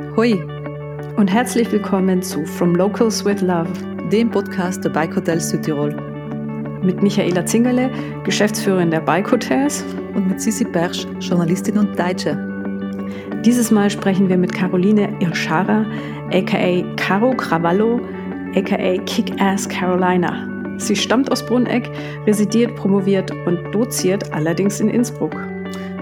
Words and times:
Hoi 0.00 0.42
und 1.16 1.28
herzlich 1.30 1.70
willkommen 1.70 2.22
zu 2.22 2.44
From 2.46 2.74
Locals 2.74 3.22
with 3.24 3.42
Love, 3.42 3.68
dem 4.10 4.30
Podcast 4.30 4.82
der 4.82 4.88
Bike 4.88 5.14
Hotels 5.14 5.50
Südtirol. 5.50 5.94
Mit 6.82 7.02
Michaela 7.02 7.44
Zingerle, 7.44 7.90
Geschäftsführerin 8.24 8.90
der 8.90 9.00
Bike 9.00 9.30
Hotels. 9.30 9.84
Und 10.14 10.28
mit 10.28 10.40
Sissi 10.40 10.64
Persch, 10.64 11.06
Journalistin 11.20 11.76
und 11.78 11.98
Deutsche. 11.98 12.34
Dieses 13.44 13.70
Mal 13.70 13.90
sprechen 13.90 14.28
wir 14.28 14.38
mit 14.38 14.54
Caroline 14.54 15.14
Irschara, 15.20 15.84
aka 16.32 16.82
Caro 16.96 17.36
Cravallo, 17.36 18.00
aka 18.56 18.96
Kick-Ass 19.04 19.68
Carolina. 19.68 20.48
Sie 20.78 20.96
stammt 20.96 21.30
aus 21.30 21.44
Brunneck, 21.44 21.90
residiert, 22.26 22.74
promoviert 22.74 23.30
und 23.46 23.70
doziert 23.72 24.32
allerdings 24.32 24.80
in 24.80 24.88
Innsbruck. 24.88 25.36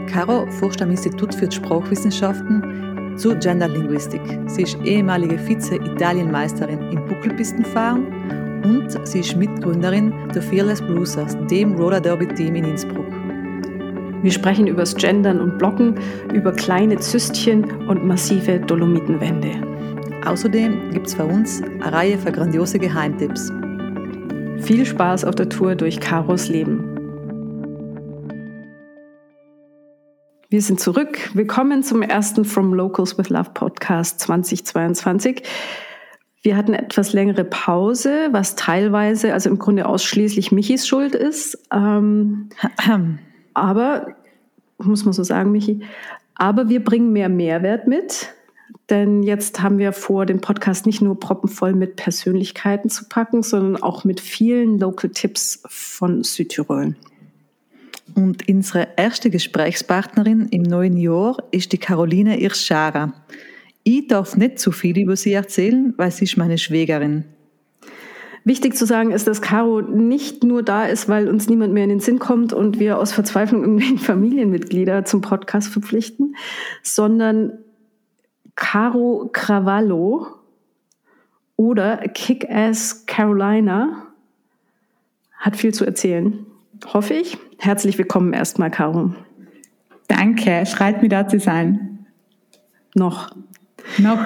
Caro 0.06 0.46
forscht 0.52 0.80
am 0.80 0.90
Institut 0.90 1.34
für 1.34 1.50
Sprachwissenschaften 1.50 2.87
zu 3.18 3.36
Genderlinguistik. 3.36 4.20
Sie 4.46 4.62
ist 4.62 4.78
ehemalige 4.84 5.36
Vize-Italienmeisterin 5.38 6.80
im 6.92 7.04
Buckelpistenfahren 7.06 8.06
und 8.64 9.06
sie 9.06 9.20
ist 9.20 9.36
Mitgründerin 9.36 10.12
der 10.34 10.42
Fearless 10.42 10.80
Bruisers, 10.80 11.36
dem 11.50 11.74
Roller 11.74 12.00
Derby 12.00 12.26
Team 12.28 12.54
in 12.54 12.64
Innsbruck. 12.64 13.06
Wir 14.22 14.32
sprechen 14.32 14.66
über 14.66 14.80
das 14.80 14.96
Gendern 14.96 15.40
und 15.40 15.58
Blocken, 15.58 15.94
über 16.32 16.52
kleine 16.52 16.96
Zystchen 16.98 17.64
und 17.88 18.04
massive 18.04 18.58
Dolomitenwände. 18.60 19.52
Außerdem 20.26 20.90
gibt 20.90 21.06
es 21.06 21.14
für 21.14 21.24
uns 21.24 21.62
eine 21.80 21.92
Reihe 21.92 22.18
von 22.18 22.32
grandiose 22.32 22.78
Geheimtipps. 22.78 23.52
Viel 24.60 24.84
Spaß 24.84 25.24
auf 25.24 25.36
der 25.36 25.48
Tour 25.48 25.76
durch 25.76 26.00
Karos 26.00 26.48
Leben. 26.48 26.87
Wir 30.50 30.62
sind 30.62 30.80
zurück. 30.80 31.28
Willkommen 31.34 31.82
zum 31.82 32.00
ersten 32.00 32.46
From 32.46 32.72
Locals 32.72 33.18
with 33.18 33.28
Love 33.28 33.50
Podcast 33.52 34.18
2022. 34.20 35.42
Wir 36.40 36.56
hatten 36.56 36.72
etwas 36.72 37.12
längere 37.12 37.44
Pause, 37.44 38.28
was 38.30 38.56
teilweise, 38.56 39.34
also 39.34 39.50
im 39.50 39.58
Grunde 39.58 39.84
ausschließlich 39.84 40.50
Michis 40.50 40.88
Schuld 40.88 41.14
ist. 41.14 41.58
Ähm, 41.70 42.48
aber, 43.52 44.16
muss 44.78 45.04
man 45.04 45.12
so 45.12 45.22
sagen, 45.22 45.52
Michi, 45.52 45.82
aber 46.34 46.70
wir 46.70 46.82
bringen 46.82 47.12
mehr 47.12 47.28
Mehrwert 47.28 47.86
mit. 47.86 48.32
Denn 48.88 49.22
jetzt 49.22 49.60
haben 49.60 49.76
wir 49.76 49.92
vor, 49.92 50.24
den 50.24 50.40
Podcast 50.40 50.86
nicht 50.86 51.02
nur 51.02 51.20
proppenvoll 51.20 51.74
mit 51.74 51.96
Persönlichkeiten 51.96 52.88
zu 52.88 53.06
packen, 53.10 53.42
sondern 53.42 53.82
auch 53.82 54.04
mit 54.04 54.18
vielen 54.18 54.78
Local 54.78 55.10
Tipps 55.10 55.62
von 55.66 56.24
Südtirol. 56.24 56.94
Und 58.14 58.48
unsere 58.48 58.88
erste 58.96 59.30
Gesprächspartnerin 59.30 60.48
im 60.50 60.62
neuen 60.62 60.96
Jahr 60.96 61.36
ist 61.50 61.72
die 61.72 61.78
Caroline 61.78 62.40
Irschara. 62.40 63.12
Ich 63.82 64.06
darf 64.08 64.36
nicht 64.36 64.58
zu 64.58 64.72
viel 64.72 64.98
über 64.98 65.16
sie 65.16 65.32
erzählen, 65.32 65.94
weil 65.96 66.10
sie 66.10 66.24
ist 66.24 66.36
meine 66.36 66.58
Schwägerin. 66.58 67.24
Wichtig 68.44 68.76
zu 68.76 68.86
sagen 68.86 69.10
ist, 69.10 69.26
dass 69.26 69.42
Caro 69.42 69.82
nicht 69.82 70.42
nur 70.42 70.62
da 70.62 70.86
ist, 70.86 71.08
weil 71.08 71.28
uns 71.28 71.48
niemand 71.48 71.74
mehr 71.74 71.84
in 71.84 71.90
den 71.90 72.00
Sinn 72.00 72.18
kommt 72.18 72.52
und 72.52 72.78
wir 72.78 72.98
aus 72.98 73.12
Verzweiflung 73.12 73.62
irgendwelche 73.62 73.98
Familienmitglieder 74.04 75.04
zum 75.04 75.20
Podcast 75.20 75.68
verpflichten, 75.68 76.34
sondern 76.82 77.58
Caro 78.54 79.28
Cravallo 79.32 80.28
oder 81.56 81.98
Kick-Ass 81.98 83.04
Carolina 83.06 84.06
hat 85.36 85.56
viel 85.56 85.74
zu 85.74 85.84
erzählen. 85.84 86.46
Hoffe 86.86 87.14
ich. 87.14 87.36
Herzlich 87.58 87.98
willkommen 87.98 88.32
erstmal, 88.32 88.70
Caro. 88.70 89.14
Danke, 90.06 90.64
freut 90.66 91.02
mich 91.02 91.10
da 91.10 91.28
zu 91.28 91.38
sein. 91.38 92.06
Noch. 92.94 93.30
Noch. 93.98 94.18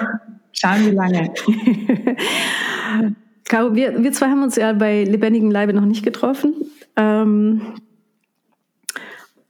Schauen 0.51 0.85
wir 0.85 0.93
lange. 0.93 1.33
Caro, 3.45 3.75
wir, 3.75 4.01
wir 4.01 4.11
zwei 4.11 4.27
haben 4.27 4.43
uns 4.43 4.55
ja 4.55 4.73
bei 4.73 5.03
lebendigem 5.03 5.51
Leibe 5.51 5.73
noch 5.73 5.85
nicht 5.85 6.03
getroffen. 6.03 6.53
Ähm, 6.95 7.61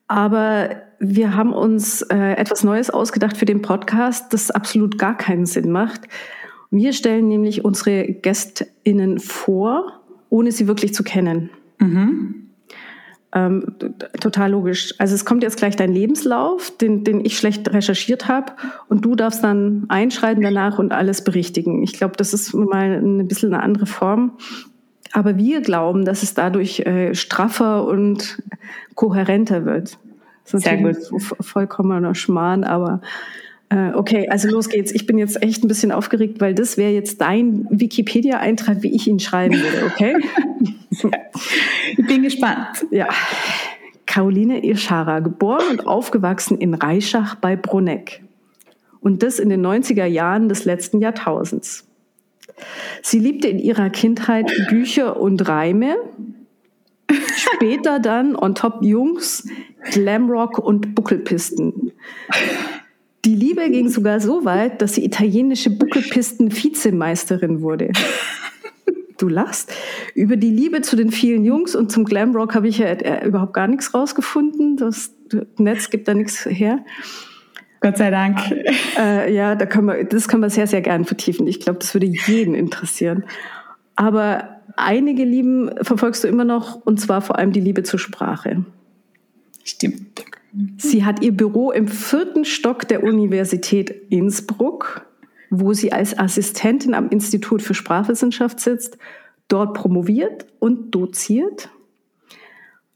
aber 0.08 0.82
wir 1.00 1.36
haben 1.36 1.54
uns 1.54 2.02
äh, 2.04 2.34
etwas 2.34 2.64
Neues 2.64 2.90
ausgedacht 2.90 3.38
für 3.38 3.46
den 3.46 3.62
Podcast, 3.62 4.34
das 4.34 4.52
absolut 4.52 4.98
gar 4.98 5.18
keinen 5.18 5.46
Sinn 5.46 5.72
macht. 5.72 6.02
Wir 6.72 6.94
stellen 6.94 7.28
nämlich 7.28 7.64
unsere 7.64 8.06
GästInnen 8.06 9.20
vor, 9.20 10.02
ohne 10.30 10.52
sie 10.52 10.68
wirklich 10.68 10.94
zu 10.94 11.04
kennen. 11.04 11.50
Mhm. 11.80 12.43
Ähm, 13.36 13.76
total 14.20 14.52
logisch. 14.52 14.94
Also 15.00 15.16
es 15.16 15.26
kommt 15.26 15.42
jetzt 15.42 15.58
gleich 15.58 15.76
dein 15.76 15.92
Lebenslauf, 15.92 16.70
den, 16.78 17.04
den 17.04 17.26
ich 17.26 17.36
schlecht 17.38 17.74
recherchiert 17.74 18.28
habe, 18.28 18.54
und 18.90 19.04
du 19.04 19.16
darfst 19.16 19.44
dann 19.44 19.86
einschreiben 19.90 20.44
danach 20.44 20.78
und 20.78 20.92
alles 20.92 21.24
berichtigen. 21.24 21.82
Ich 21.82 21.94
glaube, 21.94 22.16
das 22.16 22.34
ist 22.34 22.54
mal 22.54 22.92
ein 22.92 23.28
bisschen 23.28 23.54
eine 23.54 23.64
andere 23.64 23.88
Form. 23.88 24.38
Aber 25.14 25.38
wir 25.38 25.62
glauben, 25.62 26.06
dass 26.06 26.22
es 26.22 26.34
dadurch 26.34 26.82
äh, 26.82 27.16
straffer 27.16 27.86
und 27.86 28.42
kohärenter 28.96 29.66
wird. 29.66 29.98
Das 30.44 30.54
ist 30.56 30.64
Sehr 30.64 30.78
gut. 30.78 30.98
vollkommener 31.40 32.16
Schmarrn, 32.16 32.64
aber 32.64 33.02
okay, 33.70 34.28
also 34.30 34.50
los 34.50 34.70
geht's. 34.70 34.92
Ich 34.92 35.06
bin 35.06 35.18
jetzt 35.18 35.42
echt 35.42 35.64
ein 35.64 35.68
bisschen 35.68 35.92
aufgeregt, 35.92 36.40
weil 36.42 36.54
das 36.54 36.78
wäre 36.78 36.92
jetzt 36.92 37.22
dein 37.22 37.68
Wikipedia-Eintrag, 37.70 38.84
wie 38.84 38.96
ich 38.96 39.08
ihn 39.08 39.20
schreiben 39.20 39.56
würde, 39.56 39.86
okay? 39.86 40.16
ich 41.98 42.08
bin 42.08 42.24
gespannt. 42.24 42.86
Ja. 42.92 43.08
Caroline 44.06 44.64
Irschara, 44.64 45.22
geboren 45.22 45.64
und 45.72 45.88
aufgewachsen 45.88 46.60
in 46.60 46.76
Reischach 46.76 47.36
bei 47.36 47.56
Bruneck. 47.56 48.24
Und 49.00 49.24
das 49.24 49.40
in 49.40 49.50
den 49.50 49.66
90er 49.66 50.06
Jahren 50.06 50.50
des 50.50 50.66
letzten 50.66 51.00
Jahrtausends. 51.00 51.88
Sie 53.02 53.20
liebte 53.20 53.48
in 53.48 53.60
ihrer 53.60 53.90
Kindheit 53.90 54.52
Bücher 54.70 55.20
und 55.20 55.48
Reime. 55.48 55.96
Später 57.36 58.00
dann 58.00 58.36
on 58.36 58.56
top 58.56 58.84
Jungs, 58.84 59.48
Glamrock 59.92 60.58
und 60.60 60.96
Buckelpisten. 60.96 61.92
Die 63.26 63.36
Liebe 63.36 63.70
ging 63.70 63.88
sogar 63.90 64.20
so 64.20 64.44
weit, 64.44 64.82
dass 64.82 64.96
sie 64.96 65.06
italienische 65.06 65.70
Buckelpisten-Vizemeisterin 65.70 67.62
wurde. 67.62 67.92
Du 69.18 69.30
lachst. 69.30 69.72
Über 70.16 70.36
die 70.36 70.50
Liebe 70.50 70.82
zu 70.82 70.98
den 70.98 71.12
vielen 71.12 71.46
Jungs 71.46 71.76
und 71.76 71.92
zum 71.92 72.04
Glamrock 72.04 72.56
habe 72.56 72.68
ich 72.68 72.80
ja 72.80 72.88
äh, 72.88 73.26
überhaupt 73.26 73.54
gar 73.54 73.68
nichts 73.68 73.94
rausgefunden. 73.94 74.76
Das 74.76 75.12
Netz 75.58 75.90
gibt 75.90 76.10
da 76.10 76.14
nichts 76.14 76.46
her. 76.46 76.84
Gott 77.80 77.98
sei 77.98 78.10
Dank. 78.10 78.40
Äh, 78.98 79.34
ja, 79.34 79.56
da 79.56 79.66
können 79.66 79.88
wir, 79.88 80.04
das 80.04 80.28
können 80.28 80.42
wir 80.42 80.50
sehr, 80.50 80.68
sehr 80.68 80.82
gern 80.82 81.06
vertiefen. 81.06 81.48
Ich 81.48 81.60
glaube, 81.60 81.80
das 81.80 81.94
würde 81.94 82.08
jeden 82.08 82.54
interessieren. 82.56 83.24
Aber 83.96 84.62
einige 84.76 85.24
Lieben 85.24 85.72
verfolgst 85.82 86.24
du 86.24 86.28
immer 86.28 86.46
noch, 86.46 86.86
und 86.86 87.00
zwar 87.00 87.22
vor 87.22 87.38
allem 87.38 87.52
die 87.52 87.60
Liebe 87.60 87.84
zur 87.84 88.00
Sprache. 88.00 88.66
Stimmt. 89.64 90.03
Sie 90.94 91.04
hat 91.04 91.24
ihr 91.24 91.36
Büro 91.36 91.72
im 91.72 91.88
vierten 91.88 92.46
Stock 92.46 92.88
der 92.88 93.02
Universität 93.02 93.90
Innsbruck, 94.12 95.08
wo 95.50 95.74
sie 95.74 95.92
als 95.92 96.20
Assistentin 96.20 96.94
am 96.94 97.10
Institut 97.10 97.64
für 97.64 97.74
Sprachwissenschaft 97.74 98.60
sitzt, 98.60 99.00
dort 99.48 99.74
promoviert 99.74 100.46
und 100.60 100.92
doziert. 100.92 101.72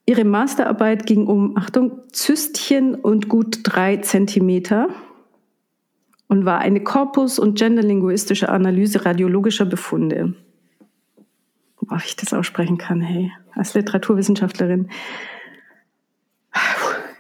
Ihre 0.06 0.26
Masterarbeit 0.26 1.08
ging 1.08 1.26
um, 1.26 1.58
Achtung, 1.58 2.04
Zystchen 2.12 2.94
und 2.94 3.30
gut 3.30 3.62
drei 3.64 3.98
Zentimeter 3.98 4.90
und 6.28 6.46
war 6.46 6.60
eine 6.60 6.82
korpus- 6.82 7.40
und 7.40 7.58
genderlinguistische 7.58 8.50
Analyse 8.50 9.08
radiologischer 9.08 9.66
Befunde. 9.66 10.36
Ob 11.78 12.06
ich 12.06 12.16
das 12.16 12.32
aussprechen 12.32 12.78
kann, 12.78 13.02
hey, 13.02 13.32
als 13.56 13.74
Literaturwissenschaftlerin 13.74 14.90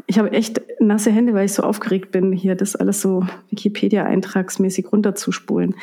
ich 0.07 0.17
habe 0.17 0.31
echt 0.31 0.61
nasse 0.79 1.11
Hände, 1.11 1.33
weil 1.33 1.45
ich 1.45 1.53
so 1.53 1.63
aufgeregt 1.63 2.11
bin, 2.11 2.31
hier 2.31 2.55
das 2.55 2.77
alles 2.77 3.01
so 3.01 3.27
Wikipedia-eintragsmäßig 3.49 4.91
runterzuspulen. 4.91 5.75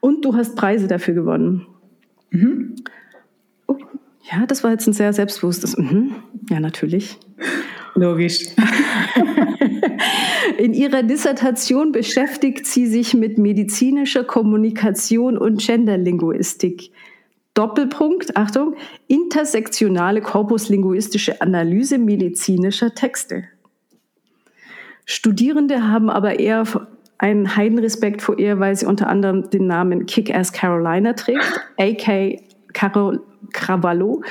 Und 0.00 0.24
du 0.24 0.34
hast 0.34 0.56
Preise 0.56 0.88
dafür 0.88 1.14
gewonnen. 1.14 1.66
Mhm. 2.30 2.76
Oh, 3.66 3.76
ja, 4.32 4.46
das 4.46 4.64
war 4.64 4.70
jetzt 4.70 4.86
ein 4.86 4.94
sehr 4.94 5.12
selbstbewusstes. 5.12 5.76
Mhm. 5.76 6.14
Ja, 6.48 6.60
natürlich. 6.60 7.18
Logisch. 7.94 8.46
In 10.58 10.72
ihrer 10.72 11.02
Dissertation 11.02 11.92
beschäftigt 11.92 12.66
sie 12.66 12.86
sich 12.86 13.12
mit 13.12 13.36
medizinischer 13.36 14.24
Kommunikation 14.24 15.36
und 15.36 15.60
Genderlinguistik. 15.60 16.90
Doppelpunkt, 17.54 18.36
Achtung, 18.36 18.76
intersektionale 19.08 20.20
korpuslinguistische 20.22 21.40
Analyse 21.40 21.98
medizinischer 21.98 22.94
Texte. 22.94 23.44
Studierende 25.10 25.88
haben 25.88 26.10
aber 26.10 26.38
eher 26.38 26.64
einen 27.16 27.56
Heidenrespekt 27.56 28.20
vor 28.20 28.38
ihr, 28.38 28.60
weil 28.60 28.76
sie 28.76 28.84
unter 28.84 29.08
anderem 29.08 29.48
den 29.48 29.66
Namen 29.66 30.04
Kick-Ass 30.04 30.52
Carolina 30.52 31.14
trägt, 31.14 31.42
a.k. 31.78 32.42
Carol 32.74 33.22
Cravallo, 33.54 34.22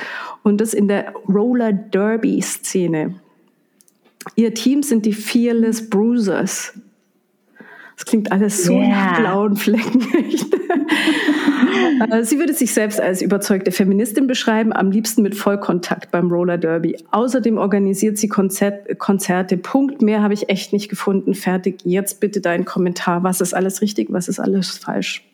und 0.44 0.60
das 0.60 0.74
in 0.74 0.86
der 0.86 1.12
Roller 1.28 1.72
Derby 1.72 2.40
Szene. 2.40 3.16
Ihr 4.36 4.54
Team 4.54 4.84
sind 4.84 5.04
die 5.04 5.12
Fearless 5.12 5.90
Bruisers. 5.90 6.78
Das 7.98 8.06
klingt 8.06 8.30
alles 8.30 8.62
so 8.64 8.78
Yeah. 8.78 8.88
nach 8.88 9.18
blauen 9.18 9.56
Flecken. 9.56 10.06
Äh, 12.10 12.22
Sie 12.24 12.38
würde 12.38 12.54
sich 12.54 12.72
selbst 12.72 13.00
als 13.00 13.20
überzeugte 13.22 13.72
Feministin 13.72 14.26
beschreiben, 14.26 14.72
am 14.72 14.90
liebsten 14.90 15.22
mit 15.22 15.34
Vollkontakt 15.34 16.10
beim 16.10 16.30
Roller 16.30 16.56
Derby. 16.56 16.96
Außerdem 17.10 17.58
organisiert 17.58 18.18
sie 18.18 18.28
Konzert, 18.28 18.98
Konzerte. 18.98 19.56
Punkt 19.56 20.00
mehr 20.00 20.22
habe 20.22 20.34
ich 20.34 20.48
echt 20.48 20.72
nicht 20.72 20.88
gefunden. 20.88 21.34
Fertig. 21.34 21.80
Jetzt 21.84 22.20
bitte 22.20 22.40
dein 22.40 22.64
Kommentar. 22.64 23.22
Was 23.22 23.40
ist 23.40 23.54
alles 23.54 23.82
richtig, 23.82 24.08
was 24.10 24.28
ist 24.28 24.38
alles 24.40 24.78
falsch? 24.78 25.24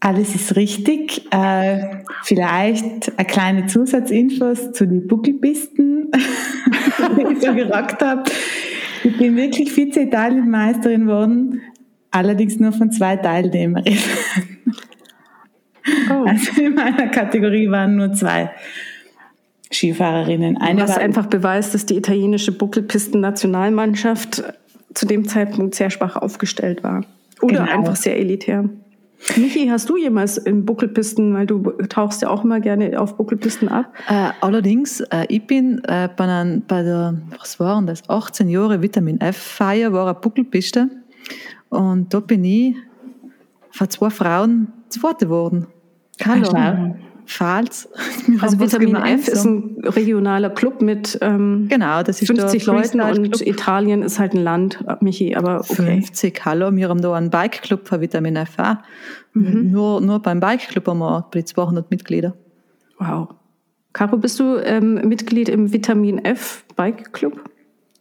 Alles 0.00 0.34
ist 0.34 0.56
richtig. 0.56 1.26
Äh, 1.32 2.02
vielleicht 2.22 3.16
eine 3.16 3.26
kleine 3.26 3.66
Zusatzinfos 3.66 4.72
zu 4.72 4.86
den 4.86 5.06
Buckelpisten, 5.06 6.10
die 7.16 7.32
ich 7.32 7.40
so 7.40 7.54
gerockt 7.54 8.02
habe. 8.02 8.24
Ich 9.06 9.16
bin 9.18 9.36
wirklich 9.36 9.72
Vize-Italien-Meisterin 9.72 11.06
geworden, 11.06 11.60
allerdings 12.10 12.58
nur 12.58 12.72
von 12.72 12.90
zwei 12.90 13.14
Teilnehmerinnen. 13.16 14.02
Oh. 16.10 16.24
Also 16.26 16.60
in 16.60 16.74
meiner 16.74 17.06
Kategorie 17.06 17.70
waren 17.70 17.94
nur 17.94 18.12
zwei 18.12 18.50
Skifahrerinnen. 19.72 20.56
Eine 20.56 20.82
Was 20.82 20.98
einfach 20.98 21.26
beweist, 21.26 21.72
dass 21.74 21.86
die 21.86 21.96
italienische 21.96 22.50
Buckelpisten-Nationalmannschaft 22.50 24.42
zu 24.94 25.06
dem 25.06 25.28
Zeitpunkt 25.28 25.76
sehr 25.76 25.90
schwach 25.90 26.16
aufgestellt 26.16 26.82
war. 26.82 27.04
Oder 27.40 27.60
Genau. 27.60 27.70
einfach 27.70 27.94
sehr 27.94 28.18
elitär. 28.18 28.68
Michi, 29.36 29.68
hast 29.68 29.88
du 29.88 29.96
jemals 29.96 30.36
in 30.38 30.64
Buckelpisten, 30.64 31.34
weil 31.34 31.46
du 31.46 31.62
tauchst 31.88 32.22
ja 32.22 32.28
auch 32.28 32.44
immer 32.44 32.60
gerne 32.60 33.00
auf 33.00 33.16
Buckelpisten 33.16 33.68
ab? 33.68 33.92
Äh, 34.08 34.30
allerdings, 34.40 35.00
äh, 35.00 35.26
ich 35.28 35.46
bin 35.46 35.82
äh, 35.84 36.08
bei, 36.14 36.24
einer, 36.24 36.60
bei 36.66 36.82
der, 36.82 37.20
was 37.38 37.58
waren 37.58 37.86
das, 37.86 38.08
18 38.08 38.48
Jahre 38.48 38.82
Vitamin 38.82 39.20
F-Feier, 39.20 39.92
war 39.92 40.06
eine 40.06 40.14
Buckelpiste. 40.14 40.88
Und 41.70 42.12
da 42.12 42.20
bin 42.20 42.44
ich 42.44 42.76
von 43.70 43.90
zwei 43.90 44.10
Frauen 44.10 44.72
Zweite 44.88 45.26
geworden. 45.26 45.66
Hallo. 46.24 46.94
Wir 47.26 48.42
Also 48.42 48.60
Vitamin 48.60 48.96
F 48.96 49.28
ist 49.28 49.44
ein 49.44 49.76
regionaler 49.82 50.50
Club 50.50 50.80
mit 50.80 51.18
ähm, 51.20 51.66
Genau, 51.68 52.02
das 52.02 52.22
ist 52.22 52.28
50 52.28 52.64
der 52.64 52.74
Leuten 52.74 53.00
und. 53.00 53.46
Italien 53.46 54.02
ist 54.02 54.18
halt 54.18 54.34
ein 54.34 54.42
Land, 54.42 54.84
Michi, 55.00 55.34
aber 55.34 55.60
okay. 55.60 56.02
50, 56.02 56.44
hallo, 56.44 56.74
wir 56.74 56.88
haben 56.88 57.00
da 57.00 57.14
einen 57.14 57.30
Bike-Club 57.30 57.86
von 57.88 58.00
Vitamin 58.00 58.36
F 58.36 58.58
auch. 58.58 58.76
Nur, 59.34 60.00
nur 60.00 60.20
beim 60.20 60.40
Bike-Club 60.40 60.86
haben 60.86 60.98
wir 60.98 61.26
bei 61.30 61.42
200 61.42 61.90
Mitglieder. 61.90 62.34
Wow. 62.98 63.28
Caro, 63.92 64.18
bist 64.18 64.38
du 64.40 64.56
ähm, 64.56 64.94
Mitglied 65.08 65.48
im 65.48 65.72
Vitamin 65.72 66.18
F 66.24 66.64
Bike 66.76 67.12
Club? 67.12 67.48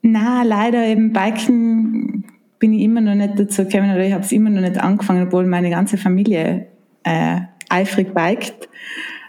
Na, 0.02 0.44
leider 0.44 0.86
eben 0.86 1.14
Biken 1.14 2.26
bin 2.60 2.74
ich 2.74 2.82
immer 2.82 3.02
noch 3.02 3.16
nicht 3.16 3.40
dazu 3.40 3.64
gekommen 3.64 3.92
oder 3.92 4.06
ich 4.06 4.14
habe 4.14 4.24
es 4.24 4.32
immer 4.32 4.50
noch 4.50 4.62
nicht 4.62 4.78
angefangen, 4.78 5.28
obwohl 5.28 5.46
meine 5.46 5.70
ganze 5.70 5.98
Familie 5.98 6.68
äh, 7.04 7.40
eifrig 7.70 8.14
bikt. 8.14 8.70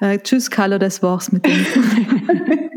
Äh, 0.00 0.18
tschüss, 0.18 0.50
Carlo, 0.50 0.78
das 0.78 1.02
war's 1.02 1.32
mit 1.32 1.46
dem. 1.46 1.52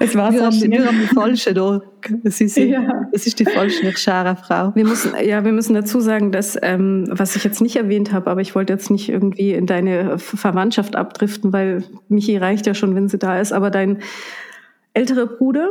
Es 0.00 0.14
war 0.16 0.32
Wir 0.32 0.44
haben, 0.44 0.60
wir 0.60 0.86
haben 0.86 0.98
die 1.00 1.14
falsche 1.14 1.54
da. 1.54 1.80
Das 2.24 2.40
ist, 2.40 2.56
Ja. 2.56 3.06
das 3.12 3.26
ist 3.26 3.38
die 3.38 3.44
falsche 3.44 3.92
Frau. 3.92 4.74
Wir 4.74 4.84
müssen, 4.84 5.12
ja, 5.24 5.44
wir 5.44 5.52
müssen 5.52 5.74
dazu 5.74 6.00
sagen, 6.00 6.32
dass, 6.32 6.58
ähm, 6.62 7.04
was 7.10 7.36
ich 7.36 7.44
jetzt 7.44 7.60
nicht 7.60 7.76
erwähnt 7.76 8.12
habe, 8.12 8.30
aber 8.30 8.40
ich 8.40 8.54
wollte 8.54 8.72
jetzt 8.72 8.90
nicht 8.90 9.08
irgendwie 9.08 9.52
in 9.52 9.66
deine 9.66 10.18
Ver- 10.18 10.36
Verwandtschaft 10.36 10.96
abdriften, 10.96 11.52
weil 11.52 11.84
Michi 12.08 12.36
reicht 12.36 12.66
ja 12.66 12.74
schon, 12.74 12.94
wenn 12.94 13.08
sie 13.08 13.18
da 13.18 13.38
ist, 13.40 13.52
aber 13.52 13.70
dein 13.70 13.98
älterer 14.94 15.26
Bruder 15.26 15.70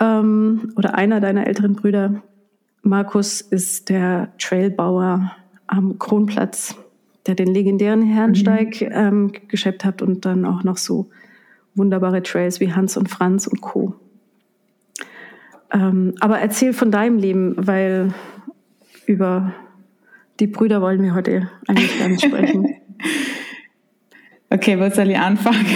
ähm, 0.00 0.72
oder 0.76 0.94
einer 0.94 1.20
deiner 1.20 1.46
älteren 1.46 1.74
Brüder, 1.74 2.22
Markus, 2.82 3.40
ist 3.40 3.88
der 3.88 4.32
Trailbauer 4.38 5.32
am 5.66 5.98
Kronplatz, 5.98 6.74
der 7.26 7.34
den 7.34 7.48
legendären 7.54 8.02
Herrensteig 8.02 8.82
ähm, 8.82 9.32
geschleppt 9.48 9.84
hat 9.84 10.02
und 10.02 10.24
dann 10.24 10.44
auch 10.44 10.62
noch 10.64 10.76
so 10.76 11.08
wunderbare 11.74 12.22
Trails 12.22 12.60
wie 12.60 12.72
Hans 12.72 12.96
und 12.96 13.08
Franz 13.08 13.46
und 13.46 13.60
Co. 13.60 13.94
Ähm, 15.72 16.14
aber 16.20 16.38
erzähl 16.38 16.72
von 16.72 16.90
deinem 16.90 17.18
Leben, 17.18 17.54
weil 17.56 18.14
über 19.06 19.52
die 20.40 20.46
Brüder 20.46 20.80
wollen 20.82 21.02
wir 21.02 21.14
heute 21.14 21.50
eigentlich 21.66 21.98
gar 21.98 22.08
nicht 22.08 22.24
sprechen. 22.24 22.74
Okay, 24.50 24.78
wo 24.78 24.88
soll 24.94 25.10
ich 25.10 25.18
anfangen? 25.18 25.66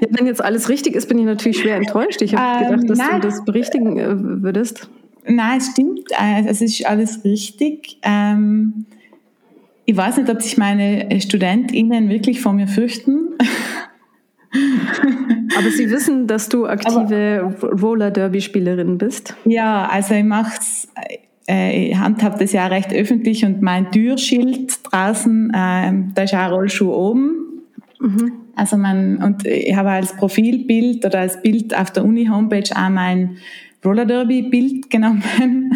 ja, 0.00 0.06
wenn 0.10 0.24
jetzt 0.26 0.42
alles 0.42 0.70
richtig 0.70 0.94
ist, 0.94 1.08
bin 1.08 1.18
ich 1.18 1.26
natürlich 1.26 1.58
schwer 1.58 1.76
enttäuscht. 1.76 2.22
Ich 2.22 2.34
habe 2.34 2.64
Ähm, 2.64 2.70
gedacht, 2.80 2.90
dass 2.90 2.98
nein. 2.98 3.20
du 3.20 3.26
das 3.28 3.44
berichtigen 3.44 3.98
äh, 3.98 4.42
würdest. 4.42 4.88
Nein, 5.26 5.58
es 5.58 5.66
stimmt. 5.72 6.08
äh, 6.12 6.44
Es 6.46 6.62
ist 6.62 6.86
alles 6.86 7.22
richtig. 7.24 7.98
Ähm, 8.02 8.86
ich 9.88 9.96
weiß 9.96 10.18
nicht, 10.18 10.28
ob 10.28 10.42
sich 10.42 10.58
meine 10.58 11.08
StudentInnen 11.18 12.10
wirklich 12.10 12.42
vor 12.42 12.52
mir 12.52 12.68
fürchten. 12.68 13.30
Aber 15.58 15.70
sie 15.70 15.90
wissen, 15.90 16.26
dass 16.26 16.50
du 16.50 16.66
aktive 16.66 17.56
Roller-Derby-Spielerin 17.62 18.98
bist. 18.98 19.34
Ja, 19.46 19.88
also 19.88 20.12
ich 20.12 20.24
mach's, 20.24 20.88
äh, 21.48 21.88
ich 21.88 21.96
handhab 21.96 22.38
das 22.38 22.52
ja 22.52 22.66
recht 22.66 22.92
öffentlich 22.92 23.46
und 23.46 23.62
mein 23.62 23.90
Türschild 23.90 24.74
draußen, 24.92 25.52
ähm, 25.56 26.12
da 26.14 26.24
ist 26.24 26.34
auch 26.34 26.38
ein 26.38 26.50
Rollschuh 26.50 26.92
oben. 26.92 27.62
Also 28.56 28.76
man, 28.76 29.22
und 29.22 29.46
ich 29.46 29.74
habe 29.74 29.88
als 29.88 30.14
Profilbild 30.14 31.06
oder 31.06 31.20
als 31.20 31.40
Bild 31.40 31.74
auf 31.74 31.90
der 31.92 32.04
Uni-Homepage 32.04 32.76
auch 32.76 32.90
mein 32.90 33.38
Roller 33.82 34.04
Derby-Bild 34.04 34.90
genommen. 34.90 35.72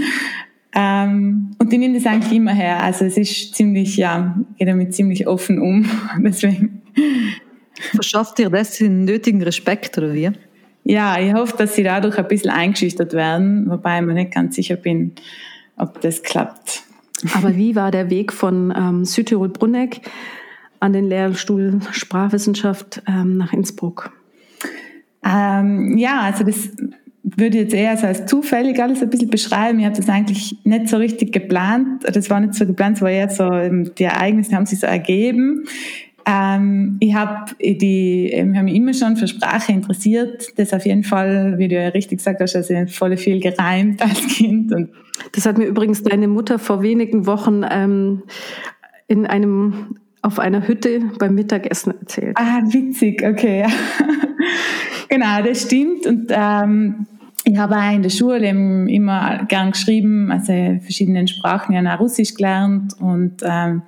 Ähm, 0.74 1.50
und 1.58 1.72
ich 1.72 1.78
nehme 1.78 1.94
das 1.94 2.06
eigentlich 2.06 2.32
immer 2.32 2.52
her. 2.52 2.82
Also 2.82 3.04
es 3.04 3.16
ist 3.16 3.54
ziemlich, 3.54 3.96
ja, 3.96 4.36
gehe 4.56 4.66
damit 4.66 4.94
ziemlich 4.94 5.26
offen 5.26 5.58
um. 5.58 5.88
Deswegen. 6.18 6.82
Verschafft 7.94 8.38
dir 8.38 8.50
das 8.50 8.78
den 8.78 9.04
nötigen 9.04 9.42
Respekt, 9.42 9.98
oder 9.98 10.14
wie? 10.14 10.30
Ja, 10.84 11.18
ich 11.18 11.32
hoffe, 11.32 11.56
dass 11.56 11.74
sie 11.74 11.82
dadurch 11.82 12.18
ein 12.18 12.28
bisschen 12.28 12.50
eingeschüchtert 12.50 13.12
werden, 13.12 13.68
wobei 13.68 14.00
ich 14.00 14.06
mir 14.06 14.14
nicht 14.14 14.32
ganz 14.32 14.56
sicher 14.56 14.76
bin, 14.76 15.12
ob 15.76 16.00
das 16.00 16.22
klappt. 16.22 16.82
Aber 17.34 17.56
wie 17.56 17.76
war 17.76 17.90
der 17.90 18.10
Weg 18.10 18.32
von 18.32 18.72
ähm, 18.76 19.04
Südtirol-Brunneck 19.04 20.00
an 20.80 20.92
den 20.92 21.08
Lehrstuhl 21.08 21.80
Sprachwissenschaft 21.92 23.02
ähm, 23.06 23.36
nach 23.36 23.52
Innsbruck? 23.52 24.12
Ähm, 25.24 25.96
ja, 25.98 26.20
also 26.22 26.42
das 26.44 26.70
würde 27.22 27.58
jetzt 27.58 27.74
eher 27.74 27.96
so 27.96 28.06
als 28.06 28.26
zufällig 28.26 28.82
alles 28.82 29.02
ein 29.02 29.10
bisschen 29.10 29.30
beschreiben. 29.30 29.78
Ich 29.78 29.84
habe 29.84 29.96
das 29.96 30.08
eigentlich 30.08 30.56
nicht 30.64 30.88
so 30.88 30.96
richtig 30.96 31.32
geplant. 31.32 32.04
Das 32.12 32.30
war 32.30 32.40
nicht 32.40 32.54
so 32.54 32.66
geplant, 32.66 32.96
es 32.96 33.02
war 33.02 33.10
eher 33.10 33.30
so, 33.30 33.44
ähm, 33.44 33.92
die 33.96 34.04
Ereignisse 34.04 34.54
haben 34.56 34.66
sich 34.66 34.80
so 34.80 34.86
ergeben. 34.86 35.64
Ähm, 36.26 36.98
ich 37.00 37.14
habe 37.14 37.52
ich 37.58 38.34
habe 38.34 38.62
mich 38.62 38.74
immer 38.74 38.94
schon 38.94 39.16
für 39.16 39.28
Sprache 39.28 39.72
interessiert. 39.72 40.48
Das 40.56 40.72
auf 40.72 40.84
jeden 40.84 41.04
Fall, 41.04 41.58
wie 41.58 41.68
du 41.68 41.76
ja 41.76 41.88
richtig 41.88 42.18
gesagt 42.18 42.40
hast, 42.40 42.56
also 42.56 42.74
voll 42.88 43.16
viel 43.16 43.40
gereimt 43.40 44.02
als 44.02 44.26
Kind 44.28 44.72
und 44.72 44.90
Das 45.32 45.46
hat 45.46 45.58
mir 45.58 45.66
übrigens 45.66 46.02
deine 46.02 46.28
Mutter 46.28 46.58
vor 46.58 46.82
wenigen 46.82 47.26
Wochen 47.26 47.62
ähm, 47.68 48.22
in 49.08 49.26
einem 49.26 49.96
auf 50.22 50.38
einer 50.38 50.66
Hütte 50.66 51.00
beim 51.18 51.34
Mittagessen 51.34 51.94
erzählt. 52.00 52.36
Ah, 52.38 52.62
witzig, 52.64 53.22
okay. 53.24 53.66
Genau, 55.12 55.42
das 55.42 55.64
stimmt. 55.64 56.06
Und 56.06 56.28
ähm, 56.30 57.06
ich 57.44 57.58
habe 57.58 57.76
auch 57.76 57.92
in 57.92 58.02
der 58.02 58.08
Schule 58.08 58.48
immer 58.48 59.44
gern 59.46 59.72
geschrieben, 59.72 60.32
also 60.32 60.52
verschiedene 60.80 61.28
Sprachen, 61.28 61.74
ja 61.74 61.94
auch 61.94 62.00
Russisch 62.00 62.32
gelernt 62.32 62.94
und 62.98 63.42
ähm, 63.42 63.82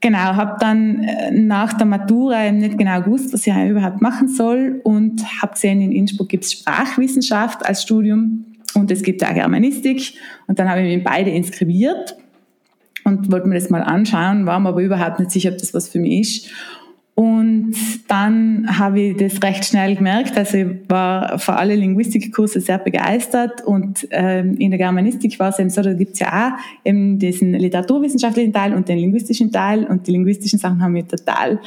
genau, 0.00 0.18
habe 0.18 0.58
dann 0.60 1.02
äh, 1.02 1.32
nach 1.32 1.72
der 1.72 1.86
Matura 1.86 2.46
eben 2.46 2.58
nicht 2.58 2.78
genau 2.78 3.02
gewusst, 3.02 3.32
was 3.32 3.48
ich 3.48 3.52
überhaupt 3.52 4.00
machen 4.00 4.28
soll 4.28 4.80
und 4.84 5.24
habe 5.42 5.54
gesehen, 5.54 5.80
in 5.80 5.90
Innsbruck 5.90 6.28
gibt 6.28 6.44
es 6.44 6.52
Sprachwissenschaft 6.52 7.66
als 7.66 7.82
Studium 7.82 8.44
und 8.74 8.92
es 8.92 9.02
gibt 9.02 9.24
auch 9.24 9.34
Germanistik 9.34 10.12
und 10.46 10.56
dann 10.60 10.68
habe 10.68 10.82
ich 10.82 10.84
mich 10.84 10.94
in 10.98 11.02
beide 11.02 11.30
inskribiert 11.30 12.16
und 13.04 13.30
wollte 13.30 13.48
mir 13.48 13.56
das 13.56 13.70
mal 13.70 13.82
anschauen, 13.82 14.46
war 14.46 14.60
mir 14.60 14.70
aber 14.70 14.82
überhaupt 14.82 15.18
nicht 15.18 15.30
sicher, 15.30 15.50
ob 15.50 15.58
das 15.58 15.74
was 15.74 15.88
für 15.88 15.98
mich 15.98 16.20
ist. 16.20 16.50
Und 17.14 17.74
dann 18.08 18.78
habe 18.78 19.00
ich 19.00 19.16
das 19.18 19.42
recht 19.42 19.66
schnell 19.66 19.96
gemerkt. 19.96 20.36
Also 20.38 20.56
ich 20.56 20.66
war 20.88 21.38
für 21.38 21.52
alle 21.54 21.74
Linguistikkurse 21.74 22.60
sehr 22.60 22.78
begeistert 22.78 23.62
und 23.62 24.08
ähm, 24.10 24.56
in 24.56 24.70
der 24.70 24.78
Germanistik 24.78 25.38
war 25.38 25.50
es 25.50 25.58
eben 25.58 25.68
so, 25.68 25.82
da 25.82 25.92
gibt 25.92 26.14
es 26.14 26.20
ja 26.20 26.28
auch 26.48 26.86
eben 26.86 27.18
diesen 27.18 27.52
literaturwissenschaftlichen 27.52 28.54
Teil 28.54 28.72
und 28.74 28.88
den 28.88 28.98
linguistischen 28.98 29.52
Teil 29.52 29.84
und 29.84 30.06
die 30.06 30.12
linguistischen 30.12 30.58
Sachen 30.58 30.82
haben 30.82 30.92
mich 30.92 31.04
total 31.04 31.60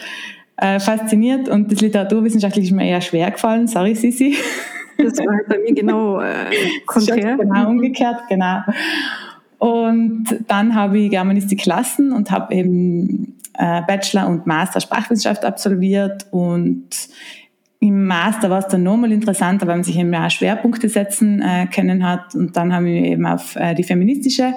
äh, 0.58 0.80
fasziniert 0.80 1.48
und 1.48 1.72
das 1.72 1.80
literaturwissenschaftliche 1.80 2.70
ist 2.70 2.76
mir 2.76 2.88
eher 2.88 3.02
schwer 3.02 3.30
gefallen. 3.30 3.68
Sorry, 3.68 3.94
Sisi. 3.94 4.36
Das 4.98 5.18
war 5.20 5.42
bei 5.48 5.60
mir 5.60 5.74
genau 5.74 6.22
äh, 6.22 6.46
konträr. 6.88 7.38
Genau 7.38 7.70
umgekehrt, 7.70 8.22
genau. 8.30 8.62
Und 9.66 10.44
dann 10.48 10.76
habe 10.76 11.00
ich 11.00 11.10
Germanistik 11.10 11.64
gelassen 11.64 12.12
und 12.12 12.30
habe 12.30 12.54
eben 12.54 13.34
äh, 13.58 13.82
Bachelor 13.88 14.28
und 14.28 14.46
Master 14.46 14.80
Sprachwissenschaft 14.80 15.44
absolviert 15.44 16.28
und 16.30 16.88
im 17.80 18.06
Master 18.06 18.52
war 18.52 18.60
es 18.60 18.68
dann 18.68 18.84
nochmal 18.84 19.12
interessanter, 19.12 19.66
weil 19.66 19.78
man 19.78 19.84
sich 19.84 19.98
eben 19.98 20.14
auch 20.14 20.30
Schwerpunkte 20.30 20.88
setzen 20.88 21.42
äh, 21.42 21.66
können 21.66 22.08
hat. 22.08 22.36
Und 22.36 22.56
dann 22.56 22.74
haben 22.74 22.86
wir 22.86 22.94
eben 22.94 23.26
auf 23.26 23.56
äh, 23.56 23.74
die 23.74 23.84
feministische 23.84 24.54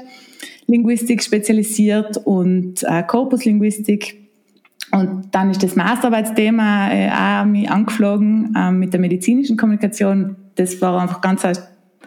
Linguistik 0.67 1.23
spezialisiert 1.23 2.19
und 2.19 2.83
äh, 2.83 3.03
Korpuslinguistik. 3.03 4.29
Und 4.93 5.35
dann 5.35 5.51
ist 5.51 5.63
das 5.63 5.75
Masterarbeitsthema 5.75 6.91
äh, 6.93 7.11
auch 7.11 7.47
mich 7.47 7.71
angeflogen 7.71 8.55
äh, 8.55 8.73
mit 8.73 8.93
der 8.93 9.01
medizinischen 9.01 9.57
Kommunikation. 9.57 10.37
Das 10.57 10.81
war 10.83 11.01
einfach 11.01 11.23
ganz 11.23 11.47
eine, 11.47 11.59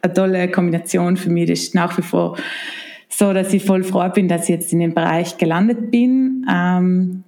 eine 0.04 0.14
tolle 0.14 0.52
Kombination 0.52 1.18
für 1.18 1.32
mich. 1.32 1.50
Das 1.50 1.60
ist 1.62 1.76
nach 1.76 1.98
wie 1.98 2.04
vor 2.04 2.38
so, 3.14 3.34
dass 3.34 3.54
ich 3.54 3.66
voll 3.66 3.84
froh 3.84 4.08
bin, 4.10 4.28
dass 4.28 4.44
ich 4.44 4.50
jetzt 4.50 4.74
in 4.74 4.80
dem 4.80 4.94
Bereich 4.94 5.38
gelandet 5.38 5.92
bin. 5.92 6.46
Ähm, 6.52 7.24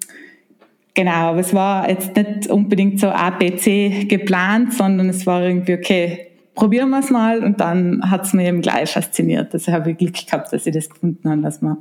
genau, 0.94 1.12
aber 1.12 1.40
es 1.40 1.54
war 1.54 1.90
jetzt 1.90 2.16
nicht 2.16 2.48
unbedingt 2.48 3.00
so 3.00 3.08
ABC 3.08 4.06
geplant, 4.06 4.74
sondern 4.74 5.10
es 5.10 5.26
war 5.26 5.44
irgendwie, 5.44 5.74
okay, 5.74 6.28
probieren 6.56 6.90
wir 6.90 7.00
es 7.00 7.10
mal 7.10 7.44
und 7.44 7.60
dann 7.60 8.10
hat 8.10 8.26
es 8.26 8.34
mir 8.34 8.48
eben 8.48 8.62
gleich 8.62 8.92
fasziniert. 8.92 9.54
Also 9.54 9.72
habe 9.72 9.92
ich 9.92 9.98
Glück 9.98 10.14
gehabt, 10.26 10.54
dass 10.54 10.66
ich 10.66 10.74
das 10.74 10.90
gefunden 10.90 11.30
habe, 11.30 11.42
dass 11.42 11.62
mir 11.62 11.78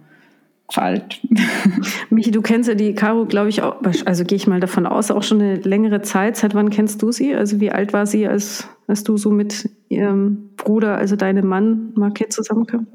gefällt. 0.67 1.21
Michi, 2.11 2.31
du 2.31 2.43
kennst 2.43 2.69
ja 2.69 2.75
die 2.75 2.95
Caro, 2.95 3.27
glaube 3.27 3.51
ich, 3.51 3.63
auch, 3.63 3.77
also 4.07 4.25
gehe 4.25 4.37
ich 4.37 4.47
mal 4.47 4.61
davon 4.61 4.87
aus, 4.87 5.11
auch 5.11 5.23
schon 5.23 5.41
eine 5.41 5.57
längere 5.57 6.03
Zeit. 6.03 6.37
Seit 6.37 6.55
wann 6.55 6.71
kennst 6.71 7.03
du 7.03 7.13
sie? 7.13 7.35
Also 7.35 7.61
wie 7.61 7.71
alt 7.71 7.93
war 7.93 8.07
sie, 8.07 8.27
als, 8.27 8.69
als 8.87 9.05
du 9.05 9.17
so 9.17 9.31
mit 9.31 9.69
ihrem 9.89 10.51
Bruder, 10.57 10.97
also 10.97 11.17
deinem 11.17 11.47
Mann, 11.47 11.93
Marke 11.95 12.29
zusammenkamst? 12.29 12.91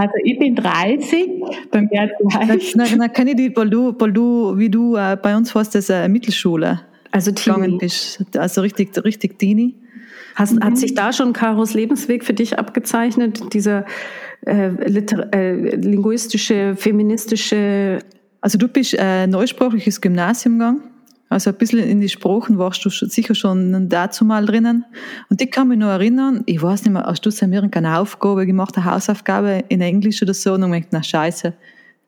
Also 0.00 0.14
ich 0.24 0.38
bin 0.38 0.54
30, 0.54 1.28
beim 1.70 1.86
Gerd 1.90 2.12
gleich. 2.26 2.74
Na, 2.74 2.84
na, 2.96 3.08
kenne 3.08 3.32
ich 3.32 3.36
die, 3.36 3.54
weil 3.54 3.68
du, 3.68 3.94
weil 3.98 4.12
du 4.12 4.56
wie 4.56 4.70
du, 4.70 4.96
äh, 4.96 5.18
bei 5.22 5.36
uns 5.36 5.54
warst 5.54 5.74
das 5.74 5.90
eine 5.90 6.08
Mittelschule. 6.08 6.80
Also 7.10 7.32
Teenie. 7.32 7.76
Bist, 7.76 8.24
also 8.34 8.62
richtig, 8.62 8.96
richtig 9.04 9.38
Teenie. 9.38 9.74
Hast, 10.36 10.54
mhm. 10.54 10.64
Hat 10.64 10.78
sich 10.78 10.94
da 10.94 11.12
schon 11.12 11.34
Karos 11.34 11.74
Lebensweg 11.74 12.24
für 12.24 12.32
dich 12.32 12.58
abgezeichnet? 12.58 13.52
Dieser 13.52 13.84
äh, 14.46 14.68
äh, 14.68 15.76
linguistische, 15.76 16.76
feministische. 16.76 17.98
Also 18.40 18.56
du 18.56 18.68
bist 18.68 18.96
äh, 18.98 19.26
neusprachliches 19.26 20.00
Gymnasium 20.00 20.54
gegangen. 20.54 20.89
Also 21.30 21.50
ein 21.50 21.56
bisschen 21.56 21.78
in 21.78 22.00
die 22.00 22.08
Sprachen 22.08 22.58
warst 22.58 22.84
du 22.84 22.90
sicher 22.90 23.36
schon 23.36 23.88
dazu 23.88 24.24
mal 24.24 24.44
drinnen. 24.44 24.84
Und 25.30 25.40
ich 25.40 25.50
kann 25.52 25.68
mich 25.68 25.78
noch 25.78 25.86
erinnern, 25.86 26.42
ich 26.46 26.60
weiß 26.60 26.82
nicht 26.82 26.92
mehr, 26.92 27.04
hast 27.04 27.24
du 27.24 27.46
mir 27.46 27.62
eine 27.62 27.98
Aufgabe 27.98 28.46
gemacht, 28.46 28.76
eine 28.76 28.84
Hausaufgabe 28.86 29.62
in 29.68 29.80
Englisch 29.80 30.20
oder 30.22 30.34
so? 30.34 30.54
Und 30.54 30.64
ich 30.64 30.80
dachte, 30.82 30.88
na 30.90 31.02
scheiße, 31.04 31.54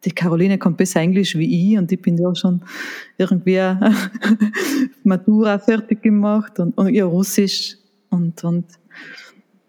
die 0.04 0.10
Caroline 0.10 0.58
kommt 0.58 0.76
besser 0.76 1.00
Englisch 1.00 1.36
wie 1.36 1.70
ich 1.72 1.78
und 1.78 1.92
ich 1.92 2.02
bin 2.02 2.18
ja 2.18 2.34
schon 2.34 2.62
irgendwie 3.16 3.60
Matura 5.04 5.60
fertig 5.60 6.02
gemacht 6.02 6.58
und, 6.58 6.76
und 6.76 6.88
ihr 6.88 7.04
Russisch 7.04 7.76
und, 8.10 8.42
und 8.42 8.64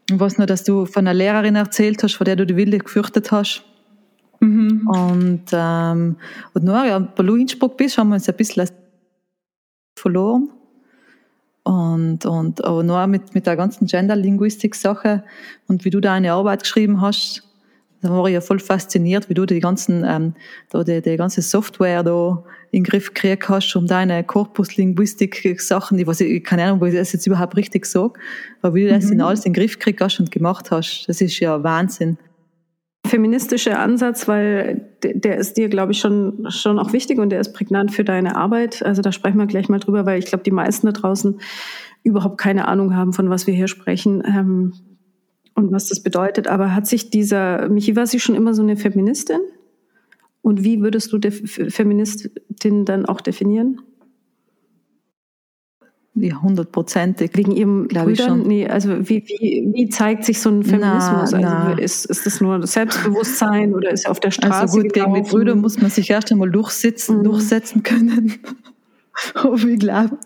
ich 0.09 0.19
weiß 0.19 0.39
nur, 0.39 0.47
dass 0.47 0.63
du 0.63 0.87
von 0.87 1.07
einer 1.07 1.13
Lehrerin 1.13 1.55
erzählt 1.55 2.01
hast, 2.01 2.15
vor 2.15 2.25
der 2.25 2.37
du 2.37 2.47
die 2.47 2.55
Wilde 2.55 2.79
gefürchtet 2.79 3.31
hast. 3.31 3.63
Mhm. 4.39 4.87
Und, 4.87 5.43
ähm, 5.53 6.15
und 6.53 6.63
nur, 6.63 6.85
ja, 6.85 6.97
bei 6.97 7.23
du 7.23 7.35
Innsbruck 7.35 7.77
bist, 7.77 7.99
haben 7.99 8.09
wir 8.09 8.15
uns 8.15 8.27
ein 8.27 8.35
bisschen 8.35 8.67
verloren. 9.95 10.49
Und, 11.63 12.25
und 12.25 12.63
aber 12.63 12.83
nur 12.83 13.07
mit, 13.07 13.33
mit 13.33 13.47
der 13.47 13.55
ganzen 13.55 13.87
Gender-Linguistik-Sache 13.87 15.23
und 15.67 15.85
wie 15.85 15.89
du 15.89 16.01
da 16.01 16.13
eine 16.13 16.33
Arbeit 16.33 16.63
geschrieben 16.63 16.99
hast, 16.99 17.43
da 18.01 18.09
war 18.09 18.25
ich 18.27 18.33
ja 18.33 18.41
voll 18.41 18.59
fasziniert, 18.59 19.29
wie 19.29 19.33
du 19.33 19.45
die 19.45 19.61
ganzen, 19.61 20.03
ähm, 20.05 20.33
da 20.69 20.83
die, 20.83 21.01
die 21.01 21.15
ganze 21.15 21.41
Software 21.41 22.03
da 22.03 22.43
in 22.71 22.79
den 22.79 22.83
Griff 22.83 23.13
gekriegt 23.13 23.47
hast, 23.47 23.73
um 23.77 23.87
deine 23.87 24.25
Korpuslinguistik-Sachen, 24.25 25.97
ich 25.97 26.05
weiß 26.05 26.19
ich, 26.21 26.43
keine 26.43 26.65
Ahnung, 26.65 26.81
ob 26.81 26.87
ich 26.89 26.95
das 26.95 27.13
jetzt 27.13 27.25
überhaupt 27.27 27.55
richtig 27.55 27.85
sage, 27.85 28.19
aber 28.61 28.75
wie 28.75 28.83
du 28.83 28.89
das 28.89 29.05
mhm. 29.05 29.13
in 29.13 29.21
alles 29.21 29.45
in 29.45 29.53
den 29.53 29.61
Griff 29.61 29.79
gekriegt 29.79 30.01
hast 30.01 30.19
und 30.19 30.31
gemacht 30.31 30.69
hast, 30.69 31.05
das 31.07 31.21
ist 31.21 31.39
ja 31.39 31.63
Wahnsinn 31.63 32.17
feministische 33.13 33.77
Ansatz, 33.77 34.27
weil 34.27 34.89
der 35.03 35.37
ist 35.37 35.55
dir, 35.55 35.69
glaube 35.69 35.91
ich, 35.91 35.99
schon, 35.99 36.49
schon 36.49 36.79
auch 36.79 36.93
wichtig 36.93 37.19
und 37.19 37.29
der 37.29 37.41
ist 37.41 37.53
prägnant 37.53 37.91
für 37.91 38.03
deine 38.03 38.35
Arbeit. 38.35 38.83
Also 38.83 39.03
da 39.03 39.11
sprechen 39.11 39.37
wir 39.37 39.45
gleich 39.45 39.69
mal 39.69 39.77
drüber, 39.77 40.07
weil 40.07 40.17
ich 40.17 40.25
glaube, 40.25 40.43
die 40.43 40.49
meisten 40.49 40.87
da 40.87 40.93
draußen 40.93 41.39
überhaupt 42.01 42.39
keine 42.39 42.67
Ahnung 42.67 42.95
haben, 42.95 43.13
von 43.13 43.29
was 43.29 43.45
wir 43.45 43.53
hier 43.53 43.67
sprechen 43.67 44.23
ähm, 44.25 44.73
und 45.53 45.71
was 45.71 45.89
das 45.89 46.01
bedeutet. 46.01 46.47
Aber 46.47 46.73
hat 46.73 46.87
sich 46.87 47.11
dieser, 47.11 47.69
Michi, 47.69 47.95
war 47.95 48.07
sie 48.07 48.19
schon 48.19 48.33
immer 48.33 48.55
so 48.55 48.63
eine 48.63 48.77
Feministin? 48.77 49.41
Und 50.41 50.63
wie 50.63 50.81
würdest 50.81 51.13
du 51.13 51.19
Feministin 51.21 52.83
dann 52.83 53.05
auch 53.05 53.21
definieren? 53.21 53.79
Ja, 56.15 56.41
hundertprozentig. 56.41 57.31
Wegen 57.33 57.51
ihrem 57.51 57.87
Brüdern? 57.87 58.43
Nee, 58.43 58.67
also 58.67 59.09
wie, 59.09 59.23
wie, 59.27 59.71
wie 59.73 59.89
zeigt 59.89 60.25
sich 60.25 60.39
so 60.39 60.49
ein 60.49 60.63
Feminismus? 60.63 61.31
Na, 61.31 61.39
na. 61.39 61.63
Also 61.69 61.81
ist, 61.81 62.05
ist 62.05 62.25
das 62.27 62.39
nur 62.39 62.65
Selbstbewusstsein 62.67 63.73
oder 63.73 63.91
ist 63.91 64.05
er 64.05 64.11
auf 64.11 64.19
der 64.19 64.29
Straße 64.29 64.53
Also 64.53 64.81
gut, 64.81 64.93
gelaufen? 64.93 65.13
gegen 65.13 65.25
die 65.25 65.31
Brüder 65.31 65.55
muss 65.55 65.81
man 65.81 65.89
sich 65.89 66.11
erst 66.11 66.31
einmal 66.31 66.51
durchsetzen, 66.51 67.19
mhm. 67.19 67.23
durchsetzen 67.23 67.81
können. 67.81 68.33
Aber 69.33 69.55
ich 69.55 69.79
glaube, 69.79 70.17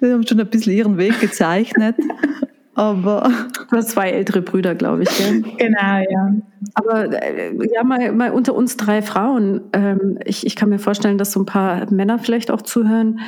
die 0.00 0.06
haben 0.06 0.26
schon 0.26 0.38
ein 0.38 0.48
bisschen 0.48 0.74
ihren 0.74 0.96
Weg 0.96 1.18
gezeichnet. 1.20 1.96
Aber 2.74 3.28
du 3.68 3.76
hast 3.76 3.90
zwei 3.90 4.10
ältere 4.10 4.42
Brüder, 4.42 4.76
glaube 4.76 5.02
ich. 5.02 5.08
Gell? 5.18 5.42
Genau, 5.58 6.04
ja. 6.08 6.34
Aber 6.74 7.22
äh, 7.22 7.52
ja, 7.74 7.82
mal, 7.82 8.12
mal 8.12 8.30
unter 8.30 8.54
uns 8.54 8.76
drei 8.76 9.02
Frauen. 9.02 9.60
Ähm, 9.72 10.18
ich, 10.24 10.46
ich 10.46 10.54
kann 10.54 10.68
mir 10.68 10.78
vorstellen, 10.78 11.18
dass 11.18 11.32
so 11.32 11.40
ein 11.40 11.46
paar 11.46 11.92
Männer 11.92 12.20
vielleicht 12.20 12.50
auch 12.50 12.62
zuhören 12.62 13.20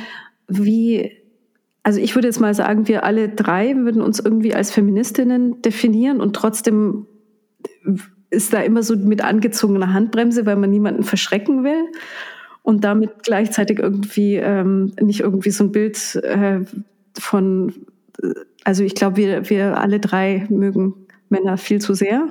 wie, 0.47 1.11
also 1.83 1.99
ich 1.99 2.15
würde 2.15 2.27
jetzt 2.27 2.39
mal 2.39 2.53
sagen, 2.53 2.87
wir 2.87 3.03
alle 3.03 3.29
drei 3.29 3.75
würden 3.75 4.01
uns 4.01 4.19
irgendwie 4.19 4.53
als 4.53 4.71
Feministinnen 4.71 5.61
definieren 5.61 6.21
und 6.21 6.35
trotzdem 6.35 7.07
ist 8.29 8.53
da 8.53 8.61
immer 8.61 8.83
so 8.83 8.95
mit 8.95 9.23
angezogener 9.23 9.93
Handbremse, 9.93 10.45
weil 10.45 10.55
man 10.55 10.69
niemanden 10.69 11.03
verschrecken 11.03 11.63
will 11.63 11.85
und 12.63 12.83
damit 12.83 13.23
gleichzeitig 13.23 13.79
irgendwie 13.79 14.35
ähm, 14.35 14.93
nicht 14.99 15.19
irgendwie 15.19 15.51
so 15.51 15.65
ein 15.65 15.71
Bild 15.71 16.15
äh, 16.23 16.61
von, 17.17 17.73
also 18.63 18.83
ich 18.83 18.95
glaube, 18.95 19.17
wir, 19.17 19.49
wir 19.49 19.77
alle 19.77 19.99
drei 19.99 20.47
mögen 20.49 20.95
Männer 21.29 21.57
viel 21.57 21.79
zu 21.79 21.93
sehr. 21.93 22.27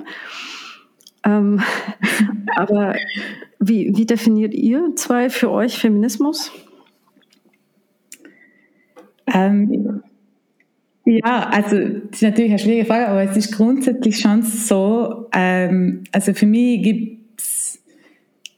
Ähm, 1.23 1.61
aber 2.55 2.95
wie, 3.59 3.93
wie 3.95 4.05
definiert 4.05 4.53
ihr 4.53 4.95
zwei 4.95 5.29
für 5.29 5.51
euch 5.51 5.77
Feminismus? 5.77 6.51
Ähm, 9.33 10.03
ja, 11.05 11.49
also 11.49 11.77
das 11.77 12.13
ist 12.13 12.21
natürlich 12.21 12.51
eine 12.51 12.59
schwierige 12.59 12.85
Frage, 12.85 13.07
aber 13.09 13.23
es 13.23 13.35
ist 13.35 13.51
grundsätzlich 13.51 14.19
schon 14.19 14.41
so, 14.41 15.27
ähm, 15.33 16.03
also 16.13 16.33
für 16.33 16.45
mich 16.45 16.81
gibt 16.81 17.41
es 17.41 17.83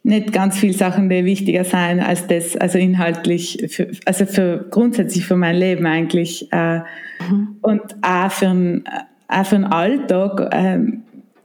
nicht 0.04 0.32
ganz 0.32 0.60
viele 0.60 0.74
Sachen, 0.74 1.10
die 1.10 1.26
wichtiger 1.26 1.64
sein 1.64 2.00
als 2.00 2.28
das, 2.28 2.56
also 2.56 2.78
inhaltlich, 2.78 3.66
für, 3.70 3.90
also 4.06 4.28
für 4.28 4.68
grundsätzlich 4.70 5.26
für 5.26 5.36
mein 5.36 5.56
Leben 5.56 5.88
eigentlich 5.88 6.48
äh, 6.52 6.82
mhm. 7.28 7.58
und 7.64 7.82
auch 8.04 8.32
für, 8.32 8.50
ein, 8.50 8.84
auch 9.28 9.46
für 9.46 9.56
den 9.56 9.66
Alltag. 9.66 10.54
Äh, 10.54 10.80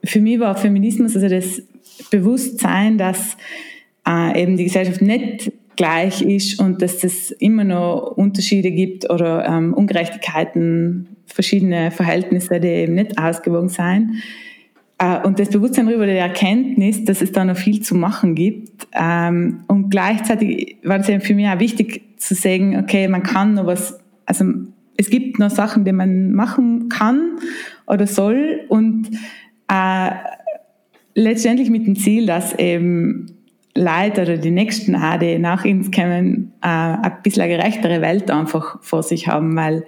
für 0.04 0.20
mich 0.20 0.38
war 0.38 0.54
Feminismus 0.54 1.14
also 1.14 1.28
das 1.28 1.62
Bewusstsein, 2.10 2.98
dass 2.98 3.38
äh, 4.06 4.42
eben 4.42 4.58
die 4.58 4.64
Gesellschaft 4.64 5.00
nicht 5.00 5.50
gleich 5.80 6.20
ist 6.20 6.60
und 6.60 6.82
dass 6.82 7.02
es 7.04 7.30
immer 7.30 7.64
noch 7.64 8.12
Unterschiede 8.14 8.70
gibt 8.70 9.08
oder 9.08 9.46
ähm, 9.46 9.72
Ungerechtigkeiten, 9.72 11.16
verschiedene 11.24 11.90
Verhältnisse, 11.90 12.60
die 12.60 12.68
eben 12.68 12.96
nicht 12.96 13.18
ausgewogen 13.18 13.70
sein. 13.70 14.16
Äh, 14.98 15.26
und 15.26 15.38
das 15.38 15.48
Bewusstsein 15.48 15.86
darüber, 15.86 16.04
die 16.04 16.12
Erkenntnis, 16.12 17.02
dass 17.06 17.22
es 17.22 17.32
da 17.32 17.46
noch 17.46 17.56
viel 17.56 17.80
zu 17.80 17.94
machen 17.94 18.34
gibt. 18.34 18.88
Ähm, 18.92 19.60
und 19.68 19.88
gleichzeitig 19.88 20.76
war 20.84 21.00
es 21.00 21.08
eben 21.08 21.22
für 21.22 21.34
mich 21.34 21.48
auch 21.48 21.60
wichtig 21.60 22.02
zu 22.18 22.34
sagen, 22.34 22.76
okay, 22.78 23.08
man 23.08 23.22
kann 23.22 23.54
noch 23.54 23.64
was, 23.64 23.98
also 24.26 24.44
es 24.98 25.08
gibt 25.08 25.38
noch 25.38 25.48
Sachen, 25.48 25.86
die 25.86 25.92
man 25.92 26.32
machen 26.32 26.90
kann 26.90 27.38
oder 27.86 28.06
soll 28.06 28.60
und 28.68 29.08
äh, 29.68 30.10
letztendlich 31.14 31.70
mit 31.70 31.86
dem 31.86 31.96
Ziel, 31.96 32.26
dass 32.26 32.52
eben 32.58 33.39
Leute 33.74 34.22
oder 34.22 34.36
die 34.36 34.50
nächsten 34.50 34.96
auch, 34.96 35.18
die 35.18 35.38
nach 35.38 35.64
uns 35.64 35.90
kommen, 35.90 36.52
äh, 36.62 36.66
ein 36.66 37.16
bisschen 37.22 37.42
eine 37.42 37.56
gerechtere 37.56 38.00
Welt 38.00 38.30
einfach 38.30 38.82
vor 38.82 39.02
sich 39.02 39.28
haben, 39.28 39.54
weil 39.56 39.84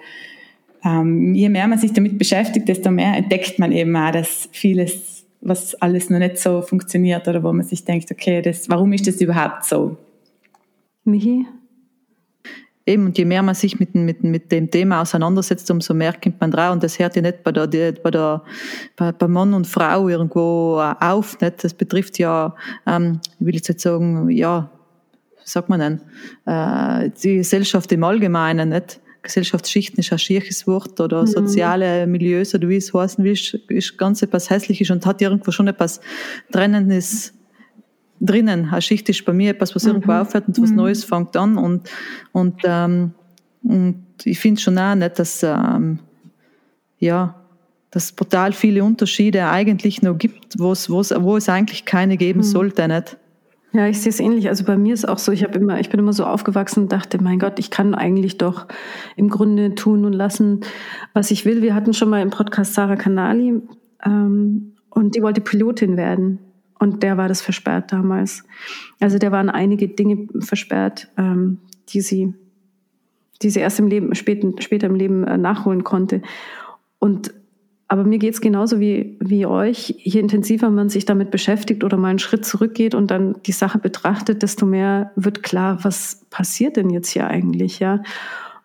ähm, 0.85 1.35
je 1.35 1.49
mehr 1.49 1.67
man 1.69 1.79
sich 1.79 1.93
damit 1.93 2.19
beschäftigt, 2.19 2.69
desto 2.69 2.91
mehr 2.91 3.17
entdeckt 3.17 3.59
man 3.59 3.73
eben 3.73 3.95
auch, 3.97 4.11
dass 4.11 4.49
vieles, 4.53 5.27
was 5.41 5.75
alles 5.77 6.11
noch 6.11 6.19
nicht 6.19 6.39
so 6.39 6.63
funktioniert 6.63 7.27
oder 7.29 7.43
wo 7.43 7.53
man 7.53 7.67
sich 7.67 7.85
denkt, 7.85 8.11
okay, 8.11 8.43
das, 8.43 8.69
warum 8.69 8.93
ist 8.93 9.07
das 9.07 9.21
überhaupt 9.21 9.65
so? 9.65 9.97
Michi? 11.05 11.47
Eben, 12.85 13.07
und 13.07 13.17
je 13.17 13.25
mehr 13.25 13.43
man 13.43 13.55
sich 13.55 13.79
mit, 13.79 13.95
mit, 13.95 14.25
mit 14.25 14.51
dem 14.51 14.71
Thema 14.71 15.03
auseinandersetzt, 15.03 15.71
umso 15.71 15.95
mehr 15.95 16.13
kommt 16.13 16.41
man 16.41 16.51
drauf. 16.51 16.73
Und 16.73 16.83
das 16.83 16.99
hört 16.99 17.15
ja 17.15 17.23
nicht 17.23 17.45
bei, 17.45 17.53
der, 17.53 17.93
bei, 17.93 18.11
der, 18.11 18.43
bei, 18.97 19.13
bei 19.13 19.29
Mann 19.29 19.55
und 19.55 19.67
Frau 19.67 20.09
irgendwo 20.09 20.81
auf. 20.81 21.41
Nicht? 21.41 21.63
Das 21.63 21.75
betrifft 21.75 22.19
ja, 22.19 22.55
ähm, 22.87 23.21
ich 23.39 23.47
will 23.47 23.55
jetzt 23.55 23.81
sagen, 23.81 24.29
ja, 24.31 24.69
sagt 25.45 25.69
man 25.69 25.81
denn, 25.81 26.01
äh, 26.47 27.11
die 27.23 27.37
Gesellschaft 27.37 27.93
im 27.93 28.03
Allgemeinen. 28.03 28.71
Nicht? 28.71 29.01
Gesellschaftsschichten 29.23 30.01
ist 30.01 30.13
ein 30.13 30.19
schierches 30.19 30.67
Wort 30.67 31.01
oder 31.01 31.23
mhm. 31.23 31.27
soziale 31.29 32.07
Milieus 32.07 32.55
oder 32.55 32.69
wie 32.69 32.77
es 32.77 32.93
heißen 32.93 33.23
will, 33.23 33.39
ist 33.69 33.99
ganz 33.99 34.23
etwas 34.23 34.51
Hässliches 34.51 34.91
und 34.91 35.07
hat 35.07 35.23
irgendwo 35.23 35.53
schon 35.53 35.69
etwas 35.69 36.01
Trennendes 36.51 37.33
drinnen. 38.23 38.69
Eine 38.71 38.83
Schicht 38.83 39.09
ist 39.09 39.25
bei 39.25 39.33
mir 39.33 39.51
etwas, 39.51 39.75
was 39.75 39.85
mhm. 39.85 39.91
irgendwo 39.91 40.13
aufhört 40.13 40.49
und 40.49 40.63
was 40.63 40.71
mhm. 40.71 40.77
Neues 40.77 41.05
fängt 41.05 41.37
an 41.37 41.59
und, 41.59 41.91
und, 42.33 42.61
ähm, 42.65 43.13
und 43.63 44.05
ich 44.25 44.39
finde 44.39 44.61
schon 44.61 44.79
auch 44.79 44.95
nicht, 44.95 45.19
dass, 45.19 45.43
ähm, 45.43 45.99
ja, 46.99 47.35
dass 47.91 48.05
es 48.05 48.13
brutal 48.13 48.53
viele 48.53 48.85
Unterschiede 48.85 49.47
eigentlich 49.49 50.03
noch 50.03 50.17
gibt, 50.17 50.59
wo 50.59 50.73
es, 50.73 50.89
wo 50.89 51.01
es, 51.01 51.13
wo 51.17 51.37
es 51.37 51.49
eigentlich 51.49 51.85
keine 51.85 52.17
geben 52.17 52.41
mhm. 52.41 52.45
sollte, 52.45 52.89
nicht? 52.89 53.19
Ja, 53.75 53.87
ich 53.87 54.01
sehe 54.01 54.11
es 54.11 54.21
ähnlich. 54.21 54.49
Also 54.49 54.65
bei 54.65 54.77
mir 54.77 54.93
ist 54.93 55.09
auch 55.09 55.19
so, 55.19 55.33
ich 55.33 55.43
habe 55.43 55.59
immer, 55.59 55.81
ich 55.81 55.89
bin 55.89 55.99
immer 55.99 56.13
so 56.13 56.27
aufgewachsen 56.27 56.85
und 56.85 56.93
dachte, 56.93 57.23
mein 57.23 57.39
Gott, 57.39 57.59
ich 57.59 57.71
kann 57.71 57.95
eigentlich 57.95 58.37
doch 58.37 58.67
im 59.17 59.31
Grunde 59.31 59.75
tun 59.75 60.05
und 60.05 60.13
lassen, 60.13 60.61
was 61.15 61.31
ich 61.31 61.47
will. 61.47 61.63
Wir 61.63 61.75
hatten 61.75 61.95
schon 61.95 62.11
mal 62.11 62.21
im 62.21 62.29
Podcast 62.29 62.75
Sarah 62.75 62.97
Canali 62.97 63.63
ähm, 64.05 64.75
und 64.91 65.17
die 65.17 65.23
wollte 65.23 65.41
Pilotin 65.41 65.97
werden. 65.97 66.39
Und 66.83 67.05
der 67.05 67.17
war 67.17 67.29
das 67.29 67.41
versperrt 67.41 67.93
damals. 67.93 68.43
Also 68.99 69.17
der 69.17 69.31
waren 69.31 69.49
einige 69.49 69.87
Dinge 69.87 70.27
versperrt, 70.41 71.07
ähm, 71.17 71.59
die 71.91 72.01
sie, 72.01 72.35
die 73.41 73.51
sie 73.51 73.61
erst 73.61 73.79
im 73.79 73.87
Leben, 73.87 74.13
später, 74.17 74.51
später 74.59 74.89
im 74.89 74.97
Leben 74.97 75.23
äh, 75.23 75.39
nachholen 75.39 75.85
konnte. 75.85 76.23
Und 76.99 77.33
aber 77.87 78.03
mir 78.03 78.19
geht 78.19 78.35
es 78.35 78.41
genauso 78.41 78.81
wie, 78.81 79.17
wie 79.21 79.47
euch. 79.47 79.95
Je 79.99 80.19
intensiver 80.19 80.71
man 80.71 80.89
sich 80.89 81.05
damit 81.05 81.31
beschäftigt 81.31 81.85
oder 81.85 81.97
mal 81.97 82.09
einen 82.09 82.19
Schritt 82.19 82.45
zurückgeht 82.45 82.97
und 82.97 83.13
dann 83.13 83.37
die 83.47 83.53
Sache 83.53 83.79
betrachtet, 83.79 84.43
desto 84.43 84.67
mehr 84.67 85.13
wird 85.15 85.45
klar, 85.45 85.85
was 85.85 86.27
passiert 86.31 86.77
denn 86.77 86.91
jetzt 86.91 87.11
hier 87.11 87.29
eigentlich, 87.29 87.79
ja. 87.79 88.03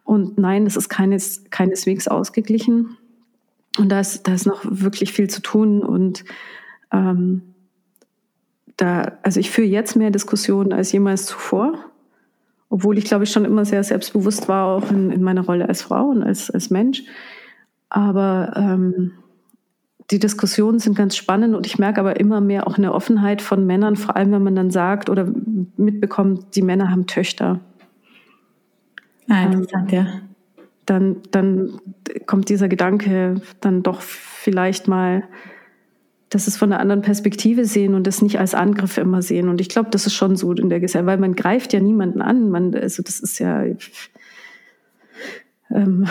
Und 0.03 0.39
nein, 0.39 0.65
das 0.65 0.75
ist 0.75 0.89
keines, 0.89 1.43
keineswegs 1.51 2.07
ausgeglichen. 2.07 2.97
Und 3.77 3.89
da 3.89 3.99
ist, 3.99 4.27
da 4.27 4.33
ist 4.33 4.47
noch 4.47 4.61
wirklich 4.63 5.13
viel 5.13 5.29
zu 5.29 5.43
tun. 5.43 5.83
Und 5.83 6.25
ähm, 6.91 7.46
da, 8.77 9.17
also 9.23 9.39
ich 9.39 9.51
führe 9.51 9.67
jetzt 9.67 9.95
mehr 9.95 10.11
Diskussionen 10.11 10.71
als 10.71 10.91
jemals 10.91 11.25
zuvor. 11.25 11.73
Obwohl 12.69 12.97
ich, 12.97 13.05
glaube 13.05 13.23
ich, 13.23 13.31
schon 13.31 13.45
immer 13.45 13.65
sehr 13.65 13.83
selbstbewusst 13.83 14.47
war, 14.47 14.67
auch 14.67 14.91
in, 14.91 15.09
in 15.11 15.23
meiner 15.23 15.45
Rolle 15.45 15.67
als 15.67 15.81
Frau 15.81 16.09
und 16.09 16.21
als, 16.21 16.51
als 16.51 16.69
Mensch. 16.69 17.03
Aber 17.89 18.53
ähm, 18.55 19.13
die 20.11 20.19
Diskussionen 20.19 20.79
sind 20.79 20.95
ganz 20.95 21.15
spannend 21.15 21.55
und 21.55 21.65
ich 21.65 21.79
merke 21.79 21.99
aber 21.99 22.19
immer 22.19 22.39
mehr 22.39 22.67
auch 22.67 22.77
eine 22.77 22.93
Offenheit 22.93 23.41
von 23.41 23.65
Männern, 23.65 23.95
vor 23.95 24.15
allem 24.15 24.31
wenn 24.31 24.43
man 24.43 24.55
dann 24.55 24.71
sagt 24.71 25.09
oder 25.09 25.27
mitbekommt, 25.75 26.55
die 26.55 26.61
Männer 26.61 26.91
haben 26.91 27.07
Töchter. 27.07 27.59
Ah, 29.29 29.43
interessant, 29.43 29.91
ähm, 29.91 29.97
ja. 29.97 30.07
Dann, 30.85 31.17
dann 31.31 31.81
kommt 32.25 32.47
dieser 32.47 32.69
Gedanke 32.69 33.41
dann 33.59 33.83
doch 33.83 34.01
vielleicht 34.01 34.87
mal, 34.87 35.23
dass 36.29 36.47
es 36.47 36.57
von 36.57 36.71
einer 36.71 36.81
anderen 36.81 37.01
Perspektive 37.01 37.65
sehen 37.65 37.93
und 37.93 38.05
das 38.05 38.21
nicht 38.21 38.39
als 38.39 38.53
Angriff 38.53 38.97
immer 38.97 39.21
sehen. 39.21 39.47
Und 39.47 39.61
ich 39.61 39.69
glaube, 39.69 39.89
das 39.91 40.05
ist 40.05 40.13
schon 40.13 40.35
so 40.35 40.51
in 40.51 40.69
der 40.69 40.79
Gesellschaft, 40.79 41.07
weil 41.07 41.17
man 41.17 41.35
greift 41.35 41.71
ja 41.73 41.79
niemanden 41.79 42.21
an. 42.21 42.49
Man, 42.49 42.75
also 42.75 43.01
das 43.01 43.19
ist 43.19 43.39
ja, 43.39 43.63
ähm, 45.69 46.07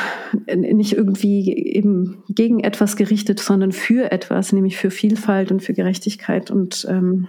nicht 0.54 0.94
irgendwie 0.94 1.54
eben 1.54 2.22
gegen 2.28 2.60
etwas 2.60 2.96
gerichtet, 2.96 3.40
sondern 3.40 3.72
für 3.72 4.10
etwas, 4.10 4.52
nämlich 4.52 4.76
für 4.76 4.90
Vielfalt 4.90 5.50
und 5.50 5.62
für 5.62 5.74
Gerechtigkeit. 5.74 6.50
Und, 6.50 6.86
ähm, 6.88 7.28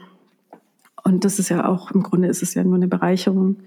und 1.04 1.26
das 1.26 1.40
ist 1.40 1.50
ja 1.50 1.68
auch, 1.68 1.92
im 1.92 2.04
Grunde 2.04 2.30
ist 2.30 2.44
es 2.44 2.54
ja 2.54 2.64
nur 2.64 2.76
eine 2.76 2.88
Bereicherung. 2.88 3.58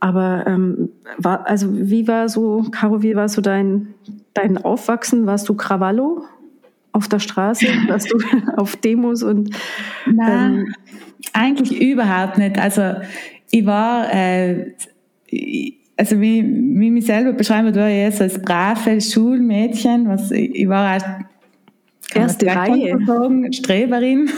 Aber 0.00 0.46
ähm, 0.46 0.90
war, 1.16 1.46
also 1.46 1.68
wie 1.72 2.06
war 2.08 2.28
so, 2.28 2.66
Caro, 2.70 3.02
wie 3.02 3.16
war 3.16 3.28
so 3.30 3.40
dein, 3.40 3.94
dein 4.34 4.58
Aufwachsen? 4.58 5.26
Warst 5.26 5.48
du 5.48 5.54
Krawallo 5.54 6.24
auf 6.94 7.08
der 7.08 7.18
Straße? 7.18 7.66
Warst 7.88 8.10
du 8.10 8.18
auf 8.56 8.76
Demos 8.76 9.22
und 9.22 9.50
Nein, 10.06 10.58
ähm, 10.58 10.74
eigentlich 11.32 11.80
überhaupt 11.80 12.38
nicht. 12.38 12.58
Also 12.58 12.94
ich 13.50 13.66
war 13.66 14.12
äh, 14.12 14.72
also 15.96 16.20
wie, 16.20 16.42
wie 16.42 16.90
mich 16.90 17.06
selber 17.06 17.32
beschreiben 17.32 17.66
würde, 17.66 17.90
eher 17.90 18.10
so 18.10 18.24
als 18.24 18.40
brave 18.40 19.00
Schulmädchen, 19.00 20.08
was 20.08 20.30
ich 20.30 20.68
war 20.68 20.94
erst 20.94 21.06
erste 22.14 22.46
Reihe 22.46 22.98
sagen, 23.06 23.52
Streberin. 23.52 24.30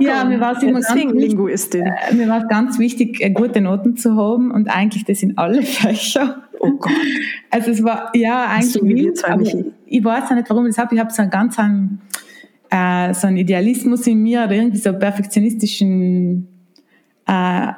ja, 0.00 0.24
mir 0.24 0.40
war 0.40 0.56
es 0.56 0.62
immer 0.62 0.80
ganz 0.80 1.12
Linguistin. 1.12 1.86
Äh, 1.86 2.14
mir 2.14 2.28
war 2.28 2.42
es 2.42 2.48
ganz 2.48 2.78
wichtig, 2.78 3.20
äh, 3.20 3.30
gute 3.30 3.60
Noten 3.60 3.96
zu 3.96 4.16
haben 4.16 4.50
und 4.50 4.68
eigentlich 4.68 5.04
das 5.04 5.22
in 5.22 5.38
alle 5.38 5.62
Fächer. 5.62 6.42
Oh 6.66 6.76
Gott. 6.78 6.92
Also 7.50 7.70
es 7.70 7.82
war 7.82 8.10
ja 8.14 8.46
eigentlich 8.46 8.72
so 8.72 8.82
wild, 8.82 9.24
aber 9.24 9.42
ich 9.42 10.04
weiß 10.04 10.24
auch 10.30 10.34
nicht, 10.34 10.50
warum 10.50 10.66
ich 10.66 10.74
das 10.74 10.84
habe. 10.84 10.94
Ich 10.94 11.00
habe 11.00 11.12
so 11.12 11.22
einen 11.22 11.30
ganz 11.30 11.58
einen, 11.58 12.00
äh, 12.70 13.14
so 13.14 13.26
einen 13.26 13.36
Idealismus 13.36 14.06
in 14.06 14.22
mir 14.22 14.44
oder 14.44 14.52
irgendwie 14.52 14.78
so 14.78 14.90
einen 14.90 14.98
perfektionistischen 14.98 16.48
äh, 17.26 17.72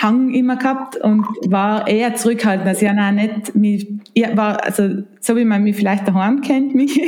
Hang 0.00 0.32
immer 0.32 0.56
gehabt 0.56 0.96
und 0.96 1.26
war 1.46 1.86
eher 1.86 2.14
zurückhaltend. 2.14 2.66
Also 2.66 2.86
ja, 2.86 2.94
nein, 2.94 3.16
nicht, 3.16 3.54
mich, 3.54 3.88
ich 4.14 4.36
war, 4.36 4.64
also 4.64 5.02
so 5.20 5.36
wie 5.36 5.44
man 5.44 5.62
mich 5.62 5.76
vielleicht 5.76 6.08
daheim 6.08 6.40
kennt, 6.40 6.74
mich, 6.74 6.98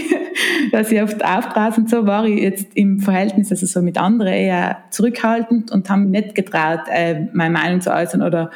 dass 0.70 0.92
ich 0.92 1.02
oft 1.02 1.24
aufbraus 1.24 1.78
und 1.78 1.88
so, 1.88 2.06
war 2.06 2.26
ich 2.26 2.42
jetzt 2.42 2.68
im 2.74 3.00
Verhältnis, 3.00 3.50
also 3.50 3.64
so 3.66 3.80
mit 3.80 3.96
anderen 3.96 4.34
eher 4.34 4.78
zurückhaltend 4.90 5.72
und 5.72 5.88
habe 5.88 6.02
mich 6.02 6.24
nicht 6.24 6.34
getraut, 6.34 6.80
äh, 6.90 7.26
meine 7.32 7.54
Meinung 7.54 7.80
zu 7.80 7.90
äußern 7.92 8.22
oder 8.22 8.50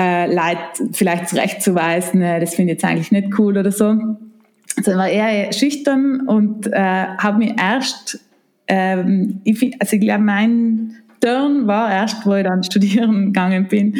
äh, 0.00 0.32
Leid 0.32 0.58
vielleicht 0.92 1.28
zurechtzuweisen, 1.28 2.22
äh, 2.22 2.40
das 2.40 2.54
finde 2.54 2.72
ich 2.72 2.76
jetzt 2.76 2.84
eigentlich 2.84 3.12
nicht 3.12 3.38
cool 3.38 3.58
oder 3.58 3.70
so. 3.70 3.96
Also 4.76 4.92
ich 4.92 4.96
war 4.96 5.08
eher 5.08 5.52
schüchtern 5.52 6.22
und 6.26 6.66
äh, 6.72 7.06
habe 7.18 7.38
mich 7.38 7.52
erst, 7.60 8.18
ähm, 8.66 9.40
ich 9.44 9.76
also 9.78 9.96
ich 9.96 10.00
glaube, 10.00 10.22
mein 10.22 10.96
Turn 11.20 11.66
war 11.66 11.92
erst, 11.92 12.24
wo 12.24 12.34
ich 12.34 12.44
dann 12.44 12.62
studieren 12.64 13.26
gegangen 13.26 13.68
bin 13.68 13.94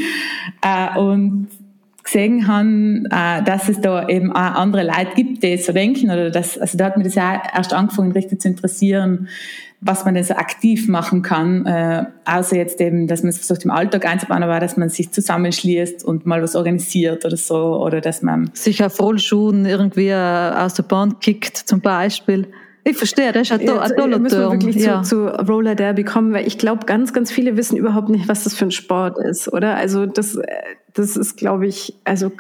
äh, 0.63 0.99
und 0.99 1.49
gesehen 2.03 2.49
habe, 2.49 3.05
äh, 3.11 3.45
dass 3.45 3.69
es 3.69 3.81
da 3.81 4.09
eben 4.09 4.33
auch 4.33 4.55
andere 4.55 4.85
Leute 4.85 5.15
gibt, 5.17 5.43
die 5.43 5.59
so 5.59 5.73
denken 5.73 6.11
oder 6.11 6.31
das, 6.31 6.57
also 6.57 6.79
da 6.79 6.87
hat 6.87 6.97
mir 6.97 7.05
das 7.05 7.15
ja 7.15 7.43
erst 7.55 7.75
angefangen, 7.75 8.13
richtig 8.13 8.41
zu 8.41 8.49
interessieren, 8.49 9.29
was 9.83 10.05
man 10.05 10.15
denn 10.15 10.25
so 10.25 10.35
aktiv 10.35 10.89
machen 10.89 11.23
kann, 11.23 11.65
äh, 11.65 12.05
außer 12.27 12.57
jetzt 12.57 12.81
eben, 12.81 13.07
dass 13.07 13.23
man 13.23 13.31
es 13.31 13.39
versucht 13.39 13.65
im 13.65 13.71
Alltag 13.71 14.05
einzubauen, 14.07 14.43
aber 14.43 14.61
dass 14.61 14.77
man 14.77 14.91
sich 14.91 15.11
zusammenschließt 15.11 16.05
und 16.05 16.27
mal 16.27 16.43
was 16.43 16.55
organisiert 16.55 17.25
oder 17.25 17.37
so, 17.37 17.83
oder 17.83 18.03
dass 18.03 18.21
man 18.21 18.51
sich 18.53 18.85
auf 18.85 19.01
Rollschuhen 19.01 19.65
irgendwie 19.65 20.13
aus 20.13 20.75
der 20.75 20.83
Bahn 20.83 21.19
kickt, 21.21 21.57
zum 21.57 21.81
Beispiel. 21.81 22.47
Ich 22.85 22.97
verstehe, 22.97 23.33
das 23.33 23.51
ist 23.51 23.53
ein, 23.53 23.69
ein 23.69 23.97
toller 23.97 24.19
müssen 24.19 24.41
wir 24.41 24.51
wirklich 24.51 24.77
ja. 24.77 25.03
zu, 25.03 25.27
zu 25.27 25.27
Roller 25.27 25.75
Derby 25.75 26.05
kommen, 26.05 26.33
weil 26.33 26.47
ich 26.47 26.59
glaube, 26.59 26.85
ganz, 26.87 27.13
ganz 27.13 27.31
viele 27.31 27.57
wissen 27.57 27.77
überhaupt 27.77 28.09
nicht, 28.11 28.29
was 28.29 28.45
das 28.45 28.55
für 28.55 28.67
ein 28.67 28.71
Sport 28.71 29.19
ist, 29.19 29.53
oder? 29.53 29.77
Also 29.77 30.07
das, 30.07 30.39
das 30.95 31.17
ist, 31.17 31.37
glaube 31.37 31.67
ich, 31.67 31.95
also 32.05 32.31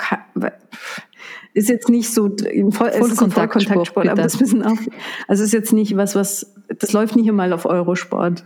ist 1.52 1.68
jetzt 1.68 1.88
nicht 1.88 2.12
so 2.12 2.26
ein 2.26 2.72
Voll 2.72 2.90
Vollkontaktsport, 2.90 3.32
Vollkontaktsport 3.32 4.08
aber 4.08 4.22
das 4.22 4.40
wissen 4.40 4.62
auch, 4.62 4.78
also 5.26 5.42
ist 5.42 5.52
jetzt 5.52 5.72
nicht 5.72 5.96
was, 5.96 6.14
was, 6.14 6.54
das 6.78 6.92
läuft 6.92 7.16
nicht 7.16 7.28
einmal 7.28 7.52
auf 7.52 7.66
Eurosport. 7.66 8.44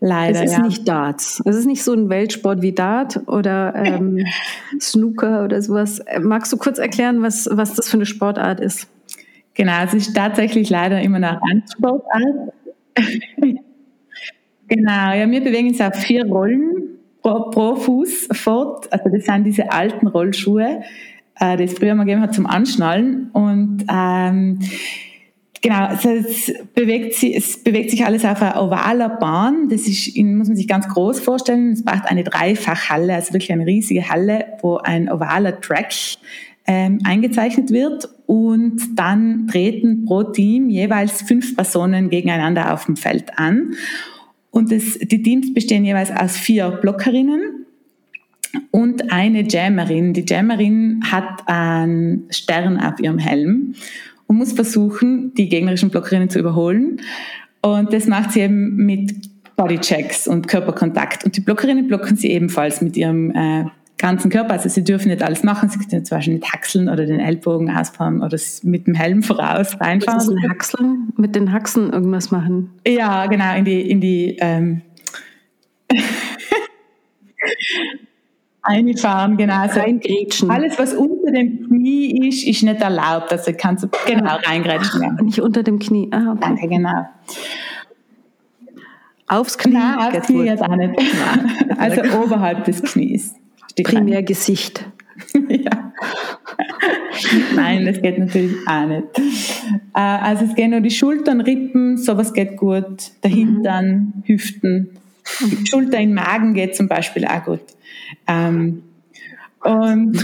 Leider. 0.00 0.42
Es 0.42 0.50
ist 0.50 0.56
ja. 0.56 0.62
nicht 0.62 0.88
Darts. 0.88 1.42
Es 1.44 1.56
ist 1.56 1.66
nicht 1.66 1.84
so 1.84 1.92
ein 1.92 2.08
Weltsport 2.08 2.62
wie 2.62 2.72
Dart 2.72 3.20
oder 3.26 3.74
ähm, 3.76 4.24
Snooker 4.80 5.44
oder 5.44 5.60
sowas. 5.60 6.00
Magst 6.22 6.52
du 6.52 6.56
kurz 6.56 6.78
erklären, 6.78 7.22
was, 7.22 7.48
was 7.52 7.74
das 7.74 7.90
für 7.90 7.98
eine 7.98 8.06
Sportart 8.06 8.60
ist? 8.60 8.88
Genau, 9.54 9.82
es 9.84 9.92
ist 9.92 10.14
tatsächlich 10.14 10.70
leider 10.70 11.02
immer 11.02 11.18
noch 11.18 11.38
Randsportart. 11.42 12.54
genau, 14.68 15.12
ja, 15.12 15.30
wir 15.30 15.44
bewegen 15.44 15.68
uns 15.68 15.80
auf 15.82 15.94
vier 15.96 16.24
Rollen 16.24 16.98
pro, 17.22 17.50
pro, 17.50 17.76
Fuß 17.76 18.28
fort. 18.32 18.90
Also 18.90 19.10
das 19.10 19.26
sind 19.26 19.44
diese 19.44 19.70
alten 19.70 20.06
Rollschuhe, 20.06 20.80
äh, 21.38 21.56
die 21.58 21.64
es 21.64 21.74
früher 21.74 21.94
mal 21.94 22.04
gegeben 22.04 22.22
hat 22.22 22.34
zum 22.34 22.46
Anschnallen. 22.46 23.28
Und 23.34 23.84
ähm, 23.92 24.60
Genau, 25.62 25.86
also 25.86 26.08
es 26.08 26.52
bewegt, 26.74 27.14
sich, 27.14 27.36
es 27.36 27.62
bewegt 27.62 27.90
sich 27.90 28.06
alles 28.06 28.24
auf 28.24 28.40
einer 28.40 28.62
ovaler 28.62 29.10
Bahn. 29.10 29.68
Das 29.68 29.82
ist, 29.82 30.16
muss 30.16 30.48
man 30.48 30.56
sich 30.56 30.66
ganz 30.66 30.88
groß 30.88 31.20
vorstellen. 31.20 31.72
Es 31.72 31.84
braucht 31.84 32.06
eine 32.06 32.24
Dreifachhalle, 32.24 33.14
also 33.14 33.34
wirklich 33.34 33.52
eine 33.52 33.66
riesige 33.66 34.08
Halle, 34.08 34.46
wo 34.62 34.78
ein 34.78 35.10
ovaler 35.10 35.60
Track 35.60 35.92
ähm, 36.66 37.00
eingezeichnet 37.04 37.70
wird 37.70 38.08
und 38.26 38.80
dann 38.98 39.48
treten 39.48 40.06
pro 40.06 40.22
Team 40.22 40.70
jeweils 40.70 41.22
fünf 41.22 41.54
Personen 41.56 42.08
gegeneinander 42.08 42.72
auf 42.72 42.86
dem 42.86 42.96
Feld 42.96 43.38
an. 43.38 43.74
Und 44.50 44.72
das, 44.72 44.98
die 44.98 45.22
Teams 45.22 45.52
bestehen 45.52 45.84
jeweils 45.84 46.10
aus 46.10 46.36
vier 46.36 46.70
Blockerinnen 46.70 47.66
und 48.70 49.12
eine 49.12 49.42
Jammerin. 49.42 50.12
Die 50.12 50.24
Jammerin 50.26 51.02
hat 51.10 51.46
einen 51.46 52.26
Stern 52.30 52.78
auf 52.80 52.98
ihrem 53.00 53.18
Helm 53.18 53.74
und 54.30 54.36
muss 54.36 54.52
versuchen, 54.52 55.34
die 55.34 55.48
gegnerischen 55.48 55.90
Blockerinnen 55.90 56.30
zu 56.30 56.38
überholen. 56.38 57.00
Und 57.62 57.92
das 57.92 58.06
macht 58.06 58.30
sie 58.30 58.42
eben 58.42 58.76
mit 58.76 59.28
Bodychecks 59.56 60.28
und 60.28 60.46
Körperkontakt. 60.46 61.24
Und 61.24 61.36
die 61.36 61.40
Blockerinnen 61.40 61.88
blocken 61.88 62.14
sie 62.16 62.30
ebenfalls 62.30 62.80
mit 62.80 62.96
ihrem 62.96 63.32
äh, 63.32 63.64
ganzen 63.98 64.30
Körper. 64.30 64.52
Also 64.52 64.68
sie 64.68 64.84
dürfen 64.84 65.08
nicht 65.08 65.24
alles 65.24 65.42
machen. 65.42 65.68
Sie 65.68 65.80
können 65.80 66.04
zum 66.04 66.16
Beispiel 66.16 66.34
nicht 66.34 66.52
Haxeln 66.52 66.88
oder 66.88 67.06
den 67.06 67.18
Ellbogen 67.18 67.76
ausfahren 67.76 68.22
oder 68.22 68.38
mit 68.62 68.86
dem 68.86 68.94
Helm 68.94 69.24
voraus 69.24 69.80
reinfahren. 69.80 70.20
Was 70.20 70.28
ist 70.28 70.48
Haxeln? 70.48 71.12
Mit 71.16 71.34
den 71.34 71.50
Haxen 71.52 71.92
irgendwas 71.92 72.30
machen? 72.30 72.70
Ja, 72.86 73.26
genau, 73.26 73.56
in 73.56 73.64
die, 73.64 73.90
in 73.90 74.00
die 74.00 74.36
ähm, 74.40 74.82
Einfahren, 78.62 79.36
genau. 79.36 79.60
Also 79.60 79.80
reingrätschen. 79.80 80.50
Alles, 80.50 80.78
was 80.78 80.94
unter 80.94 81.32
dem 81.32 81.66
Knie 81.66 82.28
ist, 82.28 82.46
ist 82.46 82.62
nicht 82.62 82.80
erlaubt. 82.80 83.32
Also 83.32 83.52
kannst 83.56 83.84
du 83.84 83.88
genau 84.06 84.36
reingrätschen. 84.44 85.02
Ja. 85.02 85.12
Nicht 85.22 85.40
unter 85.40 85.62
dem 85.62 85.78
Knie. 85.78 86.08
Ah, 86.12 86.32
okay. 86.32 86.38
Danke, 86.40 86.68
genau. 86.68 87.06
Aufs 89.26 89.56
Knie? 89.56 89.74
Nein, 89.74 89.98
aufs 89.98 90.26
Knie 90.26 90.44
jetzt 90.44 90.62
auch 90.62 90.76
nicht. 90.76 91.00
also 91.78 92.02
oberhalb 92.18 92.64
des 92.64 92.82
Knies. 92.82 93.34
Primär 93.82 94.22
Gesicht. 94.22 94.84
ja. 95.48 95.92
Nein, 97.54 97.86
das 97.86 98.00
geht 98.00 98.18
natürlich 98.18 98.56
auch 98.66 98.86
nicht. 98.86 99.04
Äh, 99.94 100.00
also 100.00 100.44
es 100.44 100.54
gehen 100.54 100.70
nur 100.70 100.80
die 100.80 100.90
Schultern, 100.90 101.40
Rippen, 101.40 101.96
sowas 101.96 102.32
geht 102.32 102.56
gut. 102.56 103.12
Der 103.22 103.30
Hintern, 103.30 104.12
mhm. 104.16 104.22
Hüften. 104.26 104.90
Die 105.42 105.66
Schulter 105.70 105.98
in 105.98 106.10
den 106.10 106.14
Magen 106.14 106.54
geht 106.54 106.76
zum 106.76 106.88
Beispiel 106.88 107.24
auch 107.26 107.44
gut. 107.44 107.62
Ähm, 108.26 108.82
und 109.62 110.12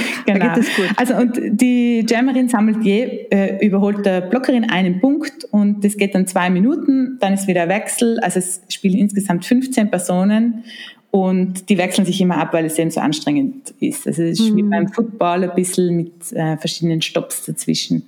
genau. 0.26 0.54
Also 0.96 1.16
und 1.16 1.38
die 1.42 2.06
Jammerin 2.08 2.48
sammelt 2.48 2.84
je, 2.84 3.26
äh, 3.30 3.66
überholt 3.66 4.06
der 4.06 4.20
Blockerin 4.20 4.70
einen 4.70 5.00
Punkt 5.00 5.44
und 5.50 5.84
das 5.84 5.96
geht 5.96 6.14
dann 6.14 6.26
zwei 6.26 6.50
Minuten, 6.50 7.18
dann 7.20 7.34
ist 7.34 7.48
wieder 7.48 7.68
Wechsel. 7.68 8.20
Also 8.20 8.38
es 8.38 8.62
spielen 8.68 8.96
insgesamt 8.96 9.44
15 9.44 9.90
Personen 9.90 10.64
und 11.10 11.68
die 11.68 11.78
wechseln 11.78 12.04
sich 12.04 12.20
immer 12.20 12.38
ab, 12.38 12.52
weil 12.52 12.66
es 12.66 12.78
eben 12.78 12.90
so 12.90 13.00
anstrengend 13.00 13.74
ist. 13.80 14.06
Also 14.06 14.22
es 14.22 14.38
ist 14.38 14.52
mhm. 14.52 14.56
wie 14.56 14.62
beim 14.62 14.88
Football 14.88 15.44
ein 15.44 15.54
bisschen 15.54 15.96
mit 15.96 16.32
äh, 16.32 16.56
verschiedenen 16.56 17.02
Stops 17.02 17.44
dazwischen. 17.44 18.06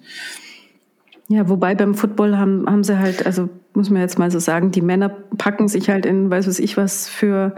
Ja, 1.30 1.48
wobei 1.48 1.74
beim 1.74 1.94
Football 1.94 2.38
haben, 2.38 2.64
haben 2.66 2.82
sie 2.82 2.98
halt, 2.98 3.26
also 3.26 3.50
muss 3.74 3.90
man 3.90 4.00
jetzt 4.00 4.18
mal 4.18 4.30
so 4.30 4.38
sagen, 4.38 4.70
die 4.70 4.80
Männer 4.80 5.10
packen 5.10 5.68
sich 5.68 5.90
halt 5.90 6.06
in, 6.06 6.30
weiß 6.30 6.48
was 6.48 6.58
ich 6.58 6.78
was, 6.78 7.06
für 7.08 7.54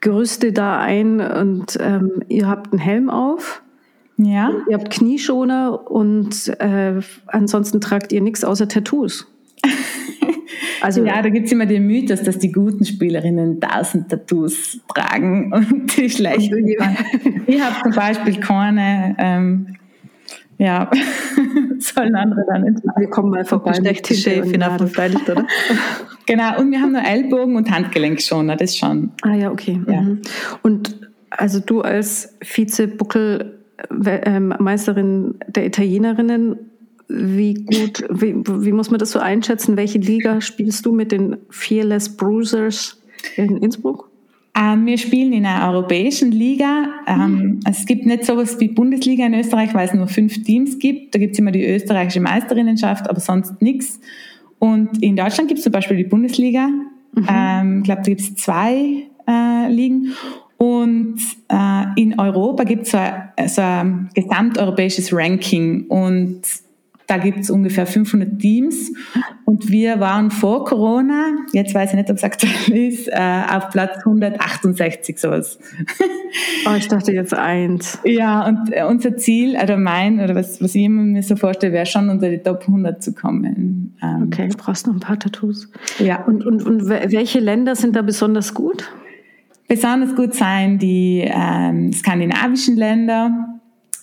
Gerüste 0.00 0.52
da 0.52 0.80
ein 0.80 1.20
und 1.20 1.78
ähm, 1.80 2.22
ihr 2.28 2.48
habt 2.48 2.72
einen 2.72 2.80
Helm 2.80 3.10
auf. 3.10 3.62
Ja. 4.16 4.52
Ihr 4.68 4.78
habt 4.78 4.90
Knieschoner 4.90 5.90
und 5.90 6.48
äh, 6.60 7.00
ansonsten 7.26 7.80
tragt 7.80 8.12
ihr 8.12 8.22
nichts 8.22 8.42
außer 8.42 8.68
Tattoos. 8.68 9.30
Also, 10.82 11.04
ja, 11.04 11.20
da 11.20 11.28
gibt 11.28 11.46
es 11.46 11.52
immer 11.52 11.66
den 11.66 11.86
Mythos, 11.86 12.22
dass 12.22 12.38
die 12.38 12.50
guten 12.50 12.86
Spielerinnen 12.86 13.60
tausend 13.60 14.08
Tattoos 14.08 14.80
tragen 14.88 15.52
und 15.52 15.94
die 15.96 16.08
schlechten. 16.08 16.68
ich 17.46 17.60
habe 17.60 17.82
zum 17.82 17.92
Beispiel 17.92 18.40
keine. 18.40 19.14
Ähm, 19.18 19.76
ja, 20.60 20.88
sollen 21.78 22.14
andere 22.14 22.44
dann 22.46 22.66
entscheiden. 22.66 22.92
Wir 22.98 23.08
kommen 23.08 23.30
mal 23.30 23.46
vorbei. 23.46 23.72
Die 23.72 24.14
Chefin 24.14 24.62
auf 24.62 24.76
dem 24.76 24.88
oder? 24.88 25.46
genau, 26.26 26.60
und 26.60 26.70
wir 26.70 26.82
haben 26.82 26.92
nur 26.92 27.02
Ellbogen 27.02 27.56
und 27.56 27.70
Handgelenk 27.70 28.20
schon, 28.20 28.48
das 28.48 28.76
schon. 28.76 29.12
Ah 29.22 29.32
ja, 29.34 29.50
okay. 29.50 29.80
Ja. 29.88 30.02
Mhm. 30.02 30.20
Und 30.62 31.00
also 31.30 31.60
du 31.60 31.80
als 31.80 32.36
Vize-Buckel-Meisterin 32.42 35.36
der 35.48 35.64
Italienerinnen, 35.64 36.58
wie 37.08 37.54
gut, 37.54 38.04
wie, 38.10 38.34
wie 38.36 38.72
muss 38.72 38.90
man 38.90 38.98
das 38.98 39.12
so 39.12 39.18
einschätzen? 39.18 39.78
Welche 39.78 39.98
Liga 39.98 40.42
spielst 40.42 40.84
du 40.84 40.92
mit 40.92 41.10
den 41.10 41.38
Fearless 41.48 42.18
Bruisers 42.18 43.00
in 43.36 43.56
Innsbruck? 43.56 44.09
Ähm, 44.56 44.86
wir 44.86 44.98
spielen 44.98 45.32
in 45.32 45.46
einer 45.46 45.72
europäischen 45.72 46.32
Liga. 46.32 46.86
Ähm, 47.06 47.32
mhm. 47.32 47.60
es 47.68 47.86
gibt 47.86 48.04
nicht 48.04 48.24
sowas 48.24 48.58
wie 48.58 48.68
Bundesliga 48.68 49.26
in 49.26 49.34
Österreich, 49.34 49.72
weil 49.74 49.86
es 49.86 49.94
nur 49.94 50.08
fünf 50.08 50.42
Teams 50.42 50.78
gibt. 50.78 51.14
Da 51.14 51.18
gibt 51.18 51.34
es 51.34 51.38
immer 51.38 51.52
die 51.52 51.64
österreichische 51.64 52.20
Meisterinnenschaft, 52.20 53.08
aber 53.08 53.20
sonst 53.20 53.62
nichts. 53.62 54.00
Und 54.58 55.02
in 55.02 55.16
Deutschland 55.16 55.48
gibt 55.48 55.58
es 55.58 55.64
zum 55.64 55.72
Beispiel 55.72 55.96
die 55.96 56.04
Bundesliga. 56.04 56.68
Mhm. 56.68 57.26
Ähm, 57.28 57.78
ich 57.78 57.84
glaube, 57.84 58.02
da 58.02 58.10
gibt 58.10 58.20
es 58.20 58.34
zwei 58.34 59.04
äh, 59.28 59.72
Ligen. 59.72 60.14
Und 60.56 61.18
äh, 61.48 61.84
in 61.96 62.18
Europa 62.18 62.64
gibt 62.64 62.82
es 62.82 62.90
so, 62.90 62.98
so 63.46 63.62
ein 63.62 64.10
gesamteuropäisches 64.14 65.12
Ranking. 65.12 65.86
Und 65.86 66.42
da 67.10 67.18
gibt 67.18 67.40
es 67.40 67.50
ungefähr 67.50 67.86
500 67.86 68.38
Teams 68.38 68.92
und 69.44 69.68
wir 69.68 69.98
waren 69.98 70.30
vor 70.30 70.64
Corona, 70.64 71.32
jetzt 71.52 71.74
weiß 71.74 71.90
ich 71.90 71.96
nicht, 71.96 72.08
ob 72.08 72.16
es 72.18 72.22
aktuell 72.22 72.88
ist, 72.88 73.08
äh, 73.08 73.42
auf 73.50 73.70
Platz 73.70 73.98
168 73.98 75.18
sowas. 75.18 75.58
Oh, 76.64 76.74
ich 76.76 76.86
dachte 76.86 77.10
jetzt 77.10 77.34
eins. 77.34 77.98
Ja, 78.04 78.46
und 78.46 78.70
äh, 78.70 78.84
unser 78.84 79.16
Ziel, 79.16 79.56
oder 79.60 79.76
mein, 79.76 80.20
oder 80.20 80.36
was, 80.36 80.62
was 80.62 80.76
ich 80.76 80.88
mir 80.88 81.22
so 81.24 81.34
vorstelle, 81.34 81.72
wäre 81.72 81.86
schon 81.86 82.08
unter 82.08 82.28
die 82.30 82.38
Top 82.38 82.60
100 82.60 83.02
zu 83.02 83.12
kommen. 83.14 83.96
Ähm, 84.00 84.26
okay, 84.26 84.46
du 84.46 84.56
brauchst 84.56 84.86
noch 84.86 84.94
ein 84.94 85.00
paar 85.00 85.18
Tattoos. 85.18 85.68
Ja. 85.98 86.22
Und, 86.24 86.46
und, 86.46 86.62
und 86.62 86.88
welche 86.88 87.40
Länder 87.40 87.74
sind 87.74 87.96
da 87.96 88.02
besonders 88.02 88.54
gut? 88.54 88.88
Besonders 89.66 90.14
gut 90.14 90.34
seien 90.34 90.78
die 90.78 91.24
ähm, 91.26 91.92
skandinavischen 91.92 92.76
Länder, 92.76 93.49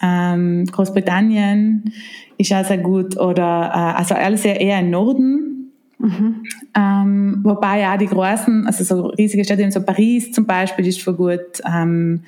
ähm, 0.02 0.66
Großbritannien 0.66 1.92
ist 2.38 2.54
auch 2.54 2.66
sehr 2.66 2.78
gut 2.78 3.18
oder 3.18 3.72
äh, 3.74 4.00
also 4.00 4.16
alles 4.16 4.46
eher, 4.46 4.60
eher 4.60 4.80
im 4.80 4.90
Norden. 4.90 5.72
Mhm. 6.00 6.44
Ähm, 6.76 7.40
wobei 7.44 7.80
ja 7.80 7.98
die 7.98 8.06
großen, 8.06 8.68
also 8.68 8.84
so 8.84 9.08
riesige 9.08 9.44
Städte, 9.44 9.70
so 9.72 9.82
Paris 9.82 10.32
zum 10.32 10.46
Beispiel 10.46 10.86
ist 10.88 11.02
voll 11.02 11.16
gut. 11.16 11.62
Ähm, 11.66 12.22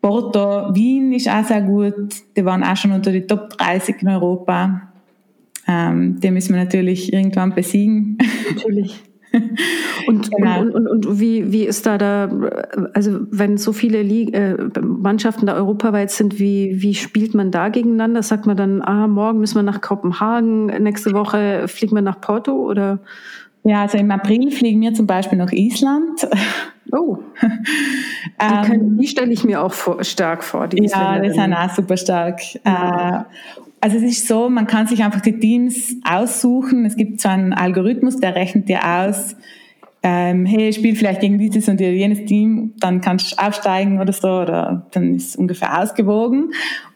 Porto, 0.00 0.74
Wien 0.74 1.12
ist 1.12 1.28
auch 1.28 1.44
sehr 1.44 1.62
gut. 1.62 2.14
Die 2.36 2.44
waren 2.44 2.62
auch 2.62 2.76
schon 2.76 2.92
unter 2.92 3.10
die 3.10 3.26
Top 3.26 3.50
30 3.50 4.02
in 4.02 4.08
Europa. 4.08 4.92
Ähm, 5.66 6.20
den 6.20 6.34
müssen 6.34 6.54
wir 6.54 6.62
natürlich 6.62 7.12
irgendwann 7.12 7.54
besiegen. 7.54 8.18
Natürlich. 8.54 9.02
Und, 10.06 10.30
genau. 10.30 10.60
und, 10.60 10.74
und, 10.74 10.86
und, 10.86 11.20
wie, 11.20 11.50
wie 11.50 11.64
ist 11.64 11.86
da 11.86 11.96
da, 11.96 12.28
also 12.92 13.20
wenn 13.30 13.56
so 13.56 13.72
viele 13.72 14.02
Liga, 14.02 14.38
äh, 14.38 14.56
Mannschaften 14.80 15.46
da 15.46 15.54
europaweit 15.54 16.10
sind, 16.10 16.38
wie, 16.38 16.82
wie 16.82 16.94
spielt 16.94 17.34
man 17.34 17.50
da 17.50 17.70
gegeneinander? 17.70 18.22
Sagt 18.22 18.46
man 18.46 18.56
dann, 18.56 18.82
ah, 18.82 19.06
morgen 19.06 19.40
müssen 19.40 19.56
wir 19.56 19.62
nach 19.62 19.80
Kopenhagen, 19.80 20.66
nächste 20.82 21.12
Woche 21.12 21.68
fliegen 21.68 21.94
wir 21.94 22.02
nach 22.02 22.20
Porto 22.20 22.52
oder? 22.52 22.98
Ja, 23.62 23.82
also 23.82 23.96
im 23.96 24.10
April 24.10 24.50
fliegen 24.50 24.82
wir 24.82 24.92
zum 24.92 25.06
Beispiel 25.06 25.38
nach 25.38 25.52
Island. 25.52 26.28
Oh, 26.92 27.18
die, 27.40 28.72
ähm, 28.72 28.98
die 28.98 29.06
stelle 29.06 29.32
ich 29.32 29.42
mir 29.42 29.62
auch 29.62 29.72
vor, 29.72 30.04
stark 30.04 30.44
vor. 30.44 30.68
Die 30.68 30.84
ja, 30.84 31.18
die 31.18 31.30
sind 31.30 31.54
auch 31.54 31.70
super 31.70 31.96
stark. 31.96 32.40
Ja. 32.64 33.26
Also 33.84 33.98
es 33.98 34.02
ist 34.02 34.28
so, 34.28 34.48
man 34.48 34.66
kann 34.66 34.86
sich 34.86 35.04
einfach 35.04 35.20
die 35.20 35.38
Teams 35.38 35.96
aussuchen. 36.04 36.86
Es 36.86 36.96
gibt 36.96 37.20
so 37.20 37.28
einen 37.28 37.52
Algorithmus, 37.52 38.16
der 38.16 38.34
rechnet 38.34 38.66
dir 38.70 38.82
aus, 38.82 39.36
ähm, 40.02 40.46
hey, 40.46 40.72
spiel 40.72 40.96
vielleicht 40.96 41.20
gegen 41.20 41.38
dieses 41.38 41.68
und 41.68 41.78
jenes 41.78 42.24
Team, 42.24 42.72
dann 42.78 43.02
kannst 43.02 43.32
du 43.32 43.36
aufsteigen 43.46 44.00
oder 44.00 44.14
so, 44.14 44.28
oder 44.40 44.86
dann 44.92 45.14
ist 45.14 45.28
es 45.28 45.36
ungefähr 45.36 45.82
ausgewogen. 45.82 46.52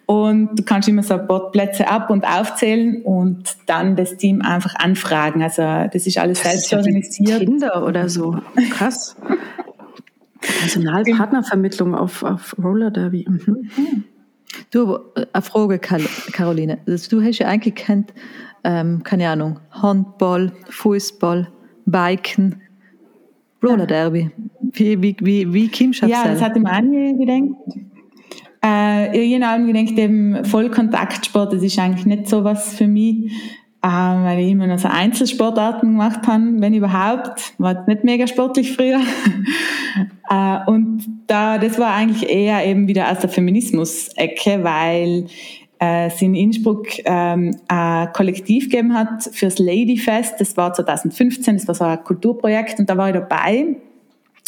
Und 0.07 0.59
du 0.59 0.63
kannst 0.63 0.89
immer 0.89 1.03
so 1.03 1.13
ein 1.13 1.29
paar 1.29 1.53
Plätze 1.53 1.91
ab- 1.91 2.09
und 2.09 2.27
aufzählen 2.27 3.03
und 3.03 3.59
dann 3.67 3.95
das 3.95 4.17
Team 4.17 4.41
einfach 4.41 4.75
anfragen. 4.77 5.43
Also 5.43 5.61
das 5.93 6.07
ist 6.07 6.17
alles 6.17 6.43
das 6.43 6.53
selbst 6.53 6.73
organisiert. 6.73 7.41
Kinder 7.41 7.87
oder 7.87 8.09
so. 8.09 8.39
Krass. 8.71 9.15
Personalpartnervermittlung 10.41 11.95
auf, 11.95 12.23
auf 12.23 12.57
Roller 12.59 12.91
Derby. 12.91 13.27
Mhm. 13.29 14.05
Du, 14.71 14.95
äh, 15.15 15.27
eine 15.33 15.43
Frage, 15.43 15.79
Caroline. 15.79 16.79
Also, 16.87 17.17
du 17.19 17.25
hast 17.25 17.39
ja 17.39 17.49
eigentlich 17.49 17.75
kennt, 17.75 18.13
ähm, 18.65 19.03
keine 19.03 19.29
Ahnung, 19.29 19.61
Handball, 19.71 20.53
Fußball, 20.69 21.49
Biken, 21.87 22.61
Roller 23.63 23.87
Derby. 23.87 24.31
Wie, 24.61 25.01
wie, 25.03 25.17
wie, 25.21 25.53
wie 25.53 25.69
kommst 25.71 26.03
du 26.03 26.07
Ja, 26.07 26.25
das 26.25 26.41
ich 26.59 26.63
mir 26.63 26.77
auch 26.77 26.81
nie 26.81 27.19
gedacht. 27.19 27.89
Äh, 28.65 29.19
ich 29.19 29.41
habe 29.41 29.65
gedacht, 29.65 29.99
eben 29.99 30.45
Vollkontaktsport, 30.45 31.53
das 31.53 31.63
ist 31.63 31.79
eigentlich 31.79 32.07
nicht 32.07 32.29
so 32.29 32.45
was 32.45 32.75
für 32.75 32.87
mich, 32.87 33.33
weil 33.81 34.41
ich 34.41 34.51
immer 34.51 34.67
noch 34.67 34.79
so 34.79 34.89
Einzelsportarten 34.89 35.91
gemacht 35.91 36.27
habe, 36.27 36.45
wenn 36.59 36.75
überhaupt. 36.75 37.55
War 37.59 37.87
nicht 37.87 38.05
mega 38.05 38.27
sportlich 38.27 38.73
früher. 38.73 39.01
äh, 40.29 40.59
und 40.67 41.05
da, 41.27 41.59
das 41.59 41.79
war 41.79 41.95
eigentlich 41.95 42.29
eher 42.29 42.65
eben 42.67 42.89
wieder 42.89 43.11
aus 43.11 43.21
der 43.21 43.29
Feminismus-Ecke, 43.29 44.65
weil 44.65 45.27
äh, 45.81 46.07
es 46.07 46.21
in 46.21 46.35
Innsbruck 46.35 46.87
ähm, 47.05 47.57
ein 47.69 48.13
Kollektiv 48.13 48.65
gegeben 48.65 48.95
hat 48.95 49.31
fürs 49.33 49.59
Ladyfest. 49.59 50.41
Das 50.41 50.57
war 50.57 50.73
2015, 50.73 51.57
das 51.57 51.69
war 51.69 51.75
so 51.75 51.85
ein 51.85 52.03
Kulturprojekt 52.03 52.81
und 52.81 52.91
da 52.91 52.97
war 52.97 53.09
ich 53.09 53.15
dabei. 53.15 53.77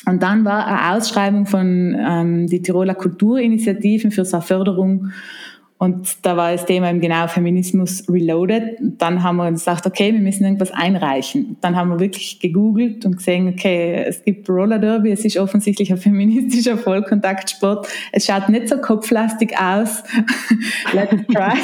Und 0.06 0.22
dann 0.22 0.44
war 0.44 0.66
eine 0.66 0.96
Ausschreibung 0.96 1.46
von 1.46 1.94
ähm, 1.98 2.46
die 2.46 2.62
Tiroler 2.62 2.94
Kulturinitiativen 2.94 4.10
für 4.10 4.24
so 4.24 4.38
eine 4.38 4.46
Förderung 4.46 5.10
Und 5.82 6.26
da 6.26 6.36
war 6.36 6.52
das 6.52 6.66
Thema 6.66 6.90
eben 6.90 7.00
genau 7.00 7.26
Feminismus 7.26 8.04
Reloaded. 8.06 8.76
Dann 8.98 9.22
haben 9.22 9.36
wir 9.36 9.50
gesagt, 9.50 9.86
okay, 9.86 10.12
wir 10.12 10.20
müssen 10.20 10.44
irgendwas 10.44 10.70
einreichen. 10.72 11.56
Dann 11.62 11.74
haben 11.74 11.88
wir 11.88 11.98
wirklich 11.98 12.38
gegoogelt 12.38 13.06
und 13.06 13.16
gesehen, 13.16 13.48
okay, 13.48 14.04
es 14.06 14.22
gibt 14.22 14.46
Roller 14.50 14.78
Derby, 14.78 15.10
es 15.10 15.24
ist 15.24 15.38
offensichtlich 15.38 15.90
ein 15.90 15.96
feministischer 15.96 16.76
Vollkontaktsport. 16.76 17.88
Es 18.12 18.26
schaut 18.26 18.50
nicht 18.50 18.68
so 18.68 18.76
kopflastig 18.76 19.58
aus. 19.58 20.02
Let's 20.92 21.16
try. 21.28 21.56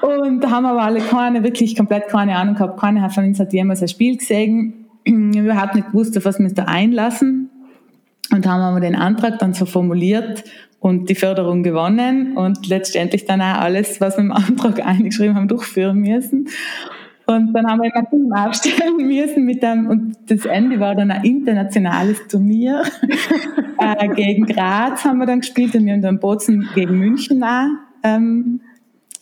und 0.00 0.44
da 0.44 0.50
haben 0.50 0.64
aber 0.64 0.82
alle 0.82 1.00
keine, 1.00 1.42
wirklich 1.42 1.74
komplett 1.74 2.06
keine 2.06 2.36
Ahnung 2.36 2.54
gehabt. 2.54 2.78
Keiner 2.78 3.10
von 3.10 3.24
uns 3.24 3.40
hat 3.40 3.52
jemals 3.52 3.82
ein 3.82 3.88
Spiel 3.88 4.18
gesehen. 4.18 4.86
Überhaupt 5.04 5.74
nicht 5.74 5.88
gewusst, 5.88 6.16
auf 6.16 6.24
was 6.26 6.38
wir 6.38 6.44
uns 6.44 6.54
da 6.54 6.66
einlassen. 6.66 7.50
Und 8.30 8.46
haben 8.46 8.62
aber 8.62 8.78
den 8.78 8.94
Antrag 8.94 9.40
dann 9.40 9.52
so 9.52 9.66
formuliert 9.66 10.44
und 10.84 11.08
die 11.08 11.14
Förderung 11.14 11.62
gewonnen 11.62 12.36
und 12.36 12.66
letztendlich 12.66 13.24
dann 13.24 13.40
auch 13.40 13.58
alles, 13.58 14.02
was 14.02 14.18
wir 14.18 14.24
im 14.24 14.32
Antrag 14.32 14.84
eingeschrieben 14.86 15.34
haben, 15.34 15.48
durchführen 15.48 16.00
müssen. 16.00 16.50
Und 17.24 17.54
dann 17.54 17.66
haben 17.66 17.80
wir 17.80 17.96
ein 17.96 18.10
Team 18.10 18.30
aufstellen 18.30 18.96
müssen 18.98 19.46
mit 19.46 19.62
dem, 19.62 19.86
und 19.86 20.14
das 20.26 20.44
Ende 20.44 20.78
war 20.80 20.94
dann 20.94 21.10
ein 21.10 21.24
internationales 21.24 22.28
Turnier. 22.28 22.82
äh, 23.78 24.08
gegen 24.08 24.44
Graz 24.44 25.06
haben 25.06 25.20
wir 25.20 25.26
dann 25.26 25.40
gespielt 25.40 25.74
und 25.74 25.86
wir 25.86 25.94
haben 25.94 26.02
dann 26.02 26.20
Bozen 26.20 26.68
gegen 26.74 26.98
München 26.98 27.42
auch, 27.42 27.68
ähm, 28.02 28.60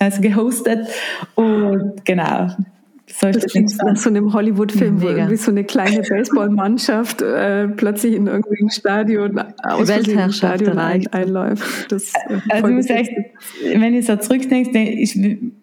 also 0.00 0.20
gehostet. 0.20 0.88
Und 1.36 2.04
genau, 2.04 2.48
so 3.20 3.30
das 3.30 3.46
klingt 3.46 3.76
nach 3.84 3.96
so 3.96 4.08
einem 4.08 4.32
Hollywood-Film, 4.32 5.02
wo 5.02 5.08
irgendwie 5.08 5.36
so 5.36 5.50
eine 5.50 5.64
kleine 5.64 6.02
Baseballmannschaft 6.02 7.22
äh, 7.22 7.68
plötzlich 7.68 8.14
in 8.14 8.26
irgendeinem 8.26 8.70
Stadion 8.70 9.38
aus 9.62 9.88
Stadion 10.30 10.78
ein, 10.78 11.06
einläuft. 11.08 11.92
Das, 11.92 12.12
äh, 12.28 12.38
also 12.50 12.68
ich 12.68 12.74
muss 12.74 12.90
echt, 12.90 13.12
wenn 13.74 13.94
ich 13.94 14.06
so 14.06 14.16
zurückdenke, 14.16 14.90
ist 14.90 15.16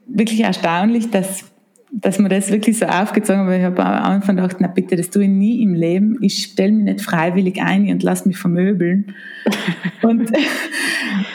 wirklich 0.07 0.41
erstaunlich, 0.41 1.09
dass 1.09 1.45
dass 1.91 2.19
man 2.19 2.30
das 2.30 2.52
wirklich 2.52 2.78
so 2.78 2.86
aufgezogen 2.86 3.47
hat. 3.47 3.58
Ich 3.58 3.63
habe 3.63 3.84
am 3.84 4.13
Anfang 4.13 4.36
gedacht, 4.36 4.58
na 4.60 4.67
bitte, 4.67 4.95
das 4.95 5.10
tue 5.10 5.23
ich 5.23 5.30
nie 5.30 5.63
im 5.63 5.73
Leben. 5.73 6.17
Ich 6.21 6.43
stelle 6.43 6.71
mich 6.71 6.84
nicht 6.86 7.02
freiwillig 7.02 7.62
ein 7.62 7.89
und 7.89 8.04
lasse 8.04 8.28
mich 8.28 8.38
vermöbeln. 8.38 9.13
und, 10.04 10.32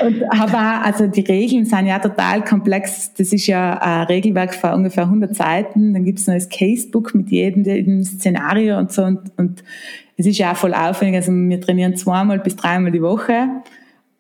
und 0.01 0.23
aber 0.31 0.85
also 0.85 1.09
die 1.09 1.23
Regeln 1.23 1.64
sind 1.64 1.87
ja 1.87 1.99
total 1.99 2.45
komplex. 2.45 3.12
Das 3.14 3.33
ist 3.33 3.47
ja 3.47 3.79
ein 3.79 4.07
Regelwerk 4.07 4.55
von 4.55 4.75
ungefähr 4.75 5.05
100 5.05 5.35
Seiten. 5.35 5.93
Dann 5.93 6.05
gibt 6.05 6.21
es 6.21 6.27
noch 6.27 6.35
das 6.35 6.49
Casebook 6.49 7.14
mit 7.14 7.31
jedem, 7.31 7.64
jedem 7.64 8.05
Szenario 8.05 8.79
und 8.79 8.93
so. 8.93 9.03
Und, 9.03 9.33
und 9.37 9.64
es 10.17 10.27
ist 10.27 10.38
ja 10.38 10.53
auch 10.53 10.57
voll 10.57 10.75
aufwendig. 10.75 11.17
Also 11.17 11.33
wir 11.33 11.61
trainieren 11.61 11.97
zweimal 11.97 12.38
bis 12.38 12.55
dreimal 12.55 12.93
die 12.93 13.03
Woche. 13.03 13.49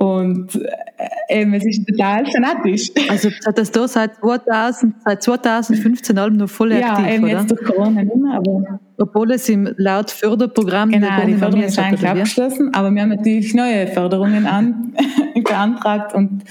Und 0.04 0.54
äh, 0.56 1.40
eben, 1.40 1.54
es 1.54 1.64
ist 1.64 1.86
total 1.86 2.26
fanatisch. 2.26 2.90
Also 3.08 3.30
hat 3.46 3.56
das 3.56 3.70
da 3.70 3.88
seit, 3.88 4.16
2000, 4.16 4.94
seit 5.04 5.22
2015 5.22 6.18
allem 6.18 6.36
noch 6.36 6.48
voll 6.48 6.72
ja, 6.72 6.92
aktiv, 6.92 7.14
eben 7.14 7.24
oder? 7.24 7.32
jetzt 7.32 7.50
durch 7.50 7.64
Corona 7.64 8.02
nicht 8.02 8.16
mehr, 8.16 8.34
aber... 8.34 8.80
Obwohl 8.96 9.32
es 9.32 9.48
im 9.48 9.74
laut 9.76 10.10
Förderprogramm 10.10 10.90
Genau, 10.90 11.26
die 11.26 11.34
Förderung 11.34 11.64
ist 11.64 11.78
eigentlich 11.78 12.08
abgeschlossen, 12.08 12.72
aber 12.74 12.92
wir 12.92 13.02
haben 13.02 13.08
natürlich 13.08 13.54
neue 13.54 13.88
Förderungen 13.88 14.46
an, 14.46 14.92
beantragt 15.34 16.14
und 16.14 16.44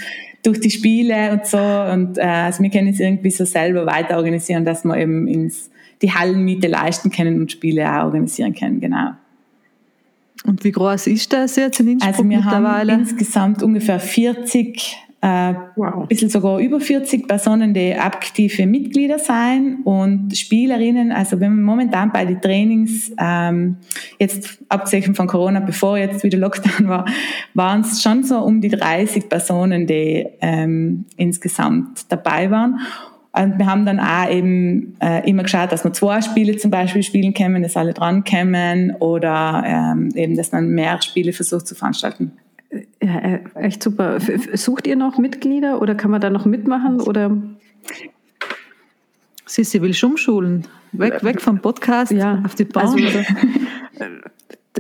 durch 0.44 0.60
die 0.60 0.72
Spiele 0.72 1.32
und 1.32 1.46
so 1.46 1.58
und 1.58 2.18
äh, 2.18 2.22
also 2.22 2.64
wir 2.64 2.70
können 2.70 2.90
es 2.90 3.00
irgendwie 3.00 3.32
so 3.32 3.46
selber 3.46 3.86
weiter 3.86 4.18
organisieren, 4.18 4.66
dass 4.66 4.84
wir 4.84 4.98
eben 4.98 5.28
ins, 5.28 5.70
die 6.02 6.12
Hallenmiete 6.12 6.68
leisten 6.68 7.12
können 7.12 7.40
und 7.40 7.52
Spiele 7.52 7.90
auch 7.90 8.06
organisieren 8.06 8.54
können, 8.54 8.82
genau. 8.82 9.12
Und 10.46 10.64
wie 10.64 10.72
groß 10.72 11.08
ist 11.08 11.32
das 11.32 11.56
jetzt 11.56 11.80
in 11.80 11.88
Innsbruck 11.88 12.14
Also 12.14 12.30
wir 12.30 12.38
mittlerweile? 12.38 12.94
haben 12.94 13.00
insgesamt 13.02 13.64
ungefähr 13.64 14.00
40, 14.00 14.98
äh, 15.22 15.54
wow. 15.78 16.02
ein 16.02 16.08
bisschen 16.08 16.30
sogar 16.30 16.60
über 16.60 16.82
40 16.82 17.28
Personen, 17.28 17.74
die 17.74 17.94
aktive 17.94 18.66
Mitglieder 18.66 19.20
sein 19.20 19.80
und 19.86 20.38
Spielerinnen. 20.38 21.14
Also 21.14 21.40
wenn 21.40 21.56
man 21.56 21.64
momentan 21.64 22.12
bei 22.12 22.26
den 22.26 22.42
Trainings, 22.42 23.12
ähm, 23.18 23.78
jetzt 24.20 24.60
abgesehen 24.68 25.16
von 25.16 25.28
Corona, 25.28 25.62
bevor 25.62 25.98
jetzt 25.98 26.24
wieder 26.24 26.38
Lockdown 26.38 26.90
war, 26.90 27.06
waren 27.54 27.82
es 27.82 28.02
schon 28.02 28.24
so 28.24 28.40
um 28.40 28.60
die 28.60 28.70
30 28.70 29.30
Personen, 29.30 29.88
die 29.88 30.28
ähm, 30.42 31.06
insgesamt 31.16 32.12
dabei 32.12 32.52
waren. 32.52 32.80
Und 33.36 33.58
wir 33.58 33.66
haben 33.66 33.86
dann 33.86 34.00
auch 34.00 34.30
eben 34.30 34.96
äh, 35.02 35.28
immer 35.28 35.42
geschaut, 35.42 35.72
dass 35.72 35.84
wir 35.84 35.92
zwei 35.92 36.22
Spiele 36.22 36.56
zum 36.58 36.70
Beispiel 36.70 37.02
spielen 37.02 37.34
können, 37.34 37.64
dass 37.64 37.76
alle 37.76 37.94
dran 37.94 38.24
kommen 38.24 38.96
oder 39.00 39.64
ähm, 39.66 40.12
eben, 40.14 40.38
dass 40.38 40.52
man 40.52 40.70
mehr 40.70 41.02
Spiele 41.02 41.34
versucht 41.34 41.66
zu 41.66 41.74
veranstalten. 41.74 42.34
Ja, 43.02 43.18
äh, 43.18 43.40
echt 43.56 43.82
super. 43.82 44.20
Sucht 44.54 44.86
ihr 44.86 44.96
noch 44.96 45.18
Mitglieder 45.18 45.82
oder 45.82 45.96
kann 45.96 46.12
man 46.12 46.22
da 46.22 46.30
noch 46.30 46.46
mitmachen 46.46 47.02
oder? 47.02 47.36
Sissi 49.46 49.82
will 49.82 49.96
umschulen. 50.04 50.68
Weg, 50.92 51.24
weg 51.24 51.42
vom 51.42 51.60
Podcast 51.60 52.12
ja, 52.12 52.42
auf 52.46 52.54
die 52.54 52.66
Bahn. 52.66 52.86
Also, 52.86 53.20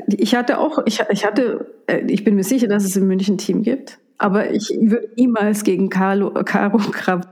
ich 0.07 0.35
hatte 0.35 0.59
auch, 0.59 0.79
ich, 0.85 1.01
ich 1.09 1.25
hatte, 1.25 1.73
äh, 1.87 2.01
ich 2.07 2.23
bin 2.23 2.35
mir 2.35 2.43
sicher, 2.43 2.67
dass 2.67 2.83
es 2.83 2.95
im 2.95 3.07
München 3.07 3.39
Team 3.39 3.63
gibt, 3.63 3.97
aber 4.19 4.51
ich 4.51 4.69
würde 4.79 5.09
niemals 5.17 5.63
gegen 5.63 5.89
Carlo, 5.89 6.31
Caro 6.43 6.77
Kraft 6.77 7.29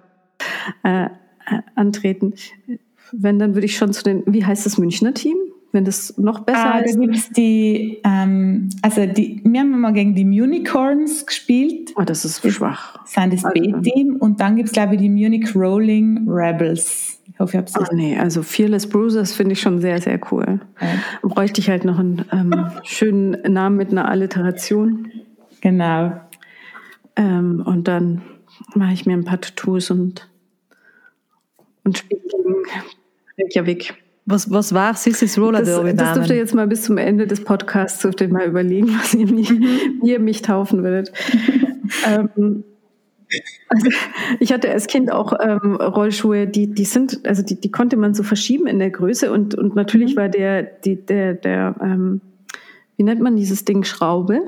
äh, 0.83 1.07
antreten. 1.75 2.33
Wenn, 3.11 3.39
dann 3.39 3.55
würde 3.55 3.65
ich 3.65 3.77
schon 3.77 3.93
zu 3.93 4.03
den, 4.03 4.23
wie 4.25 4.45
heißt 4.45 4.65
das 4.65 4.77
Münchner 4.77 5.13
Team? 5.13 5.37
Wenn 5.73 5.85
das 5.85 6.17
noch 6.17 6.41
besser 6.41 6.75
ah, 6.75 6.79
ist. 6.79 6.95
Da 6.95 6.99
gibt 6.99 7.15
es 7.15 7.29
die, 7.29 7.99
ähm, 8.03 8.69
also 8.81 9.05
die, 9.05 9.41
wir 9.45 9.61
haben 9.61 9.79
mal 9.79 9.93
gegen 9.93 10.15
die 10.15 10.23
Unicorns 10.23 11.25
gespielt. 11.25 11.93
Oh, 11.95 12.03
das 12.03 12.25
ist 12.25 12.45
schwach. 12.51 12.99
Das 13.03 13.13
sind 13.13 13.33
das 13.33 13.45
also, 13.45 13.53
B-Team. 13.53 14.17
Und 14.17 14.41
dann 14.41 14.57
gibt 14.57 14.67
es, 14.67 14.73
glaube 14.73 14.95
ich, 14.95 15.01
die 15.01 15.09
Munich 15.09 15.55
Rolling 15.55 16.27
Rebels. 16.27 17.21
Ich 17.31 17.39
hoffe, 17.39 17.51
ich 17.51 17.57
habe 17.57 17.67
es 17.67 17.77
oh, 17.77 17.95
nee, 17.95 18.17
also 18.17 18.43
Fearless 18.43 18.87
Bruisers 18.87 19.33
finde 19.33 19.53
ich 19.53 19.61
schon 19.61 19.79
sehr, 19.79 20.01
sehr 20.01 20.19
cool. 20.31 20.59
Ja. 20.81 20.87
Bräuchte 21.21 21.61
ich 21.61 21.69
halt 21.69 21.85
noch 21.85 21.99
einen 21.99 22.25
ähm, 22.33 22.53
schönen 22.83 23.37
Namen 23.53 23.77
mit 23.77 23.91
einer 23.91 24.09
Alliteration. 24.09 25.09
Genau. 25.61 26.19
Ähm, 27.15 27.63
und 27.65 27.87
dann 27.87 28.23
mache 28.75 28.93
ich 28.93 29.05
mir 29.05 29.13
ein 29.13 29.23
paar 29.23 29.39
Tattoos 29.39 29.89
und 29.89 30.29
und 31.83 31.97
spielt 31.97 32.23
gegen 32.29 32.55
Reykjavik. 33.39 33.93
Was, 34.25 34.51
was 34.51 34.73
war 34.73 34.93
Sissis 34.93 35.37
Roller 35.37 35.63
Derby? 35.63 35.93
Das, 35.95 35.97
das 35.97 36.13
dürft 36.13 36.29
ihr 36.29 36.35
jetzt 36.37 36.53
mal 36.53 36.67
bis 36.67 36.83
zum 36.83 36.97
Ende 36.97 37.25
des 37.25 37.43
Podcasts 37.43 38.01
dürft 38.01 38.21
ihr 38.21 38.29
mal 38.29 38.47
überlegen, 38.47 38.87
was 38.99 39.13
ihr 39.13 39.31
mich, 39.31 39.51
ihr 40.03 40.19
mich 40.19 40.41
taufen 40.41 40.83
würdet. 40.83 41.11
ähm, 42.07 42.63
also 43.69 43.89
ich 44.39 44.51
hatte 44.51 44.69
als 44.69 44.87
Kind 44.87 45.11
auch 45.11 45.33
ähm, 45.41 45.75
Rollschuhe, 45.75 46.47
die, 46.47 46.67
die 46.67 46.85
sind, 46.85 47.25
also 47.25 47.41
die, 47.41 47.59
die 47.59 47.71
konnte 47.71 47.97
man 47.97 48.13
so 48.13 48.23
verschieben 48.23 48.67
in 48.67 48.77
der 48.79 48.91
Größe 48.91 49.31
und, 49.31 49.55
und 49.55 49.75
natürlich 49.75 50.15
mhm. 50.15 50.19
war 50.19 50.29
der, 50.29 50.63
die, 50.63 50.97
der, 50.97 51.33
der, 51.35 51.75
ähm, 51.81 52.21
wie 52.97 53.03
nennt 53.03 53.21
man 53.21 53.35
dieses 53.35 53.65
Ding, 53.65 53.83
Schraube? 53.83 54.41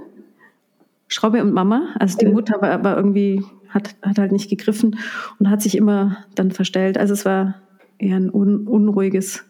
Schraube 1.08 1.42
und 1.42 1.54
Mama. 1.54 1.94
Also 2.00 2.18
die 2.18 2.26
Mutter 2.26 2.62
war, 2.62 2.84
war 2.84 2.98
irgendwie 2.98 3.44
hat, 3.74 3.96
hat 4.02 4.18
halt 4.18 4.32
nicht 4.32 4.50
gegriffen 4.50 4.98
und 5.40 5.50
hat 5.50 5.62
sich 5.62 5.76
immer 5.76 6.18
dann 6.36 6.52
verstellt. 6.52 6.98
Also 6.98 7.14
es 7.14 7.26
war 7.26 7.56
eher 7.98 8.18
ein 8.18 8.30
un, 8.30 8.68
unruhiges 8.68 9.46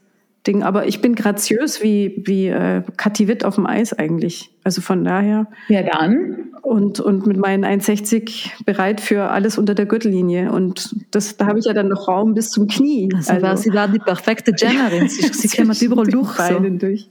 Ding. 0.45 0.63
Aber 0.63 0.87
ich 0.87 1.01
bin 1.01 1.15
graziös 1.15 1.81
wie, 1.81 2.21
wie 2.25 2.47
äh, 2.47 2.83
Kathi 2.97 3.27
Witt 3.27 3.45
auf 3.45 3.55
dem 3.55 3.65
Eis 3.65 3.93
eigentlich. 3.93 4.51
Also 4.63 4.81
von 4.81 5.03
daher. 5.03 5.47
Ja, 5.67 5.83
dann. 5.83 6.52
Und, 6.63 7.01
und 7.01 7.27
mit 7.27 7.35
meinen 7.35 7.65
1,60 7.65 8.63
bereit 8.65 9.01
für 9.01 9.29
alles 9.29 9.57
unter 9.57 9.75
der 9.75 9.85
Gürtellinie. 9.85 10.49
Und 10.49 10.95
das, 11.11 11.35
da 11.35 11.45
habe 11.45 11.59
ich 11.59 11.65
ja 11.65 11.73
dann 11.73 11.89
noch 11.89 12.07
Raum 12.07 12.33
bis 12.33 12.51
zum 12.51 12.67
Knie. 12.67 13.09
Also, 13.13 13.33
also 13.33 13.45
war 13.45 13.57
sie 13.57 13.73
war 13.73 13.87
die 13.89 13.99
perfekte 13.99 14.53
Jennerin. 14.55 15.09
Sie, 15.09 15.27
sie 15.27 15.49
käme 15.49 15.73
überall 15.81 16.07
durch. 16.07 16.29
So. 16.29 16.59
durch. 16.59 17.09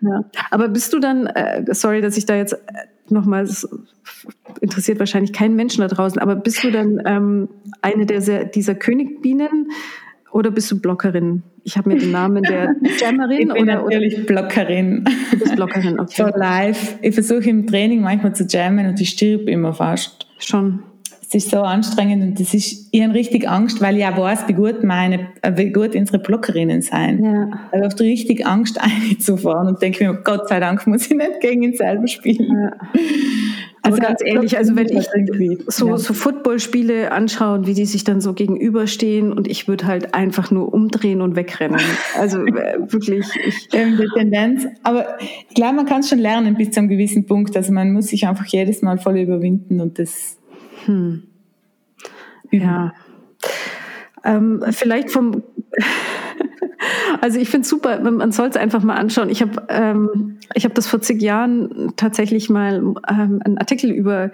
Ja. 0.00 0.24
Aber 0.50 0.68
bist 0.68 0.94
du 0.94 0.98
dann, 0.98 1.26
äh, 1.26 1.62
sorry, 1.74 2.00
dass 2.00 2.16
ich 2.16 2.24
da 2.24 2.36
jetzt 2.36 2.56
nochmal, 3.10 3.46
interessiert 4.62 4.98
wahrscheinlich 4.98 5.34
keinen 5.34 5.56
Menschen 5.56 5.82
da 5.82 5.88
draußen, 5.88 6.18
aber 6.18 6.34
bist 6.34 6.64
du 6.64 6.70
dann 6.70 7.02
ähm, 7.04 7.48
eine 7.82 8.06
der, 8.06 8.46
dieser 8.46 8.74
Königbienen 8.74 9.68
oder 10.34 10.50
bist 10.50 10.70
du 10.70 10.80
Blockerin? 10.80 11.42
Ich 11.62 11.78
habe 11.78 11.90
mir 11.90 11.98
den 11.98 12.10
Namen 12.10 12.42
der 12.42 12.74
Jammerin 13.00 13.40
ich 13.48 13.48
bin 13.54 13.62
oder, 13.62 13.74
natürlich 13.76 14.16
oder? 14.16 14.24
Blockerin. 14.24 15.04
Du 15.30 15.38
bist 15.38 15.56
Blockerin, 15.56 15.98
okay. 15.98 16.14
So 16.14 16.38
live. 16.38 16.98
Ich 17.00 17.14
versuche 17.14 17.48
im 17.48 17.66
Training 17.66 18.02
manchmal 18.02 18.34
zu 18.34 18.44
jammen 18.44 18.86
und 18.86 19.00
ich 19.00 19.10
stirb 19.10 19.48
immer 19.48 19.72
fast. 19.72 20.26
Schon 20.38 20.82
ist 21.34 21.50
so 21.50 21.60
anstrengend 21.60 22.22
und 22.22 22.40
das 22.40 22.54
ist, 22.54 22.88
ich 22.92 23.02
habe 23.02 23.14
richtig 23.14 23.48
Angst, 23.48 23.80
weil 23.80 23.96
ich 23.96 24.04
auch 24.04 24.16
weiß, 24.16 24.46
wie 24.48 24.52
gut 24.52 24.84
meine, 24.84 25.28
wie 25.56 25.70
gut 25.70 25.94
unsere 25.94 26.18
Blockerinnen 26.18 26.80
sein. 26.80 27.22
Ja. 27.22 27.70
Ich 27.72 27.82
habe 27.82 28.00
richtig 28.00 28.46
Angst, 28.46 28.80
einzufahren 29.10 29.68
und 29.68 29.82
denke 29.82 30.06
mir, 30.06 30.14
Gott 30.22 30.48
sei 30.48 30.60
Dank 30.60 30.86
muss 30.86 31.10
ich 31.10 31.16
nicht 31.16 31.40
gegen 31.40 31.62
ihn 31.62 31.74
selber 31.74 32.06
spielen. 32.06 32.46
Ja. 32.50 32.72
Also 33.84 33.98
ganz 33.98 34.20
ehrlich, 34.24 34.56
also 34.56 34.76
wenn 34.76 34.88
ich 34.88 35.08
so, 35.66 35.88
ja. 35.88 35.96
so 35.98 36.14
Footballspiele 36.14 37.12
anschaue, 37.12 37.66
wie 37.66 37.74
die 37.74 37.84
sich 37.84 38.02
dann 38.02 38.22
so 38.22 38.32
gegenüberstehen 38.32 39.30
und 39.30 39.46
ich 39.46 39.68
würde 39.68 39.86
halt 39.86 40.14
einfach 40.14 40.50
nur 40.50 40.72
umdrehen 40.72 41.20
und 41.20 41.36
wegrennen. 41.36 41.80
Also 42.18 42.46
äh, 42.46 42.78
wirklich. 42.92 43.26
Ich, 43.46 43.68
ähm, 43.74 43.98
die 43.98 44.08
Tendenz. 44.14 44.66
Aber 44.82 45.18
glaube, 45.54 45.74
man 45.76 45.86
kann 45.86 46.00
es 46.00 46.08
schon 46.08 46.18
lernen 46.18 46.54
bis 46.56 46.70
zu 46.70 46.80
einem 46.80 46.88
gewissen 46.88 47.26
Punkt. 47.26 47.54
Also 47.58 47.72
man 47.74 47.92
muss 47.92 48.06
sich 48.06 48.26
einfach 48.26 48.46
jedes 48.46 48.80
Mal 48.80 48.96
voll 48.96 49.18
überwinden 49.18 49.80
und 49.82 49.98
das 49.98 50.38
hm. 50.86 51.24
üben. 52.50 52.64
Ja. 52.64 52.94
Ähm, 54.24 54.64
vielleicht 54.70 55.10
vom 55.10 55.42
also 57.20 57.38
ich 57.38 57.48
finde 57.48 57.64
es 57.64 57.68
super, 57.68 58.00
man 58.00 58.32
soll 58.32 58.48
es 58.48 58.56
einfach 58.56 58.82
mal 58.82 58.96
anschauen. 58.96 59.28
Ich 59.28 59.42
habe 59.42 59.62
ähm, 59.68 60.33
ich 60.54 60.64
hab 60.64 60.74
das 60.74 60.86
vor 60.86 61.00
zig 61.00 61.20
Jahren 61.22 61.92
tatsächlich 61.96 62.50
mal 62.50 62.76
ähm, 62.76 63.40
einen 63.44 63.58
Artikel 63.58 63.90
über 63.90 64.30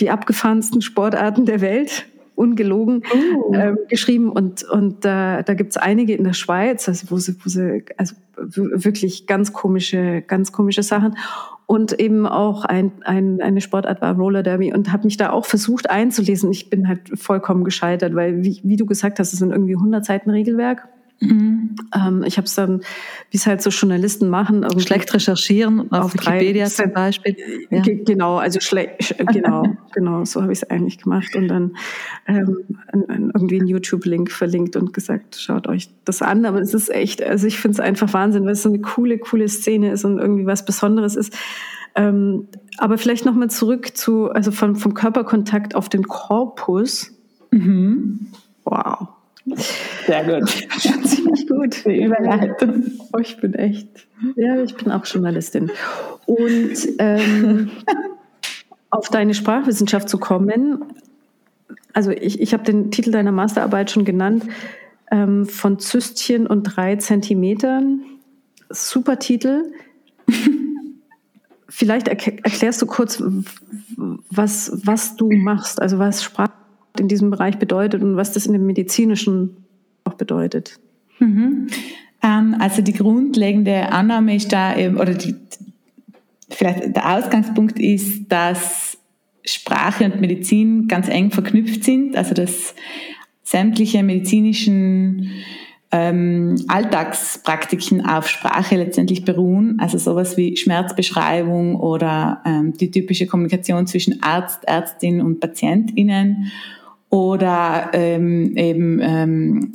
die 0.00 0.10
abgefahrensten 0.10 0.82
Sportarten 0.82 1.46
der 1.46 1.60
Welt 1.60 2.06
ungelogen 2.34 3.02
oh. 3.14 3.54
äh, 3.54 3.74
geschrieben 3.88 4.30
und 4.30 4.64
und 4.64 5.04
äh, 5.04 5.42
da 5.42 5.54
gibt 5.54 5.72
es 5.72 5.76
einige 5.76 6.14
in 6.14 6.24
der 6.24 6.32
Schweiz, 6.32 6.88
also 6.88 7.10
wo 7.10 7.18
sie, 7.18 7.36
wo 7.44 7.48
sie 7.48 7.84
also 7.96 8.14
wirklich 8.36 9.26
ganz 9.26 9.52
komische 9.52 10.22
ganz 10.22 10.50
komische 10.50 10.82
Sachen 10.82 11.16
und 11.66 11.98
eben 11.98 12.26
auch 12.26 12.64
ein, 12.64 12.92
ein, 13.04 13.40
eine 13.40 13.60
Sportart 13.60 14.02
war 14.02 14.14
Roller 14.16 14.42
Derby 14.42 14.74
und 14.74 14.92
habe 14.92 15.04
mich 15.04 15.16
da 15.16 15.30
auch 15.30 15.46
versucht 15.46 15.88
einzulesen. 15.88 16.50
Ich 16.50 16.68
bin 16.68 16.86
halt 16.86 17.18
vollkommen 17.18 17.64
gescheitert, 17.64 18.14
weil 18.14 18.42
wie, 18.42 18.60
wie 18.62 18.76
du 18.76 18.84
gesagt 18.84 19.18
hast, 19.18 19.32
es 19.32 19.38
sind 19.38 19.52
irgendwie 19.52 19.76
100 19.76 20.04
Seiten 20.04 20.28
Regelwerk 20.28 20.88
Mhm. 21.22 21.76
Ähm, 21.94 22.24
ich 22.24 22.36
habe 22.36 22.46
es 22.46 22.54
dann, 22.54 22.80
wie 23.30 23.36
es 23.36 23.46
halt 23.46 23.62
so 23.62 23.70
Journalisten 23.70 24.28
machen, 24.28 24.66
schlecht 24.80 25.12
recherchieren 25.14 25.92
auf, 25.92 26.06
auf 26.06 26.14
Wikipedia 26.14 26.64
drei, 26.64 26.70
zum 26.70 26.92
Beispiel. 26.92 27.36
Ja. 27.70 27.82
Genau, 27.82 28.38
also 28.38 28.60
schlecht, 28.60 29.14
genau, 29.32 29.64
genau, 29.92 30.24
so 30.24 30.42
habe 30.42 30.52
ich 30.52 30.62
es 30.62 30.70
eigentlich 30.70 30.98
gemacht 30.98 31.34
und 31.36 31.48
dann 31.48 31.76
ähm, 32.26 32.58
irgendwie 32.92 33.60
einen 33.60 33.68
YouTube-Link 33.68 34.32
verlinkt 34.32 34.74
und 34.74 34.92
gesagt, 34.92 35.36
schaut 35.36 35.68
euch 35.68 35.90
das 36.04 36.22
an. 36.22 36.44
Aber 36.44 36.60
es 36.60 36.74
ist 36.74 36.90
echt, 36.90 37.22
also 37.22 37.46
ich 37.46 37.58
finde 37.58 37.76
es 37.76 37.80
einfach 37.80 38.12
Wahnsinn, 38.12 38.44
weil 38.44 38.52
es 38.52 38.62
so 38.62 38.68
eine 38.68 38.80
coole, 38.80 39.18
coole 39.18 39.48
Szene 39.48 39.92
ist 39.92 40.04
und 40.04 40.18
irgendwie 40.18 40.46
was 40.46 40.64
Besonderes 40.64 41.14
ist. 41.14 41.36
Ähm, 41.94 42.48
aber 42.78 42.98
vielleicht 42.98 43.24
nochmal 43.26 43.50
zurück 43.50 43.96
zu, 43.96 44.30
also 44.30 44.50
vom, 44.50 44.74
vom 44.74 44.94
Körperkontakt 44.94 45.76
auf 45.76 45.88
den 45.88 46.02
Korpus. 46.08 47.12
Mhm. 47.50 48.28
Wow. 48.64 49.08
Sehr 50.06 50.24
gut. 50.24 50.50
Schon 50.80 51.04
ziemlich 51.04 51.48
gut. 51.48 51.84
Die 51.84 52.04
Überleitung. 52.04 52.84
Oh, 53.12 53.18
ich 53.18 53.36
bin 53.38 53.54
echt. 53.54 53.88
Ja, 54.36 54.62
ich 54.62 54.74
bin 54.76 54.92
auch 54.92 55.04
Journalistin. 55.04 55.70
Und 56.26 56.76
ähm, 56.98 57.70
auf 58.90 59.08
deine 59.08 59.34
Sprachwissenschaft 59.34 60.08
zu 60.08 60.18
kommen, 60.18 60.84
also 61.92 62.10
ich, 62.10 62.40
ich 62.40 62.52
habe 62.52 62.62
den 62.62 62.90
Titel 62.90 63.10
deiner 63.10 63.32
Masterarbeit 63.32 63.90
schon 63.90 64.04
genannt, 64.04 64.44
ähm, 65.10 65.46
von 65.46 65.78
Zystchen 65.78 66.46
und 66.46 66.62
drei 66.64 66.96
Zentimetern. 66.96 68.02
Super 68.70 69.18
Titel. 69.18 69.72
Vielleicht 71.68 72.08
erklärst 72.08 72.80
du 72.80 72.86
kurz, 72.86 73.22
was, 74.30 74.72
was 74.84 75.16
du 75.16 75.30
machst, 75.30 75.80
also 75.80 75.98
was 75.98 76.22
Sprach 76.22 76.50
in 77.02 77.08
diesem 77.08 77.30
Bereich 77.30 77.58
bedeutet 77.58 78.02
und 78.02 78.16
was 78.16 78.32
das 78.32 78.46
in 78.46 78.52
dem 78.52 78.64
medizinischen 78.64 79.56
auch 80.04 80.14
bedeutet. 80.14 80.78
Mhm. 81.18 81.68
Ähm, 82.22 82.56
also 82.58 82.82
die 82.82 82.92
grundlegende 82.92 83.92
Annahme 83.92 84.36
ist 84.36 84.52
da 84.52 84.74
oder 84.76 85.14
die, 85.14 85.34
vielleicht 86.48 86.96
der 86.96 87.16
Ausgangspunkt 87.16 87.78
ist, 87.78 88.28
dass 88.28 88.96
Sprache 89.44 90.04
und 90.04 90.20
Medizin 90.20 90.86
ganz 90.88 91.08
eng 91.08 91.30
verknüpft 91.30 91.84
sind, 91.84 92.16
also 92.16 92.32
dass 92.34 92.74
sämtliche 93.42 94.02
medizinischen 94.02 95.30
ähm, 95.90 96.56
Alltagspraktiken 96.68 98.06
auf 98.06 98.28
Sprache 98.28 98.76
letztendlich 98.76 99.24
beruhen, 99.24 99.78
also 99.78 99.98
sowas 99.98 100.38
wie 100.38 100.56
Schmerzbeschreibung 100.56 101.76
oder 101.76 102.40
ähm, 102.46 102.72
die 102.72 102.90
typische 102.90 103.26
Kommunikation 103.26 103.86
zwischen 103.86 104.22
Arzt, 104.22 104.64
Ärztin 104.66 105.20
und 105.20 105.40
PatientInnen 105.40 106.50
oder 107.12 107.90
ähm, 107.92 108.56
eben 108.56 109.00
ähm, 109.02 109.72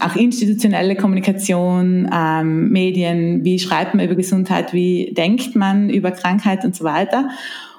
auch 0.00 0.16
institutionelle 0.16 0.96
Kommunikation, 0.96 2.10
ähm, 2.12 2.70
Medien, 2.70 3.44
wie 3.44 3.60
schreibt 3.60 3.94
man 3.94 4.04
über 4.04 4.16
Gesundheit, 4.16 4.72
wie 4.72 5.14
denkt 5.16 5.54
man 5.54 5.88
über 5.88 6.10
Krankheit 6.10 6.64
und 6.64 6.74
so 6.74 6.82
weiter. 6.82 7.30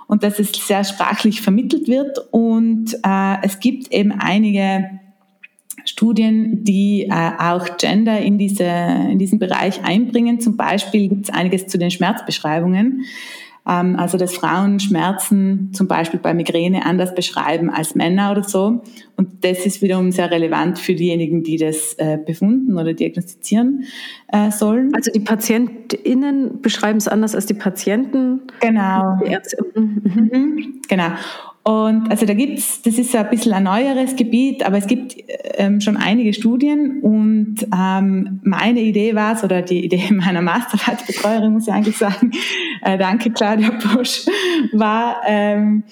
Und 0.08 0.24
dass 0.24 0.40
es 0.40 0.52
sehr 0.54 0.86
sprachlich 0.86 1.42
vermittelt 1.42 1.90
wird. 1.90 2.20
Und 2.32 2.94
äh, 3.06 3.36
es 3.44 3.60
gibt 3.60 3.94
eben 3.94 4.14
einige 4.14 4.90
Studien, 5.84 6.64
die 6.64 7.10
äh, 7.10 7.32
auch 7.38 7.78
Gender 7.78 8.18
in, 8.20 8.38
diese, 8.38 8.64
in 8.64 9.20
diesen 9.20 9.40
Bereich 9.40 9.84
einbringen. 9.84 10.40
Zum 10.40 10.56
Beispiel 10.56 11.10
gibt 11.10 11.26
es 11.26 11.36
einiges 11.36 11.68
zu 11.68 11.78
den 11.78 11.92
Schmerzbeschreibungen. 11.92 13.04
Ähm, 13.72 13.96
also 13.96 14.18
dass 14.18 14.34
Frauen 14.34 14.80
Schmerzen 14.80 15.72
zum 15.74 15.88
Beispiel 15.88 16.20
bei 16.20 16.34
Migräne 16.34 16.86
anders 16.86 17.16
beschreiben 17.16 17.70
als 17.70 17.96
Männer 17.96 18.32
oder 18.32 18.44
so. 18.44 18.82
Und 19.16 19.46
das 19.46 19.66
ist 19.66 19.82
wiederum 19.82 20.12
sehr 20.12 20.30
relevant 20.30 20.78
für 20.78 20.94
diejenigen, 20.94 21.44
die 21.44 21.58
das 21.58 21.94
äh, 21.94 22.18
befunden 22.18 22.78
oder 22.78 22.94
diagnostizieren 22.94 23.86
äh, 24.28 24.52
sollen. 24.52 24.94
Also 24.94 25.12
die 25.12 25.22
PatientInnen 25.22 26.62
beschreiben 26.62 26.98
es 26.98 27.08
anders 27.08 27.34
als 27.34 27.46
die 27.46 27.54
Patienten. 27.54 28.42
Genau. 28.60 29.18
Die 29.24 29.32
Ärzte. 29.32 29.58
Mhm. 29.76 30.02
Mhm. 30.04 30.82
Genau. 30.90 31.12
Und 31.64 32.10
also 32.10 32.26
da 32.26 32.34
gibt's, 32.34 32.82
das 32.82 32.98
ist 32.98 33.16
ein 33.16 33.30
bisschen 33.30 33.54
ein 33.54 33.64
neueres 33.64 34.16
Gebiet, 34.16 34.66
aber 34.66 34.78
es 34.78 34.88
gibt 34.88 35.16
ähm, 35.58 35.80
schon 35.80 35.96
einige 35.96 36.34
Studien 36.34 37.02
und 37.02 37.68
ähm, 37.76 38.40
meine 38.44 38.82
Idee 38.82 39.14
war 39.14 39.34
es, 39.34 39.44
oder 39.44 39.62
die 39.62 39.86
Idee 39.86 40.08
meiner 40.12 40.42
Masterarbeitsbetreuerin, 40.42 41.54
muss 41.54 41.68
ich 41.68 41.74
eigentlich 41.74 41.98
sagen, 41.98 42.32
äh, 42.82 42.98
danke 42.98 43.30
Claudia 43.30 43.70
Bosch, 43.72 44.26
war, 44.74 45.22
ähm, 45.28 45.84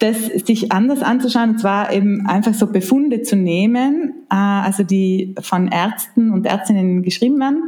das 0.00 0.26
sich 0.26 0.72
anders 0.72 1.02
anzuschauen, 1.02 1.50
und 1.50 1.60
zwar 1.60 1.92
eben 1.92 2.26
einfach 2.26 2.54
so 2.54 2.66
Befunde 2.66 3.22
zu 3.22 3.36
nehmen, 3.36 4.14
äh, 4.30 4.34
also 4.34 4.82
die 4.82 5.36
von 5.40 5.68
Ärzten 5.68 6.32
und 6.32 6.44
Ärztinnen 6.44 7.02
geschrieben 7.02 7.38
werden 7.38 7.62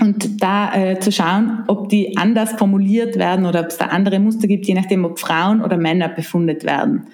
und 0.00 0.42
da 0.42 0.74
äh, 0.74 1.00
zu 1.00 1.10
schauen, 1.10 1.64
ob 1.66 1.88
die 1.88 2.16
anders 2.16 2.52
formuliert 2.52 3.16
werden 3.16 3.46
oder 3.46 3.60
ob 3.60 3.66
es 3.66 3.78
da 3.78 3.86
andere 3.86 4.20
Muster 4.20 4.46
gibt, 4.46 4.66
je 4.66 4.74
nachdem, 4.74 5.04
ob 5.04 5.18
Frauen 5.18 5.60
oder 5.60 5.76
Männer 5.76 6.08
befundet 6.08 6.64
werden. 6.64 7.06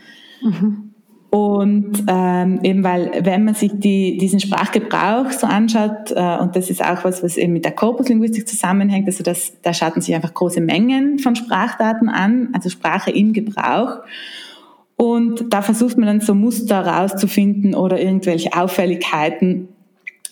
Mhm. 0.43 0.95
Und 1.31 2.05
ähm, 2.07 2.61
eben 2.63 2.85
weil, 2.85 3.11
wenn 3.25 3.45
man 3.45 3.55
sich 3.55 3.73
die, 3.75 4.19
diesen 4.19 4.39
Sprachgebrauch 4.39 5.33
so 5.33 5.49
anschaut, 5.49 6.13
äh, 6.15 6.39
und 6.39 6.55
das 6.55 6.71
ist 6.71 6.81
auch 6.81 7.03
was, 7.03 7.25
was 7.25 7.37
eben 7.37 7.53
mit 7.53 7.65
der 7.65 7.73
Korpuslinguistik 7.73 8.47
zusammenhängt, 8.47 9.09
also 9.09 9.25
das, 9.25 9.61
da 9.63 9.75
schaut 9.75 9.97
man 9.97 10.03
sich 10.03 10.15
einfach 10.15 10.33
große 10.33 10.61
Mengen 10.61 11.19
von 11.19 11.35
Sprachdaten 11.35 12.09
an, 12.09 12.51
also 12.53 12.69
Sprache 12.69 13.11
im 13.11 13.33
Gebrauch. 13.33 14.03
Und 14.95 15.53
da 15.53 15.63
versucht 15.63 15.99
man 15.99 16.07
dann 16.07 16.21
so 16.21 16.37
Muster 16.37 16.87
rauszufinden 16.87 17.75
oder 17.75 18.01
irgendwelche 18.01 18.53
Auffälligkeiten, 18.53 19.71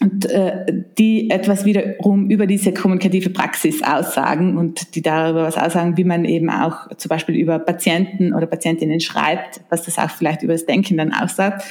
und 0.00 0.26
äh, 0.26 0.84
die 0.98 1.30
etwas 1.30 1.64
wiederum 1.64 2.28
über 2.28 2.46
diese 2.46 2.72
kommunikative 2.72 3.30
Praxis 3.30 3.82
aussagen 3.82 4.56
und 4.56 4.94
die 4.96 5.02
darüber 5.02 5.44
was 5.44 5.56
aussagen, 5.56 5.96
wie 5.96 6.04
man 6.04 6.24
eben 6.24 6.50
auch 6.50 6.88
zum 6.96 7.08
Beispiel 7.08 7.36
über 7.36 7.58
Patienten 7.58 8.34
oder 8.34 8.46
Patientinnen 8.46 9.00
schreibt, 9.00 9.60
was 9.68 9.84
das 9.84 9.98
auch 9.98 10.10
vielleicht 10.10 10.42
über 10.42 10.54
das 10.54 10.66
Denken 10.66 10.96
dann 10.96 11.12
aussagt. 11.12 11.64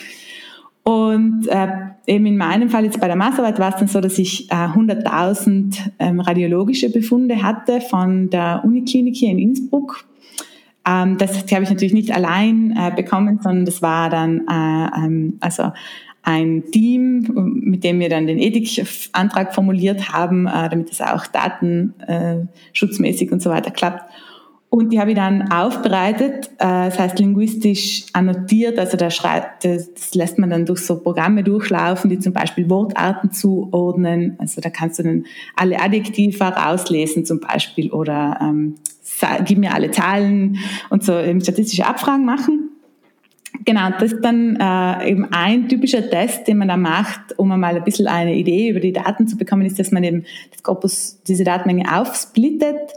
Und 0.84 1.48
äh, 1.48 1.68
eben 2.08 2.26
in 2.26 2.38
meinem 2.38 2.70
Fall 2.70 2.86
jetzt 2.86 3.00
bei 3.00 3.08
der 3.08 3.16
Masterarbeit 3.16 3.60
war 3.60 3.70
es 3.70 3.76
dann 3.76 3.88
so, 3.88 4.02
dass 4.02 4.18
ich 4.18 4.50
äh, 4.50 4.56
100.000 4.56 5.78
ähm, 6.00 6.20
radiologische 6.20 6.90
Befunde 6.90 7.44
hatte 7.44 7.82
von 7.82 8.30
der 8.32 8.62
Uniklinik 8.64 9.16
hier 9.16 9.30
in 9.30 9.40
Innsbruck. 9.40 10.06
Ähm, 10.88 11.20
das 11.20 11.44
habe 11.52 11.64
ich 11.64 11.70
natürlich 11.70 11.94
nicht 11.94 12.12
allein 12.16 12.76
äh, 12.76 12.92
bekommen, 12.96 13.40
sondern 13.44 13.66
das 13.66 13.84
war 13.84 14.10
dann 14.10 14.48
äh, 14.48 15.06
ähm, 15.06 15.38
also 15.40 15.72
ein 16.24 16.66
Team, 16.72 17.62
mit 17.64 17.84
dem 17.84 18.00
wir 18.00 18.10
dann 18.10 18.28
den 18.28 18.38
Ethikantrag 18.38 19.56
formuliert 19.56 20.14
haben, 20.14 20.46
äh, 20.48 20.70
damit 20.70 20.92
es 20.92 21.02
auch 21.02 21.26
datenschutzmäßig 21.28 23.32
und 23.32 23.42
so 23.42 23.50
weiter 23.50 23.72
klappt. 23.72 24.04
Und 24.74 24.94
die 24.94 25.02
habe 25.02 25.12
ich 25.12 25.18
dann 25.18 25.52
aufbereitet, 25.52 26.48
äh, 26.58 26.60
das 26.60 26.98
heißt 26.98 27.20
linguistisch 27.20 28.06
annotiert, 28.14 28.80
also 28.80 28.96
da 28.96 29.10
schreibt, 29.10 29.66
das 29.66 30.16
lässt 30.16 30.40
man 30.40 30.50
dann 30.50 30.66
durch 30.66 30.86
so 30.86 30.98
Programme 30.98 31.44
durchlaufen, 31.44 32.10
die 32.10 32.20
zum 32.20 32.32
Beispiel 32.32 32.70
Wortarten 32.70 33.32
zuordnen. 33.32 34.38
Also 34.38 34.62
da 34.62 34.70
kannst 34.70 35.00
du 35.00 35.04
dann 35.04 35.26
alle 35.58 35.82
Adjektive 35.82 36.46
rauslesen 36.46 37.26
zum 37.26 37.42
Beispiel 37.42 37.92
oder 37.92 38.40
ähm, 38.42 38.76
gib 39.44 39.58
mir 39.58 39.74
alle 39.74 39.92
Zahlen 39.92 40.58
und 40.90 41.04
so 41.04 41.20
eben 41.20 41.42
statistische 41.42 41.86
Abfragen 41.86 42.24
machen. 42.24 42.61
Genau, 43.66 43.90
das 44.00 44.14
ist 44.14 44.24
dann 44.24 44.56
äh, 44.56 45.10
eben 45.10 45.28
ein 45.32 45.68
typischer 45.68 46.10
Test, 46.10 46.48
den 46.48 46.58
man 46.58 46.70
da 46.70 46.78
macht, 46.78 47.38
um 47.38 47.52
einmal 47.52 47.76
ein 47.76 47.84
bisschen 47.84 48.08
eine 48.08 48.34
Idee 48.36 48.70
über 48.70 48.80
die 48.80 48.94
Daten 48.94 49.28
zu 49.28 49.38
bekommen, 49.38 49.66
ist, 49.66 49.78
dass 49.78 49.92
man 49.92 50.04
eben 50.04 50.24
das 50.52 50.64
Corpus, 50.64 51.22
diese 51.28 51.44
Datenmenge 51.44 51.86
aufsplittet 52.00 52.94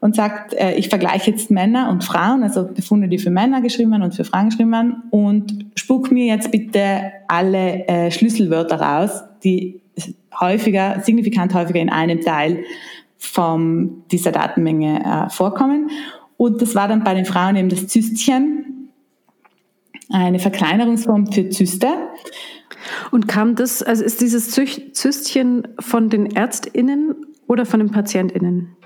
und 0.00 0.16
sagt, 0.16 0.54
äh, 0.54 0.74
ich 0.74 0.88
vergleiche 0.88 1.30
jetzt 1.30 1.50
Männer 1.50 1.88
und 1.88 2.02
Frauen, 2.02 2.42
also 2.42 2.64
Befunde, 2.66 3.08
die 3.08 3.18
für 3.18 3.30
Männer 3.30 3.60
geschrieben 3.62 3.92
werden 3.92 4.02
und 4.02 4.14
für 4.14 4.24
Frauen 4.24 4.48
geschrieben 4.48 4.72
werden 4.72 5.02
und 5.10 5.66
spuck 5.76 6.10
mir 6.10 6.26
jetzt 6.26 6.50
bitte 6.50 7.12
alle 7.28 7.86
äh, 7.86 8.10
Schlüsselwörter 8.10 8.80
raus, 8.80 9.22
die 9.44 9.80
häufiger, 10.40 11.00
signifikant 11.00 11.54
häufiger 11.54 11.80
in 11.80 11.90
einem 11.90 12.20
Teil 12.20 12.64
von 13.16 14.02
dieser 14.10 14.32
Datenmenge 14.32 15.04
äh, 15.04 15.30
vorkommen. 15.30 15.90
Und 16.36 16.60
das 16.60 16.74
war 16.74 16.88
dann 16.88 17.04
bei 17.04 17.14
den 17.14 17.24
Frauen 17.24 17.54
eben 17.54 17.68
das 17.68 17.86
Zystchen, 17.86 18.71
eine 20.12 20.38
Verkleinerungsform 20.38 21.32
für 21.32 21.48
Zyste. 21.48 21.88
Und 23.10 23.28
kam 23.28 23.54
das, 23.54 23.82
also 23.82 24.04
ist 24.04 24.20
dieses 24.20 24.50
Zystchen 24.50 25.68
von 25.78 26.10
den 26.10 26.34
ÄrztInnen 26.34 27.14
oder 27.46 27.64
von 27.64 27.80
den 27.80 27.90
PatientInnen? 27.90 28.76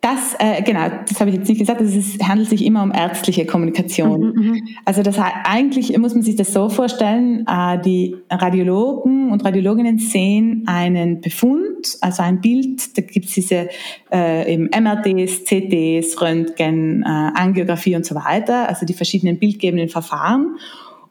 Das, 0.00 0.34
äh, 0.38 0.62
genau, 0.62 0.88
das 1.06 1.20
habe 1.20 1.28
ich 1.28 1.36
jetzt 1.36 1.48
nicht 1.48 1.58
gesagt, 1.58 1.82
es 1.82 1.94
ist, 1.94 2.26
handelt 2.26 2.48
sich 2.48 2.64
immer 2.64 2.82
um 2.82 2.90
ärztliche 2.90 3.44
Kommunikation. 3.44 4.32
Mhm, 4.34 4.42
mhm, 4.42 4.68
also 4.86 5.02
das 5.02 5.18
eigentlich 5.18 5.96
muss 5.98 6.14
man 6.14 6.22
sich 6.22 6.36
das 6.36 6.54
so 6.54 6.70
vorstellen, 6.70 7.46
äh, 7.46 7.78
die 7.82 8.16
Radiologen 8.30 9.30
und 9.30 9.44
Radiologinnen 9.44 9.98
sehen 9.98 10.62
einen 10.64 11.20
Befund, 11.20 11.98
also 12.00 12.22
ein 12.22 12.40
Bild, 12.40 12.96
da 12.96 13.02
gibt 13.02 13.26
es 13.26 13.34
diese 13.34 13.68
äh, 14.10 14.54
eben 14.54 14.70
MRTs, 14.70 15.44
CTs, 15.44 16.18
Röntgen, 16.22 17.02
äh, 17.02 17.06
Angiografie 17.06 17.94
und 17.94 18.06
so 18.06 18.14
weiter, 18.14 18.70
also 18.70 18.86
die 18.86 18.94
verschiedenen 18.94 19.38
bildgebenden 19.38 19.90
Verfahren. 19.90 20.56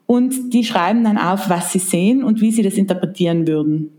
Und 0.07 0.51
die 0.51 0.63
schreiben 0.63 1.03
dann 1.03 1.19
auf, 1.19 1.47
was 1.51 1.71
sie 1.71 1.77
sehen 1.77 2.23
und 2.23 2.41
wie 2.41 2.51
sie 2.51 2.63
das 2.63 2.73
interpretieren 2.73 3.47
würden. 3.47 3.91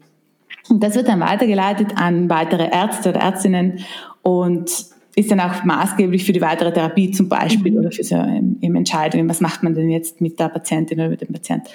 Und 0.70 0.82
das 0.82 0.94
wird 0.94 1.08
dann 1.08 1.20
weitergeleitet 1.20 1.92
an 1.96 2.30
weitere 2.30 2.70
Ärzte 2.70 3.10
oder 3.10 3.20
Ärztinnen 3.20 3.80
und 4.22 4.70
ist 5.16 5.30
dann 5.30 5.40
auch 5.40 5.64
maßgeblich 5.64 6.24
für 6.24 6.32
die 6.32 6.40
weitere 6.40 6.72
Therapie 6.72 7.10
zum 7.10 7.28
Beispiel 7.28 7.72
mhm. 7.72 7.78
oder 7.78 7.90
für 7.90 8.04
so 8.04 8.14
eben 8.14 8.76
Entscheidungen, 8.76 9.28
was 9.28 9.40
macht 9.40 9.62
man 9.62 9.74
denn 9.74 9.90
jetzt 9.90 10.20
mit 10.20 10.38
der 10.38 10.48
Patientin 10.48 11.00
oder 11.00 11.08
mit 11.08 11.20
dem 11.20 11.32
Patient. 11.32 11.68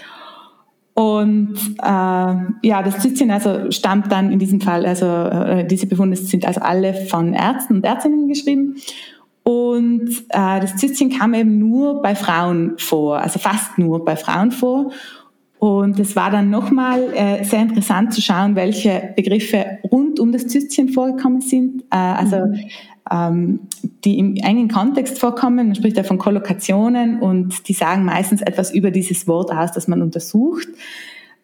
Und 0.93 1.57
äh, 1.83 1.87
ja, 2.67 2.81
das 2.83 2.99
Zytchen 2.99 3.29
also 3.29 3.69
stammt 3.69 4.09
dann 4.13 4.31
in 4.31 4.39
diesem 4.39 4.61
Fall, 4.61 4.85
also 4.85 5.05
äh, 5.05 5.67
diese 5.67 5.87
Befunde 5.87 6.15
sind 6.15 6.47
also 6.47 6.61
alle 6.61 6.93
von 6.93 7.33
Ärzten 7.33 7.75
und 7.75 7.85
Ärztinnen 7.85 8.29
geschrieben. 8.29 8.77
Und 9.43 10.09
äh, 10.29 10.59
das 10.61 10.77
Zytchen 10.77 11.09
kam 11.09 11.33
eben 11.33 11.59
nur 11.59 12.01
bei 12.01 12.15
Frauen 12.15 12.75
vor, 12.77 13.19
also 13.19 13.39
fast 13.39 13.77
nur 13.77 14.05
bei 14.05 14.15
Frauen 14.15 14.51
vor. 14.51 14.91
Und 15.65 15.99
es 15.99 16.15
war 16.15 16.29
dann 16.29 16.51
nochmal 16.51 17.11
äh, 17.15 17.43
sehr 17.43 17.63
interessant 17.63 18.13
zu 18.13 18.21
schauen, 18.21 18.55
welche 18.55 19.13
Begriffe 19.15 19.79
rund 19.83 20.19
um 20.19 20.31
das 20.31 20.45
Zystchen 20.45 20.89
vorgekommen 20.89 21.41
sind. 21.41 21.81
Äh, 21.89 21.95
also 21.95 22.35
mhm. 22.45 22.59
ähm, 23.11 23.59
die 24.03 24.19
im 24.19 24.35
engen 24.35 24.67
Kontext 24.69 25.17
vorkommen. 25.17 25.55
Man 25.55 25.75
spricht 25.75 25.97
ja 25.97 26.03
von 26.03 26.19
Kollokationen 26.19 27.19
und 27.19 27.67
die 27.67 27.73
sagen 27.73 28.05
meistens 28.05 28.43
etwas 28.43 28.75
über 28.75 28.91
dieses 28.91 29.27
Wort 29.27 29.51
aus, 29.51 29.71
das 29.71 29.87
man 29.87 30.03
untersucht. 30.03 30.67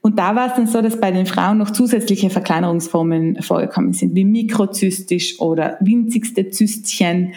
Und 0.02 0.20
da 0.20 0.36
war 0.36 0.50
es 0.50 0.54
dann 0.54 0.68
so, 0.68 0.84
dass 0.84 1.00
bei 1.00 1.10
den 1.10 1.26
Frauen 1.26 1.58
noch 1.58 1.72
zusätzliche 1.72 2.30
Verkleinerungsformen 2.30 3.42
vorgekommen 3.42 3.94
sind, 3.94 4.14
wie 4.14 4.26
mikrozystisch 4.26 5.40
oder 5.40 5.78
winzigste 5.80 6.52
Zystchen, 6.52 7.34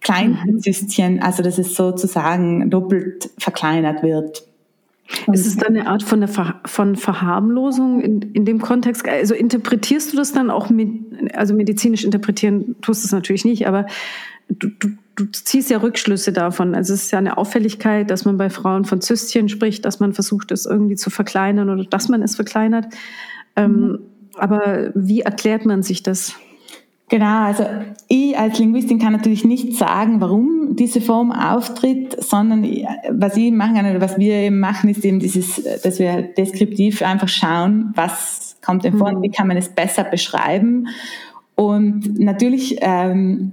kleinste 0.00 0.52
mhm. 0.52 0.60
Zystchen, 0.60 1.20
also 1.20 1.42
dass 1.42 1.58
es 1.58 1.74
sozusagen 1.74 2.70
doppelt 2.70 3.30
verkleinert 3.36 4.04
wird. 4.04 4.44
Ist 5.32 5.46
es 5.46 5.56
dann 5.56 5.76
eine 5.76 5.88
Art 5.88 6.02
von, 6.02 6.26
Ver 6.28 6.60
von 6.64 6.96
Verharmlosung 6.96 8.00
in, 8.00 8.22
in 8.32 8.44
dem 8.44 8.60
Kontext? 8.60 9.08
Also 9.08 9.34
interpretierst 9.34 10.12
du 10.12 10.16
das 10.16 10.32
dann 10.32 10.50
auch 10.50 10.70
mit, 10.70 10.90
also 11.34 11.54
medizinisch 11.54 12.04
interpretieren 12.04 12.76
tust 12.80 13.02
du 13.02 13.06
es 13.06 13.12
natürlich 13.12 13.44
nicht, 13.44 13.66
aber 13.66 13.86
du, 14.48 14.68
du, 14.68 14.88
du 15.16 15.24
ziehst 15.32 15.70
ja 15.70 15.78
Rückschlüsse 15.78 16.32
davon. 16.32 16.74
Also 16.74 16.94
es 16.94 17.04
ist 17.04 17.10
ja 17.10 17.18
eine 17.18 17.38
Auffälligkeit, 17.38 18.10
dass 18.10 18.24
man 18.24 18.36
bei 18.36 18.50
Frauen 18.50 18.84
von 18.84 19.00
Zystchen 19.00 19.48
spricht, 19.48 19.84
dass 19.84 20.00
man 20.00 20.12
versucht, 20.12 20.52
es 20.52 20.66
irgendwie 20.66 20.96
zu 20.96 21.10
verkleinern 21.10 21.70
oder 21.70 21.84
dass 21.84 22.08
man 22.08 22.22
es 22.22 22.36
verkleinert. 22.36 22.86
Ähm, 23.56 23.72
mhm. 23.72 23.98
aber 24.36 24.92
wie 24.94 25.20
erklärt 25.22 25.66
man 25.66 25.82
sich 25.82 26.04
das? 26.04 26.34
Genau, 27.08 27.42
also 27.42 27.64
ich 28.06 28.38
als 28.38 28.60
Linguistin 28.60 29.00
kann 29.00 29.12
natürlich 29.12 29.44
nicht 29.44 29.76
sagen, 29.76 30.20
warum 30.20 30.59
diese 30.80 31.02
Form 31.02 31.30
auftritt, 31.30 32.16
sondern 32.24 32.64
was 33.10 33.36
ich 33.36 33.52
machen 33.52 33.74
kann 33.74 33.90
oder 33.90 34.00
was 34.00 34.18
wir 34.18 34.34
eben 34.34 34.58
machen, 34.58 34.88
ist 34.88 35.04
eben 35.04 35.20
dieses, 35.20 35.62
dass 35.82 35.98
wir 35.98 36.22
deskriptiv 36.22 37.02
einfach 37.02 37.28
schauen, 37.28 37.92
was 37.94 38.56
kommt 38.64 38.84
denn 38.84 38.96
vor 38.96 39.10
mhm. 39.10 39.18
und 39.18 39.22
wie 39.22 39.30
kann 39.30 39.46
man 39.46 39.58
es 39.58 39.68
besser 39.68 40.04
beschreiben. 40.04 40.88
Und 41.54 42.18
natürlich 42.18 42.78
ähm, 42.80 43.52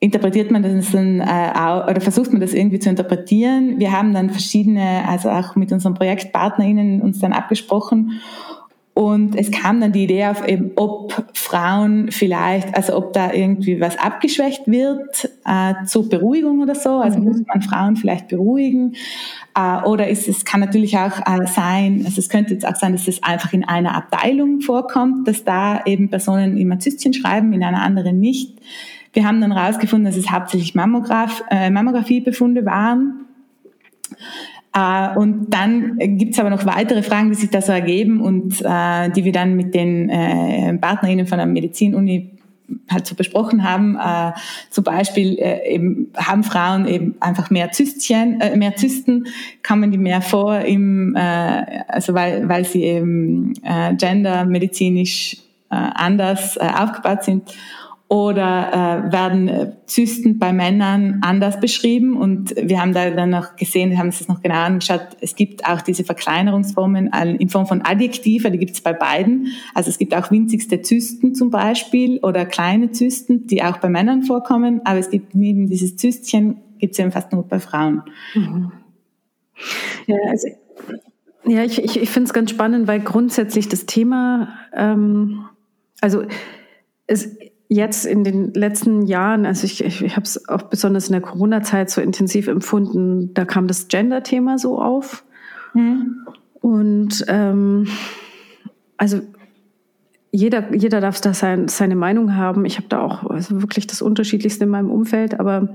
interpretiert 0.00 0.50
man 0.50 0.64
das 0.64 0.90
dann 0.90 1.20
äh, 1.20 1.90
oder 1.90 2.00
versucht 2.00 2.32
man 2.32 2.40
das 2.40 2.54
irgendwie 2.54 2.80
zu 2.80 2.90
interpretieren. 2.90 3.78
Wir 3.78 3.92
haben 3.92 4.12
dann 4.12 4.30
verschiedene, 4.30 5.08
also 5.08 5.30
auch 5.30 5.54
mit 5.54 5.70
unseren 5.70 5.94
ProjektpartnerInnen 5.94 7.00
uns 7.02 7.20
dann 7.20 7.32
abgesprochen 7.32 8.20
und 8.96 9.36
es 9.36 9.50
kam 9.50 9.78
dann 9.82 9.92
die 9.92 10.04
Idee 10.04 10.24
auf, 10.24 10.48
eben, 10.48 10.70
ob 10.76 11.26
Frauen 11.34 12.10
vielleicht, 12.10 12.74
also 12.74 12.96
ob 12.96 13.12
da 13.12 13.30
irgendwie 13.30 13.78
was 13.78 13.98
abgeschwächt 13.98 14.66
wird 14.68 15.28
äh, 15.44 15.84
zur 15.84 16.08
Beruhigung 16.08 16.62
oder 16.62 16.74
so. 16.74 16.92
Also 16.92 17.18
mhm. 17.18 17.24
muss 17.26 17.42
man 17.46 17.60
Frauen 17.60 17.96
vielleicht 17.96 18.28
beruhigen. 18.28 18.94
Äh, 19.54 19.82
oder 19.82 20.08
ist 20.08 20.28
es 20.28 20.46
kann 20.46 20.60
natürlich 20.60 20.96
auch 20.96 21.18
äh, 21.26 21.46
sein, 21.46 22.04
also 22.06 22.18
es 22.20 22.30
könnte 22.30 22.54
jetzt 22.54 22.66
auch 22.66 22.76
sein, 22.76 22.92
dass 22.92 23.06
es 23.06 23.22
einfach 23.22 23.52
in 23.52 23.64
einer 23.64 23.94
Abteilung 23.94 24.62
vorkommt, 24.62 25.28
dass 25.28 25.44
da 25.44 25.84
eben 25.84 26.08
Personen 26.08 26.56
immer 26.56 26.78
Zystchen 26.78 27.12
schreiben, 27.12 27.52
in 27.52 27.62
einer 27.62 27.82
anderen 27.82 28.18
nicht. 28.18 28.58
Wir 29.12 29.26
haben 29.28 29.42
dann 29.42 29.54
herausgefunden, 29.54 30.06
dass 30.06 30.16
es 30.16 30.30
hauptsächlich 30.30 30.74
Mammograph, 30.74 31.44
äh, 31.50 31.68
Mammografiebefunde 31.68 32.64
waren. 32.64 33.26
Äh, 34.76 35.16
und 35.16 35.46
dann 35.50 35.96
gibt's 35.98 36.38
aber 36.38 36.50
noch 36.50 36.66
weitere 36.66 37.02
Fragen, 37.02 37.30
die 37.30 37.34
sich 37.34 37.50
da 37.50 37.62
so 37.62 37.72
ergeben 37.72 38.20
und 38.20 38.60
äh, 38.62 39.10
die 39.10 39.24
wir 39.24 39.32
dann 39.32 39.56
mit 39.56 39.74
den 39.74 40.10
äh, 40.10 40.74
PartnerInnen 40.74 41.26
von 41.26 41.38
der 41.38 41.46
Medizinuni 41.46 42.32
halt 42.90 43.06
so 43.06 43.14
besprochen 43.14 43.64
haben. 43.64 43.96
Äh, 43.96 44.32
zum 44.70 44.84
Beispiel 44.84 45.38
äh, 45.38 45.74
eben 45.74 46.12
haben 46.16 46.42
Frauen 46.42 46.86
eben 46.86 47.14
einfach 47.20 47.48
mehr 47.48 47.70
Zystchen, 47.72 48.40
äh, 48.40 48.54
mehr 48.56 48.76
Zysten, 48.76 49.26
kommen 49.66 49.90
die 49.90 49.98
mehr 49.98 50.20
vor 50.20 50.60
im, 50.60 51.16
also 51.16 52.14
weil, 52.14 52.48
weil 52.48 52.64
sie 52.64 52.82
eben 52.82 53.54
gendermedizinisch 53.98 55.38
anders 55.68 56.58
aufgebaut 56.58 57.24
sind 57.24 57.42
oder 58.08 59.08
äh, 59.08 59.12
werden 59.12 59.48
äh, 59.48 59.72
Zysten 59.86 60.38
bei 60.38 60.52
Männern 60.52 61.20
anders 61.22 61.58
beschrieben. 61.58 62.16
Und 62.16 62.54
wir 62.56 62.80
haben 62.80 62.92
da 62.92 63.10
dann 63.10 63.30
noch 63.30 63.56
gesehen, 63.56 63.90
wir 63.90 63.98
haben 63.98 64.10
das 64.10 64.28
noch 64.28 64.42
genau 64.42 64.60
angeschaut, 64.60 65.16
es 65.20 65.34
gibt 65.34 65.66
auch 65.66 65.80
diese 65.80 66.04
Verkleinerungsformen 66.04 67.10
in 67.38 67.48
Form 67.48 67.66
von 67.66 67.82
Adjektiva, 67.84 68.50
die 68.50 68.58
gibt 68.58 68.72
es 68.72 68.80
bei 68.80 68.92
beiden. 68.92 69.48
Also 69.74 69.90
es 69.90 69.98
gibt 69.98 70.14
auch 70.14 70.30
winzigste 70.30 70.82
Zysten 70.82 71.34
zum 71.34 71.50
Beispiel 71.50 72.18
oder 72.18 72.46
kleine 72.46 72.92
Zysten, 72.92 73.48
die 73.48 73.64
auch 73.64 73.78
bei 73.78 73.88
Männern 73.88 74.22
vorkommen, 74.22 74.82
aber 74.84 75.00
es 75.00 75.10
gibt 75.10 75.34
neben 75.34 75.66
dieses 75.66 75.96
Zystchen, 75.96 76.58
gibt 76.78 76.92
es 76.92 76.98
eben 77.00 77.10
fast 77.10 77.32
nur 77.32 77.42
bei 77.42 77.58
Frauen. 77.58 78.02
Mhm. 78.34 78.70
Ja, 80.06 80.16
also 80.30 80.48
ja, 81.44 81.62
ich, 81.64 81.82
ich, 81.82 82.00
ich 82.00 82.10
finde 82.10 82.28
es 82.28 82.34
ganz 82.34 82.50
spannend, 82.50 82.86
weil 82.86 83.00
grundsätzlich 83.00 83.68
das 83.68 83.86
Thema, 83.86 84.58
ähm, 84.74 85.44
also 86.00 86.24
es, 87.06 87.36
jetzt 87.68 88.06
in 88.06 88.24
den 88.24 88.52
letzten 88.54 89.06
Jahren, 89.06 89.46
also 89.46 89.64
ich, 89.64 89.84
ich, 89.84 90.02
ich 90.02 90.16
habe 90.16 90.24
es 90.24 90.48
auch 90.48 90.62
besonders 90.62 91.08
in 91.08 91.12
der 91.12 91.20
Corona-Zeit 91.20 91.90
so 91.90 92.00
intensiv 92.00 92.46
empfunden, 92.48 93.34
da 93.34 93.44
kam 93.44 93.66
das 93.66 93.88
Gender-Thema 93.88 94.58
so 94.58 94.80
auf. 94.80 95.24
Mhm. 95.74 96.26
Und 96.60 97.24
ähm, 97.28 97.86
also 98.96 99.20
jeder, 100.30 100.74
jeder 100.74 101.00
darf 101.00 101.20
da 101.20 101.34
sein, 101.34 101.68
seine 101.68 101.96
Meinung 101.96 102.36
haben. 102.36 102.64
Ich 102.64 102.76
habe 102.76 102.88
da 102.88 103.00
auch 103.00 103.24
also 103.30 103.62
wirklich 103.62 103.86
das 103.86 104.02
Unterschiedlichste 104.02 104.64
in 104.64 104.70
meinem 104.70 104.90
Umfeld, 104.90 105.38
aber 105.40 105.68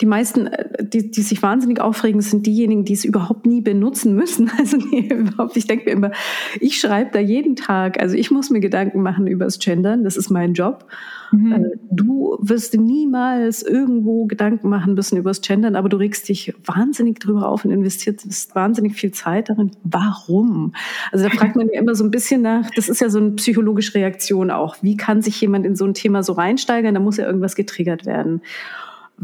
die 0.00 0.06
meisten, 0.06 0.46
äh, 0.46 0.84
die, 0.84 1.10
die 1.10 1.22
sich 1.22 1.42
wahnsinnig 1.42 1.80
aufregen, 1.80 2.20
sind 2.20 2.46
diejenigen, 2.46 2.84
die 2.84 2.94
es 2.94 3.04
überhaupt 3.04 3.46
nie 3.46 3.60
benutzen 3.60 4.14
müssen. 4.14 4.50
Also 4.62 4.76
nee, 4.76 5.08
überhaupt, 5.08 5.56
ich 5.56 5.66
denke 5.66 5.86
mir 5.86 5.92
immer, 5.92 6.12
ich 6.60 6.78
schreibe 6.78 7.10
da 7.12 7.18
jeden 7.18 7.56
Tag, 7.56 8.00
also 8.00 8.14
ich 8.14 8.30
muss 8.30 8.50
mir 8.50 8.60
Gedanken 8.60 9.02
machen 9.02 9.26
über 9.26 9.44
das 9.44 9.58
Gendern, 9.58 10.04
das 10.04 10.16
ist 10.16 10.30
mein 10.30 10.52
Job. 10.52 10.86
Mhm. 11.32 11.52
Äh, 11.52 11.70
du 11.90 12.38
wirst 12.40 12.74
niemals 12.76 13.62
irgendwo 13.62 14.26
Gedanken 14.26 14.68
machen 14.68 14.94
müssen 14.94 15.16
über 15.16 15.30
das 15.30 15.40
Gendern, 15.40 15.74
aber 15.74 15.88
du 15.88 15.96
regst 15.96 16.28
dich 16.28 16.54
wahnsinnig 16.64 17.18
drüber 17.18 17.48
auf 17.48 17.64
und 17.64 17.72
investierst 17.72 18.54
wahnsinnig 18.54 18.94
viel 18.94 19.10
Zeit 19.10 19.48
darin. 19.48 19.72
Warum? 19.82 20.74
Also 21.10 21.28
da 21.28 21.34
fragt 21.34 21.56
man 21.56 21.68
ja 21.72 21.80
immer 21.80 21.94
so 21.94 22.04
ein 22.04 22.10
bisschen 22.10 22.42
nach, 22.42 22.70
das 22.76 22.88
ist 22.88 23.00
ja 23.00 23.08
so 23.08 23.18
eine 23.18 23.32
psychologische 23.32 23.94
Reaktion 23.94 24.50
auch. 24.50 24.76
Wie 24.82 24.96
kann 24.96 25.22
sich 25.22 25.40
jemand 25.40 25.66
in 25.66 25.74
so 25.74 25.84
ein 25.84 25.94
Thema 25.94 26.22
so 26.22 26.34
reinsteigern? 26.34 26.94
Da 26.94 27.00
muss 27.00 27.16
ja 27.16 27.26
irgendwas 27.26 27.56
getriggert 27.56 28.06
werden 28.06 28.42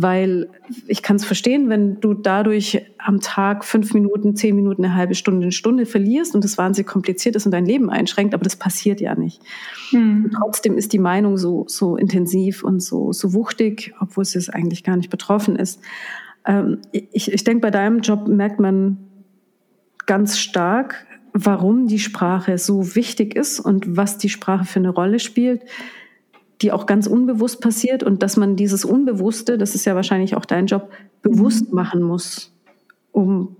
weil 0.01 0.49
ich 0.87 1.03
kann 1.03 1.17
es 1.17 1.25
verstehen, 1.25 1.69
wenn 1.69 2.01
du 2.01 2.15
dadurch 2.15 2.87
am 2.99 3.19
Tag 3.19 3.65
fünf 3.65 3.95
Minuten, 3.95 4.37
zehn 4.37 4.55
Minuten, 4.55 4.85
eine 4.85 4.95
halbe 4.95 5.17
Stunde, 5.17 5.43
eine 5.43 5.51
Stunde 5.51 5.87
verlierst 5.87 6.37
und 6.37 6.45
das 6.45 6.57
wahnsinnig 6.57 6.87
kompliziert 6.87 7.35
ist 7.35 7.47
und 7.47 7.53
dein 7.53 7.67
Leben 7.67 7.91
einschränkt, 7.91 8.33
aber 8.33 8.45
das 8.45 8.55
passiert 8.55 9.01
ja 9.01 9.17
nicht. 9.17 9.43
Hm. 9.91 10.31
trotzdem 10.33 10.79
ist 10.79 10.93
die 10.93 11.01
Meinung 11.01 11.37
so, 11.37 11.65
so 11.67 11.97
intensiv 11.97 12.63
und 12.63 12.81
so, 12.81 13.13
so 13.13 13.33
wuchtig, 13.33 13.93
obwohl 13.99 14.23
es 14.23 14.49
eigentlich 14.49 14.85
gar 14.85 14.97
nicht 14.97 15.11
betroffen 15.11 15.57
ist. 15.57 15.81
Ähm, 16.47 16.79
ich, 16.93 17.33
ich 17.33 17.43
denke, 17.43 17.63
bei 17.63 17.73
deinem 17.73 17.99
Job 17.99 18.29
merkt 18.29 18.61
man 18.61 18.99
ganz 20.07 20.39
stark, 20.39 21.07
warum 21.33 21.89
die 21.89 21.99
Sprache 21.99 22.57
so 22.59 22.95
wichtig 22.95 23.35
ist 23.35 23.59
und 23.59 23.97
was 23.97 24.17
die 24.17 24.29
Sprache 24.29 24.65
für 24.65 24.79
eine 24.79 24.91
Rolle 24.91 25.19
spielt 25.19 25.63
die 26.63 26.73
auch 26.73 26.87
ganz 26.87 27.07
unbewusst 27.07 27.61
passiert 27.61 28.03
und 28.03 28.23
dass 28.23 28.37
man 28.37 28.57
dieses 28.57 28.85
Unbewusste, 28.85 29.59
das 29.59 29.75
ist 29.75 29.85
ja 29.85 29.95
wahrscheinlich 29.95 30.37
auch 30.37 30.45
dein 30.45 30.67
Job, 30.67 30.91
bewusst 31.23 31.69
mhm. 31.69 31.75
machen 31.75 32.03
muss. 32.03 32.53
um 33.13 33.57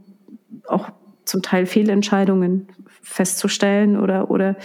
auch 0.67 0.91
zum 1.25 1.43
Teil 1.43 1.67
Fehlentscheidungen 1.67 2.69
festzustellen 3.03 3.99
oder, 3.99 4.31
oder 4.31 4.57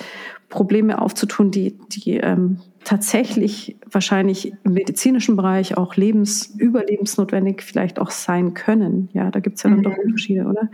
Probleme 0.49 1.01
aufzutun, 1.01 1.51
die, 1.51 1.77
die 1.89 2.17
ähm, 2.17 2.59
tatsächlich 2.83 3.77
wahrscheinlich 3.89 4.53
im 4.63 4.73
medizinischen 4.73 5.35
Bereich 5.35 5.77
auch 5.77 5.95
lebens, 5.95 6.53
überlebensnotwendig 6.57 7.63
vielleicht 7.63 7.99
auch 7.99 8.11
sein 8.11 8.53
können. 8.53 9.09
Ja, 9.13 9.31
da 9.31 9.39
gibt 9.39 9.57
es 9.57 9.63
ja 9.63 9.69
dann 9.69 9.79
mhm. 9.79 9.83
doch 9.83 9.97
Unterschiede, 9.97 10.45
oder? 10.45 10.69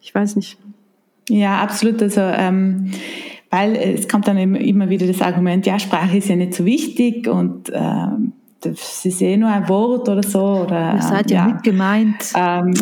Ich 0.00 0.14
weiß 0.14 0.36
nicht. 0.36 0.58
Ja, 1.28 1.62
absolut. 1.62 2.02
Also 2.02 2.20
ähm, 2.20 2.90
weil 3.54 3.76
es 3.76 4.08
kommt 4.08 4.26
dann 4.26 4.36
immer 4.36 4.88
wieder 4.90 5.06
das 5.06 5.22
Argument, 5.22 5.64
ja, 5.64 5.78
Sprache 5.78 6.16
ist 6.16 6.28
ja 6.28 6.34
nicht 6.34 6.54
so 6.54 6.64
wichtig 6.64 7.28
und 7.28 7.70
ähm, 7.72 8.32
das 8.60 9.04
ist 9.04 9.22
eh 9.22 9.36
nur 9.36 9.48
ein 9.48 9.68
Wort 9.68 10.08
oder 10.08 10.24
so. 10.24 10.42
Oder, 10.64 10.94
Ihr 10.96 11.02
seid 11.02 11.30
ja, 11.30 11.46
ja 11.46 11.52
mit 11.52 11.62
gemeint. 11.62 12.32
Ähm, 12.34 12.74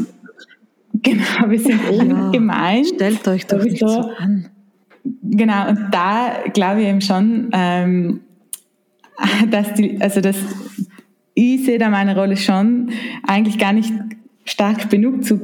genau, 0.95 1.51
wir 1.51 1.59
sind 1.59 1.79
eh 1.91 1.97
ja, 1.97 2.05
mit 2.05 2.33
gemeint. 2.33 2.87
Stellt 2.87 3.29
euch 3.29 3.47
doch 3.47 3.63
nicht 3.63 3.81
so 3.81 3.87
an. 3.87 4.49
Genau, 5.23 5.69
und 5.69 5.89
da 5.91 6.37
glaube 6.55 6.81
ich 6.81 6.89
eben 6.89 7.03
schon, 7.03 7.51
ähm, 7.53 8.21
dass 9.51 9.75
die, 9.75 10.01
also 10.01 10.23
das, 10.23 10.37
ich 11.35 11.67
sehe 11.67 11.79
da 11.79 11.91
meine 11.91 12.17
Rolle 12.17 12.39
schon 12.39 12.93
eigentlich 13.27 13.59
gar 13.59 13.75
nicht 13.75 13.93
stark 14.47 14.89
genug 14.89 15.23
zu, 15.23 15.39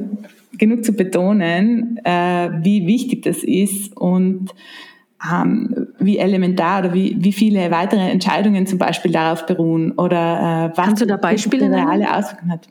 genug 0.57 0.83
zu 0.83 0.93
betonen, 0.93 1.99
äh, 2.03 2.49
wie 2.63 2.87
wichtig 2.87 3.21
das 3.21 3.43
ist 3.43 3.95
und 3.95 4.49
ähm, 5.31 5.87
wie 5.99 6.17
elementar 6.17 6.79
oder 6.79 6.93
wie, 6.93 7.17
wie 7.19 7.33
viele 7.33 7.71
weitere 7.71 8.09
Entscheidungen 8.09 8.67
zum 8.67 8.79
Beispiel 8.79 9.11
darauf 9.11 9.45
beruhen 9.45 9.91
oder 9.93 10.71
äh, 10.73 10.77
was 10.77 10.85
Kannst 10.85 11.01
du 11.01 11.07
da 11.07 11.17
Beispiele 11.17 11.69
reale 11.69 12.15
Auswirkungen 12.15 12.51
hat. 12.51 12.67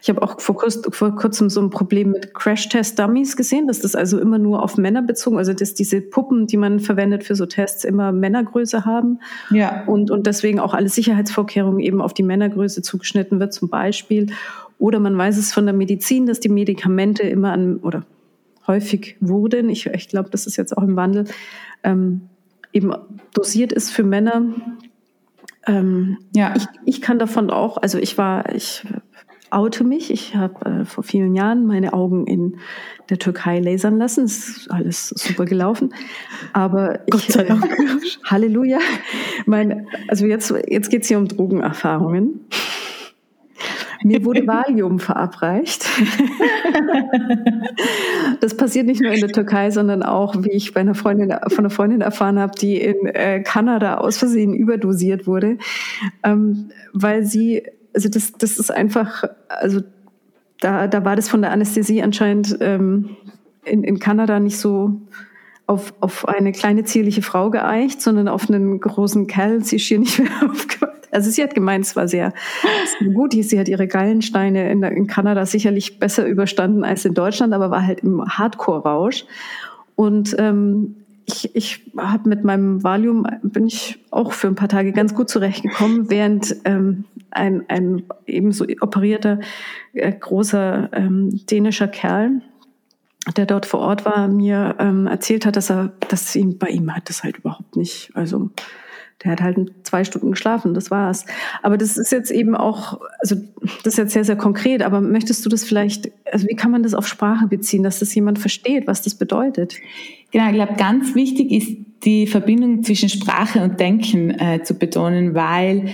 Ich 0.00 0.08
habe 0.08 0.22
auch 0.22 0.40
vor, 0.40 0.56
kurz, 0.56 0.80
vor, 0.90 1.14
kurzem 1.14 1.50
so 1.50 1.60
ein 1.60 1.70
Problem 1.70 2.12
mit 2.12 2.32
Crash-Test-Dummies 2.34 3.36
gesehen, 3.36 3.66
dass 3.66 3.80
das 3.80 3.94
also 3.94 4.18
immer 4.18 4.38
nur 4.38 4.62
auf 4.62 4.78
Männer 4.78 5.02
bezogen, 5.02 5.36
also 5.36 5.52
dass 5.52 5.74
diese 5.74 6.00
Puppen, 6.00 6.46
die 6.46 6.56
man 6.56 6.80
verwendet 6.80 7.24
für 7.24 7.34
so 7.34 7.44
Tests, 7.44 7.84
immer 7.84 8.10
Männergröße 8.10 8.86
haben. 8.86 9.20
Ja. 9.50 9.84
Und, 9.86 10.10
und 10.10 10.26
deswegen 10.26 10.58
auch 10.58 10.72
alle 10.72 10.88
Sicherheitsvorkehrungen 10.88 11.80
eben 11.80 12.00
auf 12.00 12.14
die 12.14 12.22
Männergröße 12.22 12.80
zugeschnitten 12.80 13.40
wird, 13.40 13.52
zum 13.52 13.68
Beispiel. 13.68 14.28
Oder 14.78 15.00
man 15.00 15.18
weiß 15.18 15.36
es 15.36 15.52
von 15.52 15.66
der 15.66 15.74
Medizin, 15.74 16.26
dass 16.26 16.40
die 16.40 16.48
Medikamente 16.48 17.24
immer 17.24 17.52
an, 17.52 17.76
oder 17.78 18.04
häufig 18.68 19.16
wurden, 19.20 19.68
ich, 19.68 19.86
ich 19.86 20.08
glaube, 20.08 20.30
das 20.30 20.46
ist 20.46 20.56
jetzt 20.56 20.76
auch 20.76 20.82
im 20.82 20.94
Wandel, 20.94 21.24
ähm, 21.82 22.28
eben 22.72 22.94
dosiert 23.34 23.72
ist 23.72 23.90
für 23.90 24.04
Männer. 24.04 24.42
Ähm, 25.66 26.18
ja. 26.34 26.54
Ich, 26.56 26.66
ich 26.84 27.00
kann 27.00 27.18
davon 27.18 27.50
auch, 27.50 27.78
also 27.78 27.98
ich 27.98 28.16
war, 28.18 28.54
ich 28.54 28.84
oute 29.50 29.84
mich. 29.84 30.10
Ich 30.10 30.34
habe 30.34 30.64
äh, 30.66 30.84
vor 30.84 31.04
vielen 31.04 31.34
Jahren 31.34 31.66
meine 31.66 31.92
Augen 31.92 32.26
in 32.26 32.58
der 33.10 33.18
Türkei 33.18 33.60
lasern 33.60 33.98
lassen. 33.98 34.24
Es 34.24 34.48
ist 34.48 34.70
alles 34.70 35.08
super 35.08 35.44
gelaufen. 35.44 35.94
Aber 36.52 37.00
Gott 37.10 37.22
sei 37.22 37.44
Dank. 37.44 37.64
Äh, 37.64 37.98
Halleluja. 38.24 38.78
Mein, 39.46 39.88
also 40.08 40.26
jetzt, 40.26 40.52
jetzt 40.68 40.90
geht 40.90 41.02
es 41.02 41.08
hier 41.08 41.18
um 41.18 41.28
Drogenerfahrungen. 41.28 42.46
Mir 44.02 44.24
wurde 44.24 44.46
Valium 44.46 44.98
verabreicht. 44.98 45.86
das 48.40 48.56
passiert 48.56 48.86
nicht 48.86 49.00
nur 49.00 49.12
in 49.12 49.20
der 49.20 49.30
Türkei, 49.30 49.70
sondern 49.70 50.02
auch, 50.02 50.34
wie 50.42 50.50
ich 50.50 50.72
bei 50.72 50.80
einer 50.80 50.94
Freundin, 50.94 51.34
von 51.48 51.58
einer 51.58 51.70
Freundin 51.70 52.00
erfahren 52.00 52.38
habe, 52.38 52.52
die 52.58 52.80
in 52.80 53.06
äh, 53.06 53.42
Kanada 53.42 53.98
aus 53.98 54.18
Versehen 54.18 54.54
überdosiert 54.54 55.26
wurde, 55.26 55.58
ähm, 56.22 56.70
weil 56.92 57.24
sie 57.24 57.62
also 57.94 58.08
das, 58.08 58.32
das 58.32 58.58
ist 58.58 58.70
einfach, 58.70 59.24
also 59.48 59.80
da, 60.60 60.86
da 60.86 61.04
war 61.04 61.16
das 61.16 61.28
von 61.28 61.42
der 61.42 61.50
Anästhesie 61.50 62.02
anscheinend 62.02 62.56
ähm, 62.60 63.16
in, 63.64 63.84
in 63.84 63.98
Kanada 63.98 64.40
nicht 64.40 64.58
so 64.58 65.00
auf, 65.66 65.92
auf 66.00 66.26
eine 66.26 66.52
kleine 66.52 66.84
zierliche 66.84 67.22
Frau 67.22 67.50
geeicht, 67.50 68.00
sondern 68.00 68.28
auf 68.28 68.48
einen 68.48 68.80
großen 68.80 69.26
Kerl. 69.26 69.62
Sie 69.62 69.76
ist 69.76 69.86
hier 69.86 69.98
nicht 69.98 70.18
mehr 70.18 70.30
aufgewacht. 70.50 70.97
Also 71.10 71.30
sie 71.30 71.42
hat 71.42 71.54
gemeint, 71.54 71.84
es 71.84 71.96
war 71.96 72.08
sehr, 72.08 72.32
gut. 73.14 73.32
Sie 73.32 73.58
hat 73.58 73.68
ihre 73.68 73.86
Gallensteine 73.86 74.70
in, 74.70 74.82
in 74.82 75.06
Kanada 75.06 75.46
sicherlich 75.46 75.98
besser 75.98 76.26
überstanden 76.26 76.84
als 76.84 77.04
in 77.04 77.14
Deutschland, 77.14 77.52
aber 77.52 77.70
war 77.70 77.86
halt 77.86 78.00
im 78.00 78.24
Hardcore-Rausch. 78.24 79.24
Und 79.94 80.36
ähm, 80.38 80.96
ich, 81.26 81.54
ich 81.54 81.92
habe 81.96 82.28
mit 82.28 82.44
meinem 82.44 82.82
Valium 82.82 83.26
bin 83.42 83.66
ich 83.66 83.98
auch 84.10 84.32
für 84.32 84.46
ein 84.46 84.54
paar 84.54 84.68
Tage 84.68 84.92
ganz 84.92 85.14
gut 85.14 85.28
zurechtgekommen, 85.28 86.10
während 86.10 86.56
ähm, 86.64 87.04
ein, 87.30 87.64
ein 87.68 88.04
ebenso 88.26 88.64
operierter 88.80 89.40
äh, 89.92 90.12
großer 90.12 90.88
ähm, 90.92 91.44
dänischer 91.46 91.88
Kerl, 91.88 92.40
der 93.36 93.44
dort 93.44 93.66
vor 93.66 93.80
Ort 93.80 94.06
war, 94.06 94.28
mir 94.28 94.76
ähm, 94.78 95.06
erzählt 95.06 95.44
hat, 95.44 95.56
dass 95.56 95.70
er, 95.70 95.92
dass 96.08 96.34
ihm 96.34 96.56
bei 96.56 96.68
ihm 96.68 96.94
hat 96.94 97.10
das 97.10 97.22
halt 97.22 97.36
überhaupt 97.36 97.76
nicht. 97.76 98.10
Also 98.14 98.50
der 99.24 99.32
hat 99.32 99.40
halt 99.40 99.58
zwei 99.82 100.04
Stunden 100.04 100.30
geschlafen, 100.30 100.74
das 100.74 100.90
war's. 100.90 101.26
Aber 101.62 101.76
das 101.76 101.96
ist 101.96 102.12
jetzt 102.12 102.30
eben 102.30 102.54
auch, 102.54 103.00
also 103.18 103.36
das 103.82 103.94
ist 103.94 103.98
jetzt 103.98 104.12
sehr, 104.12 104.24
sehr 104.24 104.36
konkret, 104.36 104.82
aber 104.82 105.00
möchtest 105.00 105.44
du 105.44 105.48
das 105.48 105.64
vielleicht, 105.64 106.10
also 106.30 106.46
wie 106.46 106.54
kann 106.54 106.70
man 106.70 106.84
das 106.84 106.94
auf 106.94 107.08
Sprache 107.08 107.48
beziehen, 107.48 107.82
dass 107.82 107.98
das 107.98 108.14
jemand 108.14 108.38
versteht, 108.38 108.86
was 108.86 109.02
das 109.02 109.16
bedeutet? 109.16 109.74
Genau, 110.30 110.46
ich 110.48 110.54
glaube, 110.54 110.74
ganz 110.74 111.14
wichtig 111.14 111.50
ist 111.50 111.76
die 112.04 112.26
Verbindung 112.28 112.84
zwischen 112.84 113.08
Sprache 113.08 113.62
und 113.62 113.80
Denken 113.80 114.30
äh, 114.30 114.62
zu 114.62 114.74
betonen, 114.74 115.34
weil 115.34 115.86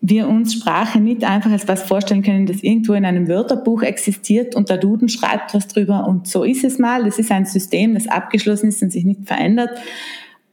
wir 0.00 0.28
uns 0.28 0.54
Sprache 0.54 1.00
nicht 1.00 1.24
einfach 1.24 1.50
als 1.50 1.66
was 1.66 1.82
vorstellen 1.82 2.22
können, 2.22 2.46
das 2.46 2.62
irgendwo 2.62 2.92
in 2.92 3.04
einem 3.04 3.26
Wörterbuch 3.26 3.82
existiert 3.82 4.54
und 4.54 4.68
der 4.68 4.78
Duden 4.78 5.08
schreibt 5.08 5.54
was 5.54 5.66
drüber 5.66 6.06
und 6.06 6.28
so 6.28 6.44
ist 6.44 6.62
es 6.62 6.78
mal. 6.78 7.04
Das 7.04 7.18
ist 7.18 7.32
ein 7.32 7.46
System, 7.46 7.94
das 7.94 8.06
abgeschlossen 8.06 8.68
ist 8.68 8.80
und 8.82 8.92
sich 8.92 9.04
nicht 9.04 9.26
verändert, 9.26 9.70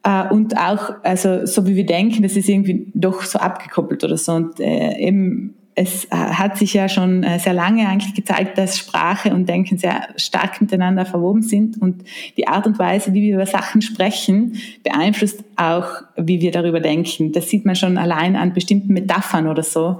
äh, 0.06 0.32
und 0.32 0.58
auch, 0.58 0.94
also 1.04 1.46
so 1.46 1.68
wie 1.68 1.76
wir 1.76 1.86
denken, 1.86 2.24
das 2.24 2.38
ist 2.38 2.48
irgendwie 2.48 2.92
doch 2.94 3.24
so 3.24 3.40
abgekoppelt 3.40 4.04
oder 4.04 4.18
so. 4.18 4.34
Und 4.34 4.60
äh, 4.60 4.98
eben 5.00 5.56
es 5.78 6.08
hat 6.10 6.58
sich 6.58 6.74
ja 6.74 6.88
schon 6.88 7.24
äh, 7.24 7.38
sehr 7.38 7.54
lange 7.54 7.88
eigentlich 7.88 8.14
gezeigt, 8.14 8.58
dass 8.58 8.78
Sprache 8.78 9.34
und 9.34 9.50
Denken 9.50 9.78
sehr 9.78 10.08
stark 10.16 10.62
miteinander 10.62 11.06
verwoben 11.06 11.42
sind 11.42 11.82
und 11.82 12.06
die 12.38 12.48
Art 12.48 12.66
und 12.66 12.80
Weise, 12.80 13.14
wie 13.14 13.24
wir 13.24 13.36
über 13.36 13.46
Sachen 13.46 13.82
sprechen, 13.82 14.56
beeinflusst 14.84 15.44
auch, 15.58 15.88
wie 16.16 16.40
wir 16.40 16.52
darüber 16.52 16.80
denken. 16.80 17.34
Das 17.34 17.50
sieht 17.50 17.66
man 17.66 17.76
schon 17.76 17.98
allein 17.98 18.38
an 18.38 18.54
bestimmten 18.54 18.94
Metaphern 18.94 19.48
oder 19.48 19.64
so. 19.64 20.00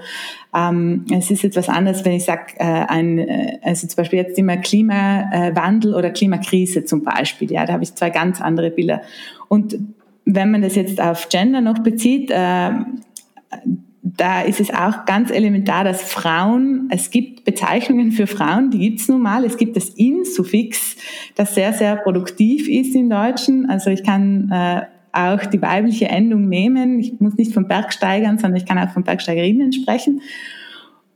Ähm, 0.56 1.06
es 1.14 1.30
ist 1.30 1.44
etwas 1.44 1.68
anderes, 1.68 2.06
wenn 2.06 2.14
ich 2.14 2.24
sage, 2.24 2.54
äh, 2.58 2.64
ein, 2.64 3.20
äh, 3.20 3.60
also 3.62 3.86
zum 3.86 3.98
Beispiel 3.98 4.20
jetzt 4.20 4.38
immer 4.38 4.56
Klimawandel 4.56 5.94
oder 5.94 6.10
Klimakrise 6.10 6.86
zum 6.86 7.04
Beispiel. 7.04 7.52
Ja, 7.52 7.66
da 7.66 7.74
habe 7.74 7.84
ich 7.84 7.94
zwei 7.94 8.12
ganz 8.12 8.40
andere 8.40 8.72
Bilder. 8.72 9.02
Und 9.48 9.78
wenn 10.26 10.52
man 10.52 10.62
das 10.62 10.76
jetzt 10.76 11.00
auf 11.00 11.30
Gender 11.30 11.62
noch 11.62 11.80
bezieht, 11.80 12.32
äh, 12.32 12.72
da 14.18 14.42
ist 14.42 14.60
es 14.60 14.72
auch 14.72 15.06
ganz 15.06 15.32
elementar, 15.32 15.84
dass 15.84 16.04
Frauen, 16.04 16.88
es 16.92 17.10
gibt 17.10 17.44
Bezeichnungen 17.44 18.12
für 18.12 18.28
Frauen, 18.28 18.70
die 18.70 18.80
gibt 18.80 19.00
es 19.02 19.08
nun 19.08 19.22
mal. 19.22 19.44
Es 19.44 19.58
gibt 19.58 19.76
das 19.76 19.90
In-Suffix, 19.90 20.96
das 21.36 21.56
sehr, 21.56 21.74
sehr 21.74 21.96
produktiv 21.98 22.70
ist 22.70 22.96
im 22.96 23.10
Deutschen. 23.10 23.68
Also 23.68 23.90
ich 23.90 24.04
kann 24.04 24.50
äh, 24.52 24.82
auch 25.12 25.46
die 25.46 25.62
weibliche 25.62 26.08
Endung 26.08 26.48
nehmen. 26.48 27.00
Ich 27.00 27.20
muss 27.20 27.36
nicht 27.36 27.54
von 27.54 27.68
Bergsteigern, 27.68 28.38
sondern 28.38 28.58
ich 28.58 28.66
kann 28.66 28.78
auch 28.78 28.92
von 28.92 29.04
Bergsteigerinnen 29.04 29.74
sprechen. 29.74 30.22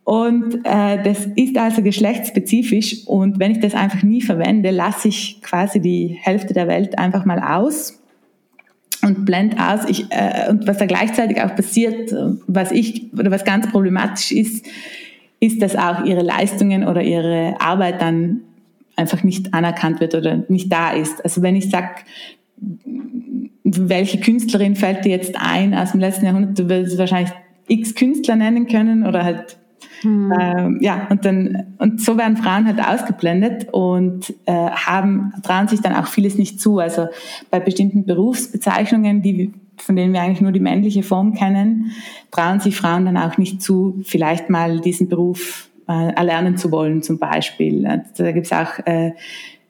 Und 0.04 0.56
äh, 0.64 1.04
das 1.04 1.28
ist 1.36 1.58
also 1.58 1.84
geschlechtsspezifisch. 1.84 3.06
Und 3.06 3.40
wenn 3.40 3.52
ich 3.52 3.60
das 3.60 3.76
einfach 3.76 4.02
nie 4.02 4.22
verwende, 4.22 4.72
lasse 4.72 5.10
ich 5.10 5.42
quasi 5.44 5.80
die 5.80 6.18
Hälfte 6.20 6.56
der 6.56 6.68
Welt 6.68 6.98
einfach 6.98 7.26
mal 7.26 7.40
aus 7.40 7.99
und 9.04 9.26
blend 9.26 9.60
aus. 9.60 9.82
Ich, 9.88 10.06
äh, 10.10 10.50
und 10.50 10.68
was 10.68 10.78
da 10.78 10.86
gleichzeitig 10.86 11.42
auch 11.42 11.56
passiert, 11.56 12.14
was 12.48 12.72
ich 12.72 13.12
oder 13.14 13.32
was 13.32 13.46
ganz 13.46 13.70
problematisch 13.72 14.32
ist, 14.32 14.66
ist, 15.40 15.62
dass 15.62 15.76
auch 15.76 16.04
ihre 16.04 16.22
Leistungen 16.22 16.88
oder 16.88 17.02
ihre 17.02 17.56
Arbeit 17.60 18.02
dann 18.02 18.42
einfach 18.96 19.24
nicht 19.24 19.54
anerkannt 19.54 20.02
wird 20.02 20.16
oder 20.16 20.44
nicht 20.50 20.72
da 20.72 20.92
ist. 20.92 21.24
Also 21.24 21.42
wenn 21.42 21.56
ich 21.56 21.70
sage, 21.70 22.02
welche 23.64 24.20
Künstlerin 24.20 24.76
fällt 24.76 25.06
dir 25.06 25.12
jetzt 25.12 25.36
ein 25.40 25.74
aus 25.74 25.92
dem 25.92 26.02
letzten 26.02 26.26
Jahrhundert, 26.26 26.60
du 26.60 26.68
wirst 26.68 26.98
wahrscheinlich 26.98 27.32
x 27.68 27.96
Künstler 27.96 28.36
nennen 28.36 28.68
können 28.68 29.06
oder 29.06 29.24
halt 29.24 29.59
Mhm. 30.04 30.34
Ähm, 30.40 30.78
ja, 30.82 31.08
und 31.10 31.26
dann, 31.26 31.76
und 31.78 32.02
so 32.02 32.18
werden 32.18 32.38
Frauen 32.38 32.66
halt 32.66 32.80
ausgeblendet 32.80 33.68
und 33.72 34.34
äh, 34.46 34.52
haben, 34.52 35.34
trauen 35.44 35.68
sich 35.68 35.82
dann 35.82 35.94
auch 35.94 36.08
vieles 36.08 36.38
nicht 36.38 36.60
zu. 36.60 36.80
Also 36.80 37.08
bei 37.50 37.60
bestimmten 37.60 38.06
Berufsbezeichnungen, 38.06 39.22
die, 39.22 39.54
von 39.78 39.96
denen 39.96 40.14
wir 40.14 40.22
eigentlich 40.22 40.42
nur 40.42 40.52
die 40.52 40.60
männliche 40.60 41.04
Form 41.04 41.34
kennen, 41.34 41.92
trauen 42.32 42.60
sich 42.60 42.76
Frauen 42.76 43.06
dann 43.06 43.18
auch 43.18 43.38
nicht 43.38 43.62
zu, 43.62 44.02
vielleicht 44.06 44.50
mal 44.50 44.80
diesen 44.80 45.10
Beruf 45.10 45.70
äh, 45.88 46.14
erlernen 46.14 46.58
zu 46.58 46.72
wollen, 46.72 47.02
zum 47.02 47.18
Beispiel. 47.18 47.84
Da 48.16 48.32
gibt 48.32 48.46
es 48.46 48.54
auch 48.54 48.80
äh, 48.86 49.12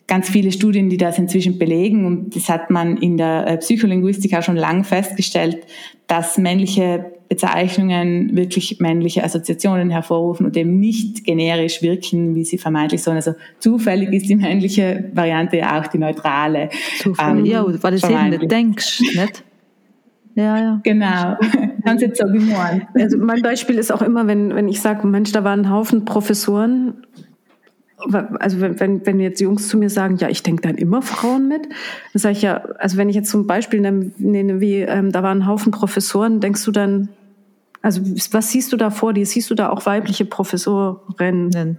ganz 0.09 0.29
viele 0.29 0.51
Studien, 0.51 0.89
die 0.89 0.97
das 0.97 1.17
inzwischen 1.17 1.57
belegen. 1.57 2.05
Und 2.05 2.35
das 2.35 2.49
hat 2.49 2.69
man 2.69 2.97
in 2.97 3.17
der 3.17 3.47
äh, 3.47 3.57
Psycholinguistik 3.57 4.33
auch 4.35 4.43
schon 4.43 4.57
lange 4.57 4.83
festgestellt, 4.83 5.59
dass 6.07 6.37
männliche 6.37 7.05
Bezeichnungen 7.29 8.35
wirklich 8.35 8.79
männliche 8.79 9.23
Assoziationen 9.23 9.91
hervorrufen 9.91 10.47
und 10.47 10.57
eben 10.57 10.79
nicht 10.79 11.23
generisch 11.23 11.83
wirken, 11.83 12.33
wie 12.33 12.43
sie 12.43 12.57
vermeintlich 12.57 13.03
sollen. 13.03 13.17
Also 13.17 13.35
zufällig 13.59 14.11
ist 14.11 14.27
die 14.27 14.35
männliche 14.35 15.11
Variante 15.13 15.57
ja 15.57 15.79
auch 15.79 15.87
die 15.87 15.99
neutrale. 15.99 16.69
Zufällig, 16.97 17.39
ähm, 17.39 17.45
ja, 17.45 17.65
weil 17.65 17.91
du 17.91 17.97
es 17.97 18.09
eben 18.09 18.29
nicht 18.29 18.51
denkst, 18.51 19.01
nicht? 19.15 19.43
Ja, 20.33 20.57
ja. 20.57 20.81
Genau. 20.83 21.37
Ganz 21.85 22.01
jetzt 22.01 22.19
so 22.19 22.25
wie 22.25 22.53
Also 22.99 23.17
mein 23.17 23.41
Beispiel 23.41 23.77
ist 23.77 23.91
auch 23.91 24.01
immer, 24.01 24.25
wenn, 24.25 24.55
wenn 24.55 24.67
ich 24.67 24.81
sage, 24.81 25.05
Mensch, 25.05 25.31
da 25.31 25.43
waren 25.43 25.61
ein 25.61 25.69
Haufen 25.69 26.05
Professoren 26.05 27.05
also 28.39 28.61
wenn, 28.61 28.79
wenn, 28.79 29.05
wenn 29.05 29.19
jetzt 29.19 29.41
Jungs 29.41 29.67
zu 29.67 29.77
mir 29.77 29.89
sagen, 29.89 30.15
ja, 30.17 30.29
ich 30.29 30.41
denke 30.41 30.61
dann 30.61 30.75
immer 30.75 31.01
Frauen 31.01 31.49
mit, 31.49 31.65
dann 31.65 32.19
sage 32.19 32.31
ich 32.31 32.41
ja, 32.41 32.63
also 32.77 32.95
wenn 32.95 33.09
ich 33.09 33.15
jetzt 33.15 33.29
zum 33.29 33.45
Beispiel 33.45 33.81
nenne, 33.81 34.61
wie 34.61 34.75
ähm, 34.75 35.11
da 35.11 35.21
waren 35.21 35.39
ein 35.39 35.47
Haufen 35.47 35.71
Professoren, 35.71 36.39
denkst 36.39 36.63
du 36.63 36.71
dann, 36.71 37.09
also 37.81 38.01
was 38.31 38.51
siehst 38.51 38.73
du 38.73 38.77
da 38.77 38.89
vor 38.89 39.13
dir? 39.13 39.25
Siehst 39.25 39.49
du 39.49 39.55
da 39.55 39.69
auch 39.69 39.85
weibliche 39.85 40.25
Professorinnen? 40.25 41.77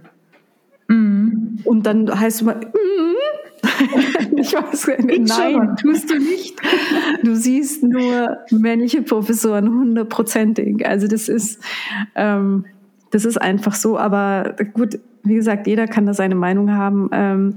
Mhm. 0.87 1.59
Und 1.63 1.85
dann 1.85 2.19
heißt 2.19 2.37
es 2.37 2.45
mal, 2.45 2.55
mm. 2.55 3.11
ich 4.37 4.53
weiß 4.53 4.87
nicht, 5.03 5.27
nein, 5.27 5.75
tust 5.79 6.09
du 6.09 6.17
nicht. 6.17 6.59
Du 7.23 7.35
siehst 7.35 7.83
nur 7.83 8.37
männliche 8.49 9.03
Professoren 9.03 9.69
hundertprozentig. 9.69 10.85
Also 10.85 11.07
das 11.07 11.29
ist, 11.29 11.61
ähm, 12.15 12.65
das 13.11 13.25
ist 13.25 13.39
einfach 13.39 13.75
so. 13.75 13.99
Aber 13.99 14.55
gut, 14.73 14.99
wie 15.23 15.35
gesagt, 15.35 15.67
jeder 15.67 15.87
kann 15.87 16.07
da 16.07 16.13
seine 16.13 16.35
Meinung 16.35 16.71
haben. 16.71 17.09
Ähm, 17.11 17.55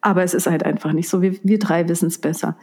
aber 0.00 0.22
es 0.22 0.34
ist 0.34 0.46
halt 0.46 0.64
einfach 0.64 0.92
nicht 0.92 1.08
so. 1.08 1.22
Wir, 1.22 1.34
wir 1.42 1.58
drei 1.58 1.88
wissen 1.88 2.08
es 2.08 2.18
besser. 2.18 2.56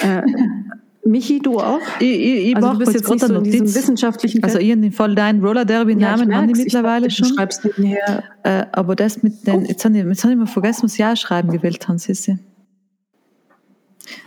Äh, 0.00 0.22
Michi, 1.04 1.40
du 1.40 1.58
auch? 1.58 1.80
Ich, 1.98 2.08
ich, 2.08 2.48
ich 2.48 2.56
also 2.56 2.72
du 2.72 2.78
bist 2.78 2.94
jetzt 2.94 3.08
nicht 3.08 3.20
so 3.20 3.34
in 3.34 3.44
diesem 3.44 3.74
wissenschaftlichen 3.74 4.42
Also 4.44 4.58
ich 4.58 4.68
in 4.68 4.82
dem 4.82 4.92
Fall 4.92 5.14
dein 5.14 5.40
Roller 5.44 5.64
Derby 5.64 5.96
Namen 5.96 6.30
ja, 6.30 6.36
haben 6.36 6.52
die 6.52 6.54
mittlerweile 6.54 7.08
ich, 7.08 7.16
schon. 7.16 7.28
Du 7.28 7.34
schreibst 7.34 7.64
nebenher. 7.64 8.24
Äh, 8.44 8.66
aber 8.72 8.94
das 8.94 9.22
mit 9.22 9.46
den, 9.46 9.62
oh. 9.62 9.66
jetzt 9.66 9.84
habe 9.84 9.98
ich, 9.98 10.04
jetzt 10.04 10.24
hab 10.24 10.30
ich 10.30 10.36
mal 10.36 10.46
vergessen, 10.46 10.84
was 10.84 10.96
Ja 10.96 11.16
schreiben 11.16 11.50
gewählt 11.50 11.88
haben, 11.88 11.98
Sissi. 11.98 12.38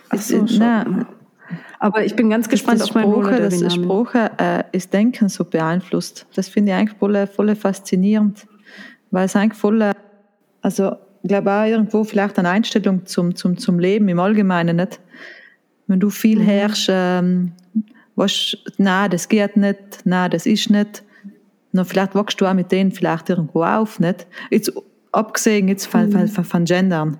Ach 0.09 0.19
so, 0.19 0.45
nein, 0.57 1.05
aber 1.79 2.05
ich 2.05 2.15
bin 2.15 2.29
ganz 2.29 2.49
gespannt 2.49 2.81
auf 2.81 2.93
mein 2.93 3.03
Sprache, 3.03 3.49
Das 3.49 3.73
Sprache 3.73 4.31
äh, 4.37 4.63
ist 4.71 4.93
Denken 4.93 5.29
so 5.29 5.43
beeinflusst. 5.43 6.25
Das 6.33 6.47
finde 6.47 6.71
ich 6.71 6.77
eigentlich 6.77 6.97
voll, 6.97 7.27
voll 7.27 7.55
faszinierend 7.55 8.47
weil 9.15 9.25
es 9.25 9.35
eigentlich 9.35 9.59
voll, 9.59 9.91
also 10.61 10.95
ich 11.23 11.29
glaube 11.29 11.51
auch 11.51 11.65
irgendwo 11.65 12.03
vielleicht 12.03 12.37
eine 12.37 12.49
Einstellung 12.49 13.05
zum, 13.05 13.35
zum, 13.35 13.57
zum 13.57 13.79
Leben 13.79 14.07
im 14.09 14.19
Allgemeinen, 14.19 14.75
nicht? 14.75 14.99
Wenn 15.87 15.99
du 15.99 16.09
viel 16.09 16.39
mhm. 16.39 16.43
herrschst, 16.43 16.89
ähm, 16.91 17.51
was, 18.15 18.57
nein, 18.77 19.11
das 19.11 19.27
geht 19.27 19.57
nicht, 19.57 19.79
nein, 20.05 20.31
das 20.31 20.45
ist 20.45 20.69
nicht, 20.69 21.03
dann 21.73 21.85
vielleicht 21.85 22.15
wachst 22.15 22.39
du 22.39 22.45
auch 22.45 22.53
mit 22.53 22.71
denen 22.71 22.91
vielleicht 22.91 23.29
irgendwo 23.29 23.63
auf, 23.63 23.99
nicht? 23.99 24.25
Jetzt, 24.49 24.71
abgesehen 25.11 25.67
jetzt 25.67 25.85
von, 25.85 26.09
mhm. 26.09 26.27
von, 26.27 26.45
von 26.45 26.65
Gendern. 26.65 27.17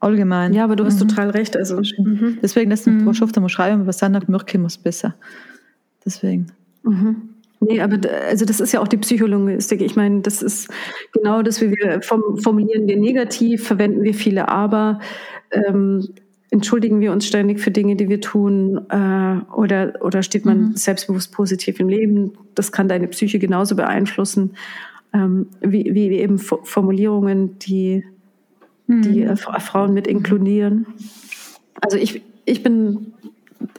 Allgemein. 0.00 0.52
Ja, 0.52 0.64
aber 0.64 0.74
du 0.74 0.84
hast 0.84 1.00
mhm. 1.00 1.08
total 1.08 1.30
recht. 1.30 1.56
Also, 1.56 1.76
mhm. 1.76 2.38
Deswegen, 2.42 2.70
dass 2.70 2.84
du 2.84 2.90
mhm. 2.90 3.06
oft 3.06 3.36
einmal 3.36 3.48
schreiben, 3.48 3.86
was 3.86 3.98
dann 3.98 4.18
Mürke 4.26 4.58
muss 4.58 4.76
besser. 4.76 5.14
Deswegen. 6.04 6.48
Mhm. 6.82 7.28
Nee, 7.60 7.80
aber 7.80 7.96
also 8.28 8.44
das 8.44 8.58
ist 8.58 8.72
ja 8.72 8.80
auch 8.80 8.88
die 8.88 8.96
Psychologistik. 8.96 9.80
Ich 9.80 9.94
meine, 9.94 10.22
das 10.22 10.42
ist 10.42 10.68
genau 11.12 11.42
das, 11.42 11.60
wie 11.60 11.70
wir 11.70 12.02
formulieren 12.02 12.88
wir 12.88 12.96
negativ, 12.96 13.64
verwenden 13.64 14.02
wir 14.02 14.14
viele 14.14 14.48
aber, 14.48 14.98
ähm, 15.52 16.04
entschuldigen 16.52 17.00
wir 17.00 17.12
uns 17.12 17.26
ständig 17.26 17.60
für 17.60 17.70
Dinge, 17.70 17.96
die 17.96 18.10
wir 18.10 18.20
tun, 18.20 18.82
äh, 18.90 19.54
oder, 19.54 19.94
oder 20.02 20.22
steht 20.22 20.44
man 20.44 20.60
mhm. 20.60 20.76
selbstbewusst 20.76 21.32
positiv 21.32 21.80
im 21.80 21.88
Leben. 21.88 22.32
Das 22.54 22.72
kann 22.72 22.88
deine 22.88 23.08
Psyche 23.08 23.38
genauso 23.38 23.74
beeinflussen, 23.74 24.54
ähm, 25.14 25.46
wie, 25.62 25.94
wie 25.94 26.10
eben 26.10 26.38
Formulierungen, 26.38 27.58
die, 27.58 28.04
mhm. 28.86 29.02
die 29.02 29.22
äh, 29.22 29.34
Frauen 29.34 29.94
mit 29.94 30.06
inkludieren. 30.06 30.86
Also 31.80 31.96
ich, 31.96 32.22
ich 32.44 32.62
bin 32.62 33.14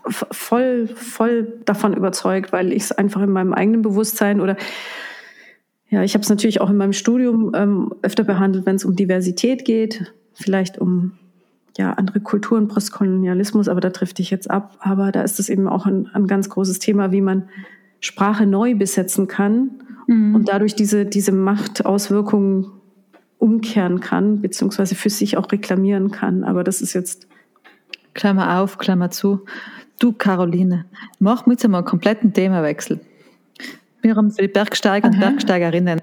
voll, 0.09 0.87
voll 0.87 1.53
davon 1.65 1.93
überzeugt, 1.93 2.51
weil 2.51 2.73
ich 2.73 2.83
es 2.83 2.91
einfach 2.91 3.21
in 3.21 3.29
meinem 3.29 3.53
eigenen 3.53 3.83
Bewusstsein 3.83 4.41
oder 4.41 4.57
ja, 5.91 6.01
ich 6.01 6.15
habe 6.15 6.23
es 6.23 6.29
natürlich 6.29 6.59
auch 6.59 6.71
in 6.71 6.77
meinem 6.77 6.93
Studium 6.93 7.51
ähm, 7.53 7.93
öfter 8.01 8.23
behandelt, 8.23 8.65
wenn 8.65 8.77
es 8.77 8.83
um 8.83 8.95
Diversität 8.95 9.63
geht, 9.63 10.11
vielleicht 10.33 10.79
um 10.79 11.11
ja 11.77 11.93
andere 11.93 12.19
Kulturen, 12.19 12.67
Postkolonialismus, 12.67 13.67
aber 13.67 13.81
da 13.81 13.89
trifft 13.89 14.19
ich 14.19 14.29
jetzt 14.29 14.49
ab. 14.49 14.77
Aber 14.79 15.11
da 15.11 15.21
ist 15.21 15.39
es 15.39 15.49
eben 15.49 15.67
auch 15.67 15.85
ein, 15.85 16.09
ein 16.13 16.27
ganz 16.27 16.49
großes 16.49 16.79
Thema, 16.79 17.11
wie 17.11 17.21
man 17.21 17.49
Sprache 17.99 18.45
neu 18.45 18.75
besetzen 18.75 19.27
kann 19.27 19.71
mhm. 20.07 20.35
und 20.35 20.49
dadurch 20.49 20.75
diese, 20.75 21.05
diese 21.05 21.31
Machtauswirkungen 21.31 22.67
umkehren 23.37 23.99
kann, 23.99 24.41
beziehungsweise 24.41 24.95
für 24.95 25.09
sich 25.09 25.37
auch 25.37 25.51
reklamieren 25.51 26.11
kann. 26.11 26.43
Aber 26.43 26.63
das 26.63 26.81
ist 26.81 26.93
jetzt 26.93 27.27
Klammer 28.13 28.59
auf, 28.59 28.77
Klammer 28.77 29.11
zu. 29.11 29.45
Du, 29.99 30.13
Caroline, 30.13 30.85
mach 31.19 31.45
mit 31.45 31.67
mal 31.67 31.79
einen 31.79 31.85
kompletten 31.85 32.33
Themawechsel. 32.33 32.99
Wir 34.01 34.15
haben 34.15 34.31
für 34.31 34.41
die 34.41 34.47
Bergsteiger 34.47 35.07
und 35.07 35.19
Bergsteigerinnen. 35.19 36.01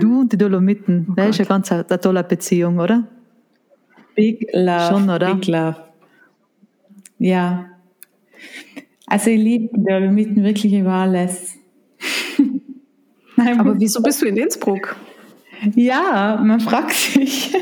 Du 0.00 0.20
und 0.20 0.32
die 0.32 0.36
Dolomiten, 0.36 1.06
oh 1.10 1.14
das 1.14 1.30
ist 1.30 1.40
eine 1.40 1.48
ganz 1.48 1.72
eine 1.72 2.00
tolle 2.00 2.22
Beziehung, 2.24 2.78
oder? 2.78 3.04
Big 4.14 4.48
Love. 4.52 4.88
Schon, 4.90 5.10
oder? 5.10 5.34
Big 5.34 5.46
Love. 5.46 5.76
Ja. 7.18 7.70
Also 9.06 9.30
ich 9.30 9.38
liebe 9.38 9.68
Dolomiten 9.78 10.42
wirklich 10.42 10.72
über 10.72 10.92
alles. 10.92 11.54
Nein, 13.36 13.60
Aber 13.60 13.78
wieso 13.78 14.02
bist 14.02 14.22
du 14.22 14.26
in 14.26 14.36
Innsbruck? 14.36 14.96
Ja, 15.74 16.40
man 16.42 16.60
fragt 16.60 16.92
sich. 16.92 17.54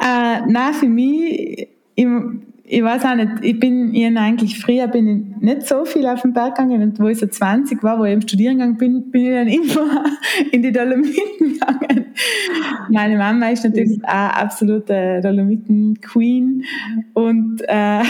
äh, 0.00 0.40
nein, 0.46 0.74
für 0.74 0.88
mich, 0.88 1.68
ich, 1.94 2.06
ich 2.72 2.84
weiß 2.84 3.04
auch 3.04 3.16
nicht, 3.16 3.30
ich 3.42 3.58
bin 3.58 3.92
ich 3.92 4.16
eigentlich 4.16 4.60
früher 4.60 4.86
bin 4.86 5.08
ich 5.08 5.42
nicht 5.42 5.66
so 5.66 5.84
viel 5.84 6.06
auf 6.06 6.22
den 6.22 6.32
Berg 6.32 6.54
gegangen 6.54 6.82
und 6.82 7.00
wo 7.00 7.08
ich 7.08 7.18
so 7.18 7.26
20 7.26 7.82
war, 7.82 7.98
wo 7.98 8.04
ich 8.04 8.12
im 8.12 8.20
Studiengang 8.20 8.76
bin, 8.76 9.10
bin 9.10 9.24
ich 9.24 9.30
dann 9.30 9.48
immer 9.48 10.04
in 10.52 10.62
die 10.62 10.70
Dolomiten 10.70 11.58
gegangen. 11.58 12.06
Meine 12.88 13.18
Mama 13.18 13.48
ist 13.48 13.64
natürlich 13.64 14.00
auch 14.04 14.10
absolute 14.10 15.20
Dolomiten-Queen 15.20 16.64
und, 17.14 17.60
äh, 17.66 18.02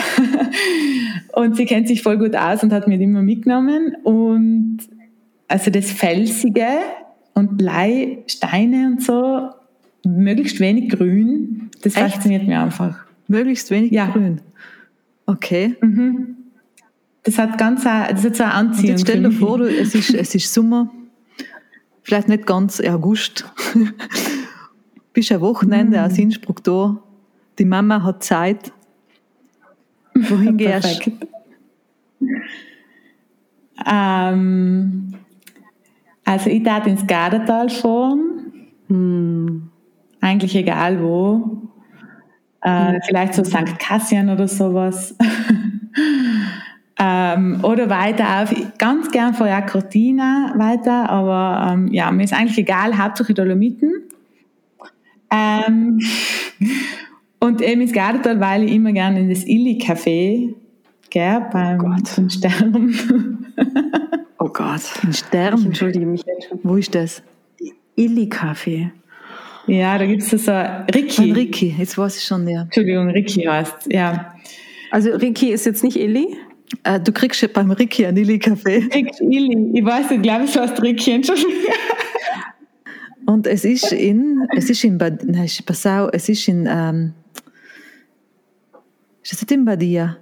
und 1.33 1.57
sie 1.57 1.65
kennt 1.65 1.89
sich 1.89 2.03
voll 2.03 2.19
gut 2.19 2.37
aus 2.37 2.63
und 2.63 2.71
hat 2.71 2.87
mich 2.87 3.01
immer 3.01 3.23
mitgenommen 3.23 3.97
und 4.03 4.81
also 5.49 5.71
das 5.71 5.91
Felsige 5.91 6.67
und 7.33 7.57
Blei, 7.57 8.19
Steine 8.27 8.89
und 8.89 9.03
so, 9.03 9.49
möglichst 10.05 10.61
wenig 10.61 10.91
Grün, 10.91 11.71
das 11.83 11.97
Echt? 11.97 12.15
fasziniert 12.15 12.47
mich 12.47 12.57
einfach. 12.57 13.10
Möglichst 13.31 13.71
wenig 13.71 13.93
ja. 13.93 14.07
Grün. 14.11 14.41
Okay. 15.25 15.77
Mhm. 15.81 16.37
Das 17.23 17.39
hat 17.39 17.59
ganz 17.59 17.87
eine, 17.87 18.13
das 18.13 18.25
hat 18.25 18.35
so 18.35 18.43
eine 18.43 18.55
Anziehung. 18.55 18.83
Und 18.83 18.99
jetzt 18.99 19.03
stell 19.03 19.23
dir 19.23 19.31
vor, 19.31 19.59
du, 19.59 19.69
es, 19.69 19.95
ist, 19.95 20.13
es 20.13 20.35
ist 20.35 20.53
Sommer, 20.53 20.91
vielleicht 22.03 22.27
nicht 22.27 22.45
ganz 22.45 22.81
August. 22.81 23.45
Bist 25.13 25.31
ein 25.31 25.41
Wochenende 25.41 25.99
mhm. 25.99 26.05
aus 26.05 26.19
Innsbruck 26.19 26.65
da. 26.65 27.01
Die 27.61 27.65
Mama 27.65 28.03
hat 28.03 28.25
Zeit. 28.25 28.73
Wohin 30.15 30.57
gehst 30.57 31.07
du? 31.07 31.13
Ähm, 33.87 35.15
also 36.25 36.51
ich 36.51 36.65
darf 36.65 36.85
ins 36.85 37.07
Gardatal 37.07 37.69
fahren. 37.71 38.53
Hm. 38.89 39.71
Eigentlich 40.21 40.57
egal 40.57 41.01
wo. 41.01 41.70
Äh, 42.63 43.01
vielleicht 43.07 43.35
so 43.35 43.45
St. 43.45 43.79
Cassian 43.79 44.29
oder 44.29 44.47
sowas. 44.47 45.17
ähm, 46.99 47.61
oder 47.63 47.89
weiter 47.89 48.43
auf, 48.43 48.55
ganz 48.79 49.11
gern 49.11 49.35
vor 49.35 49.47
Cortina 49.63 50.53
weiter, 50.57 51.09
aber 51.09 51.73
ähm, 51.73 51.89
ja, 51.89 52.11
mir 52.11 52.25
ist 52.25 52.35
eigentlich 52.35 52.59
egal, 52.59 52.99
Hauptsache 52.99 53.33
Dolomiten. 53.33 53.93
Ähm, 55.31 56.01
und 57.41 57.63
eben 57.63 57.81
ins 57.81 57.93
Gardatal, 57.93 58.41
weil 58.41 58.65
ich 58.65 58.73
immer 58.73 58.93
gerne 58.93 59.21
in 59.21 59.31
das 59.31 59.47
Illy-Café 59.47 60.55
gehe, 61.09 61.47
beim 61.53 61.81
oh 61.81 62.29
Stern. 62.29 63.47
oh 64.39 64.49
Gott, 64.49 64.83
ein 65.03 65.13
Stern? 65.15 65.59
Ich 65.59 65.67
entschuldige 65.67 66.05
mich. 66.05 66.23
Wo 66.63 66.77
ist 66.77 66.95
das? 66.95 67.23
Illy-Café. 67.97 68.91
Ja, 69.71 69.99
da 69.99 70.05
gibt 70.05 70.23
es 70.23 70.31
so 70.31 70.53
Ricky. 70.93 71.31
Ricky, 71.31 71.75
jetzt 71.79 71.97
weiß 71.97 72.17
ich 72.17 72.25
schon, 72.25 72.47
ja. 72.49 72.63
Entschuldigung, 72.63 73.09
Ricky 73.11 73.43
heißt, 73.43 73.87
ja. 73.89 74.35
Also 74.91 75.11
Ricky 75.11 75.53
ist 75.53 75.65
jetzt 75.65 75.85
nicht 75.85 75.97
Illy? 75.97 76.37
Äh, 76.83 76.99
du 76.99 77.13
kriegst 77.13 77.41
ja 77.41 77.49
beim 77.53 77.71
Ricky 77.71 78.05
einen 78.05 78.17
Illy-Kaffee. 78.17 78.89
Kriegst 78.89 79.21
Illy. 79.21 79.71
Ich 79.75 79.85
weiß 79.85 80.11
nicht, 80.11 80.25
glaube 80.25 80.47
ich, 80.47 80.57
heißt 80.57 80.83
Ricky, 80.83 81.13
Entschuldigung. 81.13 81.53
Und 83.27 83.47
es 83.47 83.65
ist 83.65 83.93
in, 83.93 84.45
es 84.57 84.71
ist 84.71 84.83
in 84.83 84.99
Bad, 84.99 85.23
nein, 85.25 85.49
Passau, 85.65 86.09
es 86.09 86.29
ist 86.29 86.49
in, 86.49 86.67
ähm, 86.69 87.13
ist 89.23 89.41
das 89.41 89.51
in 89.53 89.65
Badia? 89.65 90.17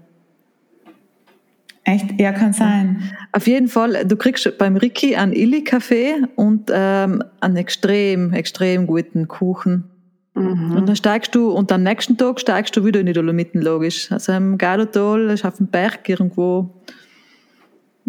Echt? 1.88 2.20
Ja, 2.20 2.32
kann 2.32 2.52
sein. 2.52 3.02
Auf 3.32 3.46
jeden 3.46 3.68
Fall, 3.68 4.04
du 4.04 4.16
kriegst 4.16 4.58
beim 4.58 4.76
Ricky 4.76 5.16
einen 5.16 5.32
Illy-Kaffee 5.32 6.16
und 6.36 6.70
ähm, 6.70 7.24
einen 7.40 7.56
extrem, 7.56 8.34
extrem 8.34 8.86
guten 8.86 9.26
Kuchen. 9.26 9.84
Mhm. 10.34 10.76
Und 10.76 10.86
dann 10.86 10.96
steigst 10.96 11.34
du, 11.34 11.50
und 11.50 11.72
am 11.72 11.82
nächsten 11.82 12.18
Tag 12.18 12.40
steigst 12.40 12.76
du 12.76 12.84
wieder 12.84 13.00
in 13.00 13.06
die 13.06 13.14
Dolomiten, 13.14 13.62
logisch. 13.62 14.12
Also 14.12 14.32
im 14.32 14.58
Gardotol 14.58 15.30
ist 15.30 15.46
auf 15.46 15.56
dem 15.56 15.68
Berg 15.68 16.06
irgendwo. 16.06 16.68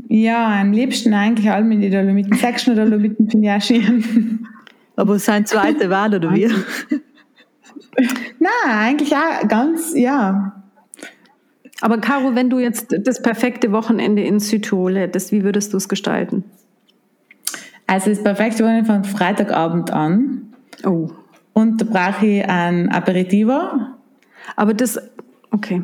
Ja, 0.09 0.59
am 0.59 0.73
liebsten 0.73 1.13
eigentlich 1.13 1.49
allem 1.49 1.71
in 1.71 1.79
die 1.79 1.89
Dolomiten. 1.89 2.35
Sechsten 2.35 2.75
Dolomiten 2.75 3.29
finde 3.29 3.47
ich 3.47 3.53
auch 3.53 3.61
schön. 3.61 4.45
Aber 4.97 5.17
sein 5.19 5.45
zweite 5.45 5.89
Wahl, 5.89 6.13
oder 6.13 6.35
wie? 6.35 6.47
Nein, 8.39 8.49
eigentlich 8.65 9.15
auch 9.15 9.47
ganz, 9.47 9.93
ja, 9.95 10.58
aber 11.81 11.99
Caro, 11.99 12.35
wenn 12.35 12.49
du 12.49 12.59
jetzt 12.59 12.95
das 13.05 13.21
perfekte 13.21 13.71
Wochenende 13.71 14.23
in 14.23 14.39
Südtirol 14.39 14.97
hättest, 14.97 15.31
wie 15.31 15.43
würdest 15.43 15.73
du 15.73 15.77
es 15.77 15.87
gestalten? 15.87 16.43
Also 17.87 18.09
das 18.09 18.21
perfekte 18.21 18.63
Wochenende 18.63 18.85
von 18.85 19.03
Freitagabend 19.03 19.91
an. 19.91 20.53
Oh. 20.85 21.09
Und 21.53 21.81
da 21.81 21.85
brauche 21.85 22.25
ich 22.25 22.45
ein 22.47 22.89
Aperitivo. 22.89 23.59
Aber 24.55 24.73
das, 24.73 24.99
okay. 25.51 25.81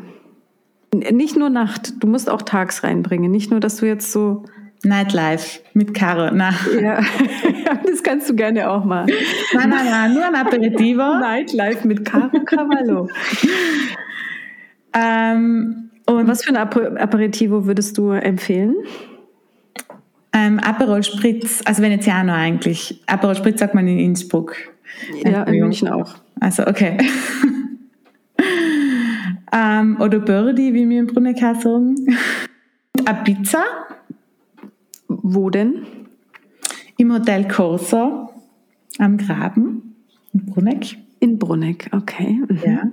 Nicht 0.93 1.35
nur 1.35 1.49
Nacht, 1.49 1.93
du 2.01 2.07
musst 2.07 2.29
auch 2.29 2.41
tags 2.41 2.83
reinbringen. 2.83 3.31
Nicht 3.31 3.51
nur, 3.51 3.59
dass 3.59 3.77
du 3.77 3.85
jetzt 3.85 4.11
so... 4.11 4.43
Nightlife 4.83 5.61
mit 5.73 5.95
Caro, 5.95 6.29
na. 6.31 6.53
Ja, 6.79 6.99
das 7.87 8.03
kannst 8.03 8.29
du 8.29 8.35
gerne 8.35 8.69
auch 8.69 8.85
machen. 8.85 9.11
Nein, 9.53 9.69
nein, 9.69 9.85
nein, 9.89 10.13
nur 10.13 10.25
ein 10.25 10.35
Aperitivo. 10.35 11.01
Nightlife 11.19 11.87
mit 11.87 12.05
Caro 12.05 12.29
Cavallo. 12.45 13.09
Ähm, 14.95 15.89
und 16.07 16.27
was 16.27 16.43
für 16.43 16.55
ein 16.55 16.57
Aperitivo 16.57 17.65
würdest 17.65 17.97
du 17.97 18.11
empfehlen? 18.11 18.75
Ähm, 20.33 20.59
Aperol 20.59 21.03
Spritz, 21.03 21.61
also 21.65 21.81
Veneziano 21.81 22.33
eigentlich. 22.33 23.01
Aperol 23.07 23.35
Spritz 23.35 23.59
sagt 23.59 23.73
man 23.73 23.87
in 23.87 23.99
Innsbruck. 23.99 24.55
Ja, 25.23 25.43
in 25.43 25.59
München 25.59 25.87
auch. 25.87 26.15
Also, 26.39 26.67
okay. 26.67 26.97
ähm, 29.53 29.97
oder 29.99 30.19
Birdie, 30.19 30.73
wie 30.73 30.87
wir 30.87 30.99
im 30.99 31.07
Brunneckar 31.07 31.55
sagen. 31.55 31.95
Eine 33.05 33.23
Pizza. 33.23 33.63
Wo 35.07 35.49
denn? 35.49 35.85
Im 36.97 37.13
Hotel 37.13 37.47
Corso 37.47 38.29
am 38.99 39.17
Graben 39.17 39.95
in 40.33 40.45
Brunneck. 40.45 40.97
In 41.19 41.39
Brunneck, 41.39 41.89
okay. 41.91 42.41
Mhm. 42.47 42.59
Ja. 42.65 42.83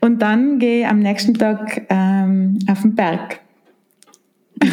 Und 0.00 0.20
dann 0.22 0.58
gehe 0.58 0.80
ich 0.80 0.86
am 0.86 0.98
nächsten 1.00 1.34
Tag 1.34 1.82
ähm, 1.88 2.58
auf 2.68 2.82
den 2.82 2.94
Berg. 2.94 3.40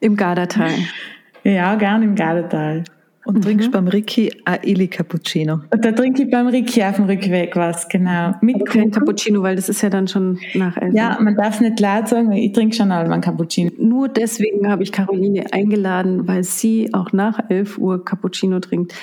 Im 0.00 0.16
Gardatal. 0.16 0.74
Ja, 1.44 1.74
gern 1.76 2.02
im 2.02 2.14
Gardatal. 2.14 2.84
Und 3.26 3.36
mhm. 3.36 3.40
trinkst 3.40 3.70
beim 3.70 3.88
Ricky 3.88 4.30
ein 4.44 4.58
Illy 4.62 4.88
Cappuccino. 4.88 5.60
Und 5.70 5.84
da 5.84 5.92
trinke 5.92 6.24
ich 6.24 6.30
beim 6.30 6.46
Ricky 6.46 6.82
auf 6.82 6.96
dem 6.96 7.06
Rückweg 7.06 7.56
was, 7.56 7.88
genau. 7.88 8.34
Mit 8.42 8.56
Aber 8.56 8.64
kein 8.64 8.90
Cappuccino, 8.90 9.42
weil 9.42 9.56
das 9.56 9.68
ist 9.68 9.82
ja 9.82 9.88
dann 9.88 10.08
schon 10.08 10.38
nach 10.52 10.76
elf. 10.76 10.94
Ja, 10.94 11.18
man 11.20 11.34
darf 11.34 11.54
es 11.54 11.60
nicht 11.60 11.80
laut 11.80 12.08
sagen, 12.08 12.32
ich 12.32 12.52
trinke 12.52 12.76
schon 12.76 12.92
einmal 12.92 13.14
ein 13.14 13.20
Cappuccino. 13.22 13.70
Nur 13.78 14.08
deswegen 14.08 14.68
habe 14.68 14.82
ich 14.82 14.92
Caroline 14.92 15.46
eingeladen, 15.52 16.28
weil 16.28 16.44
sie 16.44 16.92
auch 16.92 17.12
nach 17.12 17.38
11 17.48 17.78
Uhr 17.78 18.04
Cappuccino 18.04 18.60
trinkt. 18.60 18.94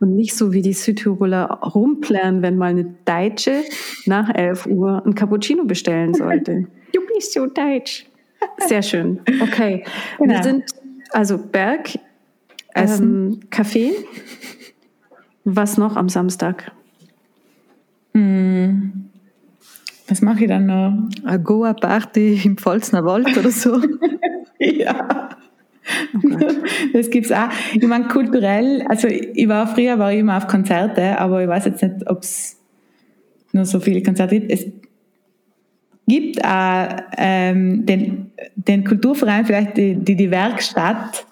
Und 0.00 0.14
nicht 0.14 0.34
so 0.36 0.52
wie 0.52 0.62
die 0.62 0.72
Südtiroler 0.72 1.46
rumplären, 1.74 2.40
wenn 2.40 2.56
mal 2.56 2.70
eine 2.70 2.94
Deutsche 3.04 3.64
nach 4.06 4.32
11 4.32 4.66
Uhr 4.66 5.04
ein 5.04 5.14
Cappuccino 5.14 5.64
bestellen 5.64 6.14
sollte. 6.14 6.68
du 6.92 7.00
bist 7.14 7.32
so 7.34 7.46
deutsch. 7.46 8.06
Sehr 8.66 8.82
schön. 8.82 9.20
Okay. 9.42 9.84
Genau. 10.18 10.34
Wir 10.34 10.42
sind 10.42 10.64
also 11.10 11.38
Berg, 11.38 11.98
ähm, 12.74 13.40
Kaffee. 13.50 13.92
Was 15.44 15.78
noch 15.78 15.96
am 15.96 16.08
Samstag? 16.08 16.72
Hm. 18.14 19.10
Was 20.08 20.22
mache 20.22 20.44
ich 20.44 20.48
dann 20.48 20.66
noch? 20.66 21.08
Eine 21.24 21.42
Goa-Party 21.42 22.40
im 22.44 22.56
Pfalzner 22.56 23.04
Wald 23.04 23.36
oder 23.36 23.50
so. 23.50 23.80
ja. 24.58 25.28
Oh 26.14 26.38
das 26.92 27.10
gibt's 27.10 27.32
auch. 27.32 27.48
Ich 27.74 27.86
meine, 27.86 28.08
kulturell, 28.08 28.82
also 28.88 29.08
ich 29.08 29.48
war 29.48 29.66
früher 29.66 29.98
war 29.98 30.12
ich 30.12 30.20
immer 30.20 30.36
auf 30.36 30.46
Konzerte, 30.46 31.18
aber 31.18 31.42
ich 31.42 31.48
weiß 31.48 31.66
jetzt 31.66 31.82
nicht, 31.82 32.10
ob 32.10 32.22
es 32.22 32.58
nur 33.52 33.64
so 33.64 33.80
viele 33.80 34.02
Konzerte 34.02 34.38
gibt. 34.38 34.52
Es 34.52 34.66
gibt 36.06 36.44
auch 36.44 36.88
ähm, 37.16 37.86
den, 37.86 38.32
den 38.56 38.84
Kulturverein, 38.84 39.46
vielleicht 39.46 39.76
die, 39.76 39.94
die, 39.94 40.16
die 40.16 40.30
Werkstatt. 40.30 41.26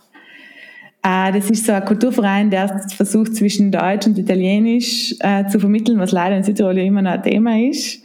Äh, 1.07 1.30
das 1.30 1.50
ist 1.50 1.66
so 1.66 1.72
ein 1.72 1.84
Kulturverein, 1.84 2.50
der 2.50 2.80
versucht 2.80 3.36
zwischen 3.36 3.70
Deutsch 3.70 4.09
und 4.09 4.18
Italienisch 4.18 5.14
äh, 5.20 5.46
zu 5.46 5.61
vermitteln, 5.61 6.00
was 6.00 6.11
leider 6.11 6.36
in 6.36 6.42
Südtirol 6.42 6.76
immer 6.78 7.02
noch 7.02 7.12
ein 7.12 7.22
Thema 7.22 7.57
ist. 7.61 8.02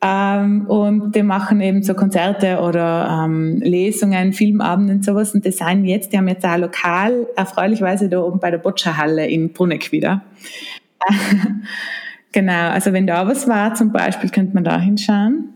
Ähm, 0.00 0.66
und 0.66 1.16
die 1.16 1.22
machen 1.24 1.60
eben 1.60 1.82
so 1.82 1.94
Konzerte 1.94 2.60
oder 2.60 3.24
ähm, 3.24 3.60
Lesungen, 3.60 4.32
Filmabende 4.32 4.94
und 4.94 5.04
sowas. 5.04 5.34
Und 5.34 5.44
das 5.44 5.56
sind 5.56 5.84
jetzt, 5.84 6.12
die 6.12 6.18
haben 6.18 6.28
jetzt 6.28 6.44
auch 6.44 6.56
lokal, 6.56 7.26
erfreulicherweise 7.34 8.08
da 8.08 8.20
oben 8.20 8.38
bei 8.38 8.52
der 8.52 8.58
Boccia-Halle 8.58 9.26
in 9.26 9.52
Bruneck 9.52 9.90
wieder. 9.90 10.22
genau, 12.32 12.70
also 12.70 12.92
wenn 12.92 13.08
da 13.08 13.26
was 13.26 13.48
war 13.48 13.74
zum 13.74 13.90
Beispiel, 13.90 14.30
könnte 14.30 14.54
man 14.54 14.62
da 14.62 14.78
hinschauen. 14.78 15.51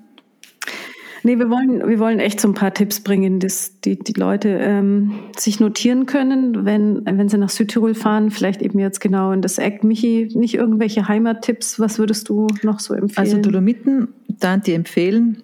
Nee, 1.26 1.40
wir 1.40 1.50
wollen, 1.50 1.88
wir 1.88 1.98
wollen 1.98 2.20
echt 2.20 2.38
so 2.38 2.46
ein 2.46 2.54
paar 2.54 2.72
Tipps 2.72 3.00
bringen, 3.00 3.40
dass 3.40 3.80
die, 3.80 3.98
die 3.98 4.12
Leute 4.12 4.48
ähm, 4.48 5.10
sich 5.36 5.58
notieren 5.58 6.06
können, 6.06 6.64
wenn, 6.64 7.04
wenn 7.04 7.28
sie 7.28 7.36
nach 7.36 7.48
Südtirol 7.48 7.96
fahren, 7.96 8.30
vielleicht 8.30 8.62
eben 8.62 8.78
jetzt 8.78 9.00
genau 9.00 9.32
in 9.32 9.42
das 9.42 9.58
Eck. 9.58 9.82
Michi, 9.82 10.30
nicht 10.36 10.54
irgendwelche 10.54 11.08
Heimattipps, 11.08 11.80
was 11.80 11.98
würdest 11.98 12.28
du 12.28 12.46
noch 12.62 12.78
so 12.78 12.94
empfehlen? 12.94 13.26
Also 13.26 13.38
Dolomiten, 13.38 14.06
da 14.28 14.56
die 14.56 14.74
empfehlen, 14.74 15.42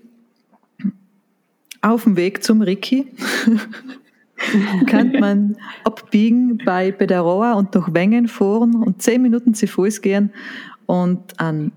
auf 1.80 2.04
dem 2.04 2.14
Weg 2.14 2.44
zum 2.44 2.62
Ricky 2.62 3.08
kann 4.86 5.10
man 5.18 5.56
abbiegen 5.82 6.58
bei 6.64 6.92
Bederoa 6.92 7.54
und 7.54 7.74
durch 7.74 7.92
Wengen 7.92 8.28
fahren 8.28 8.76
und 8.76 9.02
zehn 9.02 9.20
Minuten 9.20 9.52
zu 9.52 9.66
Fuß 9.66 10.00
gehen 10.00 10.30
und 10.86 11.40
an 11.40 11.72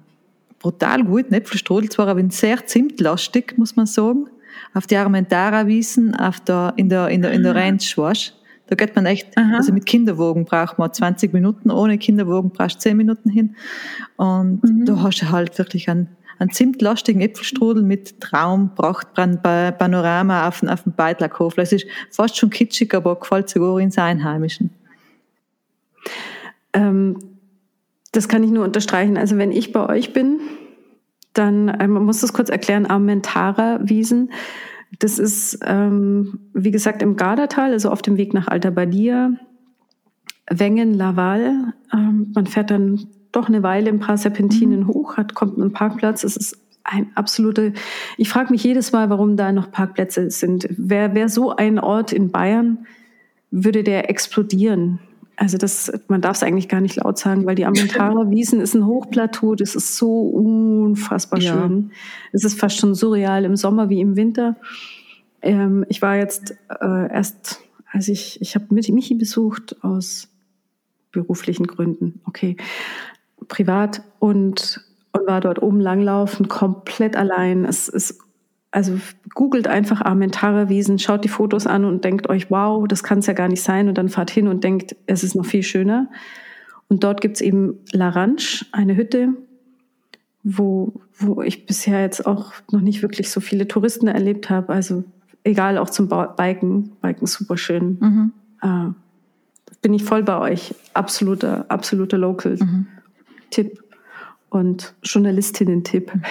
brutal 0.66 1.04
gut. 1.04 1.32
Äpfelstrudel 1.32 1.90
zwar 1.90 2.08
aber 2.08 2.24
sehr 2.30 2.66
zimtlastig, 2.66 3.56
muss 3.58 3.76
man 3.76 3.86
sagen. 3.86 4.26
Auf 4.74 4.88
die 4.88 4.98
Armentara-Wiesen, 4.98 6.16
auf 6.16 6.40
der, 6.40 6.74
in 6.76 6.90
der, 6.90 7.10
in 7.10 7.22
der, 7.22 7.32
in 7.34 7.44
der 7.44 7.54
Ranch, 7.54 7.96
weißt 7.96 8.34
Da 8.66 8.76
geht 8.76 8.96
man 8.96 9.06
echt, 9.06 9.38
Aha. 9.38 9.58
also 9.58 9.72
mit 9.72 9.86
Kinderwogen 9.86 10.44
braucht 10.46 10.80
man 10.80 10.92
20 10.92 11.34
Minuten, 11.34 11.70
ohne 11.70 12.00
Kinderwogen 12.00 12.50
brauchst 12.50 12.78
du 12.78 12.80
10 12.80 12.98
Minuten 12.98 13.30
hin. 13.30 13.56
Und 14.16 14.64
mhm. 14.64 14.86
da 14.86 15.04
hast 15.04 15.22
du 15.22 15.30
halt 15.30 15.56
wirklich 15.60 15.88
einen, 15.88 16.08
einen 16.40 16.50
zimtlastigen 16.50 17.22
Äpfelstrudel 17.22 17.84
mit 17.84 18.20
Traum, 18.20 18.72
Panorama 18.74 20.48
auf, 20.48 20.64
auf 20.64 20.82
dem 20.82 20.94
Beitlackhof. 20.94 21.60
Es 21.60 21.74
ist 21.74 21.86
fast 22.10 22.38
schon 22.38 22.50
kitschig, 22.50 22.92
aber 22.96 23.20
gefällt 23.20 23.50
sogar 23.50 23.80
ins 23.80 24.00
Einheimischen. 24.00 24.72
Ähm, 26.74 27.35
das 28.16 28.28
kann 28.28 28.44
ich 28.44 28.52
nur 28.52 28.64
unterstreichen. 28.64 29.18
Also 29.18 29.38
wenn 29.38 29.52
ich 29.52 29.72
bei 29.72 29.88
euch 29.88 30.14
bin, 30.14 30.40
dann, 31.34 31.68
äh, 31.70 31.88
man 31.88 32.04
muss 32.04 32.22
das 32.22 32.34
kurz 32.34 32.50
erklären, 32.50 32.86
Armentara-Wiesen. 32.86 34.32
Das 35.00 35.20
ist, 35.20 35.60
ähm, 35.66 36.40
wie 36.54 36.72
gesagt, 36.72 37.02
im 37.02 37.16
Gardatal, 37.16 37.72
also 37.72 37.90
auf 37.90 38.02
dem 38.02 38.18
Weg 38.18 38.34
nach 38.34 38.48
Alta 38.48 38.70
Badia, 38.70 39.32
Wengen, 40.50 40.94
Laval. 40.94 41.74
Ähm, 41.94 42.32
man 42.34 42.46
fährt 42.46 42.72
dann 42.72 43.08
doch 43.32 43.48
eine 43.48 43.64
Weile 43.64 43.90
ein 43.90 44.00
paar 44.00 44.18
Serpentinen 44.18 44.82
mhm. 44.82 44.88
hoch, 44.88 45.18
hat, 45.18 45.34
kommt 45.34 45.58
einen 45.58 45.74
Parkplatz. 45.74 46.24
Es 46.24 46.38
ist 46.38 46.58
ein 46.84 47.12
absolute, 47.16 47.74
ich 48.18 48.30
frage 48.30 48.52
mich 48.52 48.64
jedes 48.64 48.92
Mal, 48.92 49.10
warum 49.10 49.38
da 49.38 49.52
noch 49.52 49.72
Parkplätze 49.72 50.30
sind. 50.30 50.68
Wer, 50.70 51.16
wer 51.16 51.30
so 51.30 51.56
ein 51.56 51.80
Ort 51.80 52.14
in 52.14 52.32
Bayern, 52.32 52.86
würde 53.52 53.84
der 53.84 54.10
explodieren. 54.10 55.00
Also 55.38 55.58
das, 55.58 55.92
man 56.08 56.22
darf 56.22 56.38
es 56.38 56.44
eigentlich 56.44 56.70
gar 56.70 56.82
nicht 56.82 56.96
laut 56.96 57.18
sagen, 57.18 57.46
weil 57.46 57.56
die 57.56 57.66
Amentarer 57.66 58.30
Wiesen 58.30 58.62
ist 58.62 58.74
ein 58.74 58.86
Hochplateau, 58.86 59.56
das 59.56 59.76
ist 59.76 59.98
so 59.98 60.22
unfassbar 60.22 61.40
ja. 61.40 61.54
schön. 61.54 61.92
Es 62.32 62.44
ist 62.44 62.60
fast 62.60 62.78
schon 62.78 62.96
surreal 62.96 63.44
im 63.46 63.56
Sommer 63.56 63.90
wie 63.90 64.02
im 64.02 64.16
Winter. 64.16 64.56
Ähm, 65.42 65.86
ich 65.90 66.02
war 66.02 66.16
jetzt 66.16 66.56
äh, 66.70 67.12
erst, 67.12 67.60
also 67.92 68.12
ich, 68.12 68.42
ich 68.42 68.56
habe 68.56 68.66
Michi 68.70 69.16
besucht 69.16 69.76
aus 69.84 70.30
beruflichen 71.12 71.68
Gründen, 71.68 72.22
okay, 72.26 72.58
privat 73.48 74.02
und, 74.20 74.82
und 75.12 75.28
war 75.28 75.42
dort 75.42 75.62
oben 75.62 75.80
langlaufen, 75.80 76.48
komplett 76.48 77.16
allein. 77.16 77.66
Es 77.66 77.90
ist 77.90 78.25
also 78.76 79.00
googelt 79.34 79.68
einfach 79.68 80.02
Armentara 80.02 80.68
Wiesen, 80.68 81.00
schaut 81.00 81.24
die 81.24 81.30
Fotos 81.30 81.66
an 81.66 81.86
und 81.86 82.04
denkt 82.04 82.28
euch, 82.30 82.52
wow, 82.52 82.86
das 82.86 83.04
kann 83.04 83.20
es 83.20 83.26
ja 83.26 83.32
gar 83.32 83.48
nicht 83.48 83.64
sein. 83.64 83.88
Und 83.88 83.98
dann 83.98 84.10
fahrt 84.10 84.30
hin 84.30 84.50
und 84.50 84.66
denkt, 84.66 84.98
es 85.06 85.24
ist 85.24 85.34
noch 85.34 85.46
viel 85.46 85.64
schöner. 85.64 86.10
Und 86.90 87.06
dort 87.06 87.22
gibt's 87.22 87.40
eben 87.40 87.80
La 87.94 88.10
Ranch, 88.10 88.66
eine 88.74 88.98
Hütte, 88.98 89.30
wo, 90.44 90.94
wo 91.18 91.42
ich 91.42 91.66
bisher 91.66 92.02
jetzt 92.02 92.26
auch 92.28 92.52
noch 92.70 92.82
nicht 92.82 93.02
wirklich 93.02 93.32
so 93.32 93.40
viele 93.40 93.66
Touristen 93.66 94.10
erlebt 94.10 94.50
habe. 94.50 94.74
Also 94.74 95.06
egal, 95.46 95.78
auch 95.78 95.90
zum 95.90 96.10
Biken. 96.10 96.92
Biken 97.02 97.28
super 97.28 97.56
schön. 97.56 97.98
Mhm. 98.02 98.32
Äh, 98.62 98.92
bin 99.82 99.94
ich 99.94 100.04
voll 100.04 100.24
bei 100.24 100.38
euch. 100.38 100.76
Absoluter, 100.94 101.66
absoluter 101.70 102.18
Local-Tipp. 102.18 103.74
Mhm. 103.74 103.85
Und 104.50 104.94
Journalistinnen-Tipp. 105.04 106.12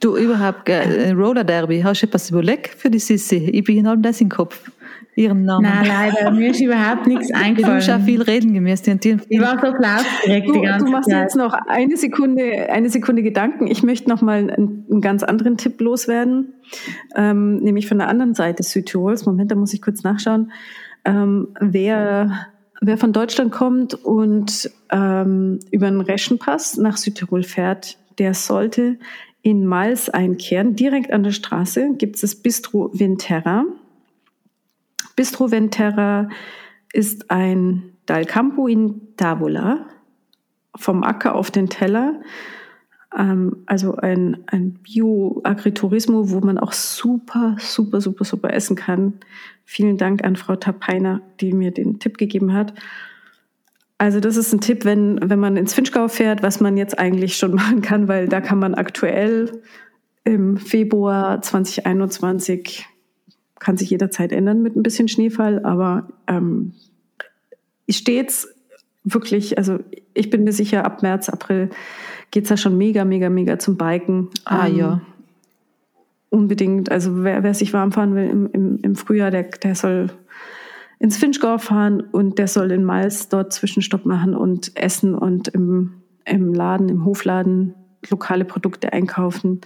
Du 0.00 0.16
überhaupt, 0.16 0.68
äh, 0.68 1.10
Roller 1.10 1.42
Derby, 1.42 1.80
hast 1.80 2.02
du 2.02 2.06
etwas 2.06 2.30
überlegt 2.30 2.68
für 2.68 2.88
die 2.88 3.00
Sissi? 3.00 3.50
Ich 3.52 3.64
bin 3.64 3.78
genau 3.78 3.96
das 3.96 4.20
im 4.20 4.28
Kopf 4.28 4.70
ihren 5.18 5.42
Namen. 5.42 5.64
Nein, 5.64 5.86
leider, 6.14 6.30
mir 6.30 6.50
ist 6.52 6.60
überhaupt 6.60 7.06
nichts 7.08 7.32
eingefallen. 7.34 7.80
Du 7.80 7.84
hast 7.84 7.90
auch 7.90 8.04
viel 8.04 8.22
reden 8.22 8.54
gemäß. 8.54 8.82
Die, 8.82 8.96
die, 8.96 9.16
ich 9.28 9.40
war 9.40 9.58
so 9.60 9.66
aufgeregt 9.66 10.48
die 10.54 10.60
ganze 10.60 10.86
Du 10.86 10.92
machst 10.92 11.10
Zeit. 11.10 11.22
jetzt 11.22 11.36
noch 11.36 11.52
eine 11.52 11.96
Sekunde, 11.96 12.70
eine 12.70 12.88
Sekunde 12.90 13.22
Gedanken. 13.24 13.66
Ich 13.66 13.82
möchte 13.82 14.08
noch 14.08 14.22
mal 14.22 14.38
einen, 14.38 14.86
einen 14.88 15.00
ganz 15.00 15.24
anderen 15.24 15.56
Tipp 15.56 15.80
loswerden, 15.80 16.54
ähm, 17.16 17.56
nämlich 17.56 17.88
von 17.88 17.98
der 17.98 18.06
anderen 18.06 18.34
Seite 18.34 18.62
Südtirols. 18.62 19.26
Moment, 19.26 19.50
da 19.50 19.56
muss 19.56 19.74
ich 19.74 19.82
kurz 19.82 20.04
nachschauen. 20.04 20.52
Ähm, 21.04 21.48
wer, 21.60 22.46
wer 22.80 22.98
von 22.98 23.12
Deutschland 23.12 23.52
kommt 23.52 23.94
und 23.94 24.70
ähm, 24.90 25.60
über 25.70 25.90
den 25.90 26.00
Reschenpass 26.00 26.76
nach 26.76 26.96
Südtirol 26.96 27.42
fährt, 27.42 27.98
der 28.18 28.34
sollte 28.34 28.98
in 29.42 29.66
Mals 29.66 30.10
einkehren. 30.10 30.76
Direkt 30.76 31.12
an 31.12 31.22
der 31.22 31.30
Straße 31.30 31.94
gibt 31.96 32.16
es 32.16 32.22
das 32.22 32.34
Bistro 32.36 32.90
Vinterra. 32.92 33.64
Bistro 35.16 35.50
Venterra 35.50 36.28
ist 36.92 37.30
ein 37.30 37.96
Dal 38.06 38.24
Campo 38.24 38.66
in 38.66 39.16
Tavola, 39.16 39.86
vom 40.76 41.02
Acker 41.02 41.34
auf 41.34 41.50
den 41.50 41.68
Teller. 41.68 42.20
Ähm, 43.18 43.56
also 43.66 43.96
ein, 43.96 44.38
ein 44.46 44.74
Bio-Agriturismo, 44.74 46.30
wo 46.30 46.40
man 46.40 46.56
auch 46.58 46.72
super, 46.72 47.56
super, 47.58 48.00
super, 48.00 48.24
super 48.24 48.54
essen 48.54 48.76
kann. 48.76 49.14
Vielen 49.64 49.98
Dank 49.98 50.24
an 50.24 50.36
Frau 50.36 50.56
Tapeiner, 50.56 51.20
die 51.40 51.52
mir 51.52 51.72
den 51.72 51.98
Tipp 51.98 52.16
gegeben 52.16 52.54
hat. 52.54 52.72
Also 53.98 54.20
das 54.20 54.36
ist 54.36 54.52
ein 54.52 54.60
Tipp, 54.60 54.84
wenn, 54.84 55.18
wenn 55.28 55.40
man 55.40 55.56
ins 55.56 55.74
Finchgau 55.74 56.06
fährt, 56.06 56.42
was 56.42 56.60
man 56.60 56.76
jetzt 56.76 56.98
eigentlich 56.98 57.36
schon 57.36 57.54
machen 57.56 57.82
kann, 57.82 58.08
weil 58.08 58.28
da 58.28 58.40
kann 58.40 58.60
man 58.60 58.74
aktuell 58.74 59.60
im 60.24 60.56
Februar 60.56 61.42
2021 61.42 62.86
kann 63.58 63.76
sich 63.76 63.90
jederzeit 63.90 64.30
ändern 64.30 64.62
mit 64.62 64.76
ein 64.76 64.84
bisschen 64.84 65.08
Schneefall, 65.08 65.64
aber 65.64 66.06
ähm, 66.28 66.74
stets 67.90 68.48
wirklich, 69.02 69.58
also 69.58 69.80
ich 70.14 70.30
bin 70.30 70.44
mir 70.44 70.52
sicher, 70.52 70.84
ab 70.84 71.02
März, 71.02 71.28
April 71.28 71.70
geht 72.30 72.44
es 72.44 72.50
ja 72.50 72.56
schon 72.56 72.76
mega, 72.76 73.04
mega, 73.04 73.28
mega 73.30 73.58
zum 73.58 73.76
Biken. 73.76 74.28
Ah 74.44 74.66
ähm, 74.66 74.76
ja. 74.76 75.00
Unbedingt. 76.30 76.90
Also 76.90 77.24
wer, 77.24 77.42
wer 77.42 77.54
sich 77.54 77.72
warm 77.72 77.92
fahren 77.92 78.14
will 78.14 78.28
im, 78.28 78.50
im, 78.52 78.78
im 78.82 78.96
Frühjahr, 78.96 79.30
der, 79.30 79.44
der 79.44 79.74
soll 79.74 80.10
ins 80.98 81.16
Finchgau 81.16 81.58
fahren 81.58 82.00
und 82.00 82.38
der 82.38 82.48
soll 82.48 82.70
in 82.72 82.84
Miles 82.84 83.28
dort 83.28 83.52
Zwischenstopp 83.52 84.04
machen 84.04 84.34
und 84.34 84.76
essen 84.76 85.14
und 85.14 85.48
im, 85.48 85.94
im 86.24 86.52
Laden, 86.52 86.88
im 86.88 87.04
Hofladen 87.04 87.74
lokale 88.10 88.44
Produkte 88.44 88.92
einkaufen. 88.92 89.60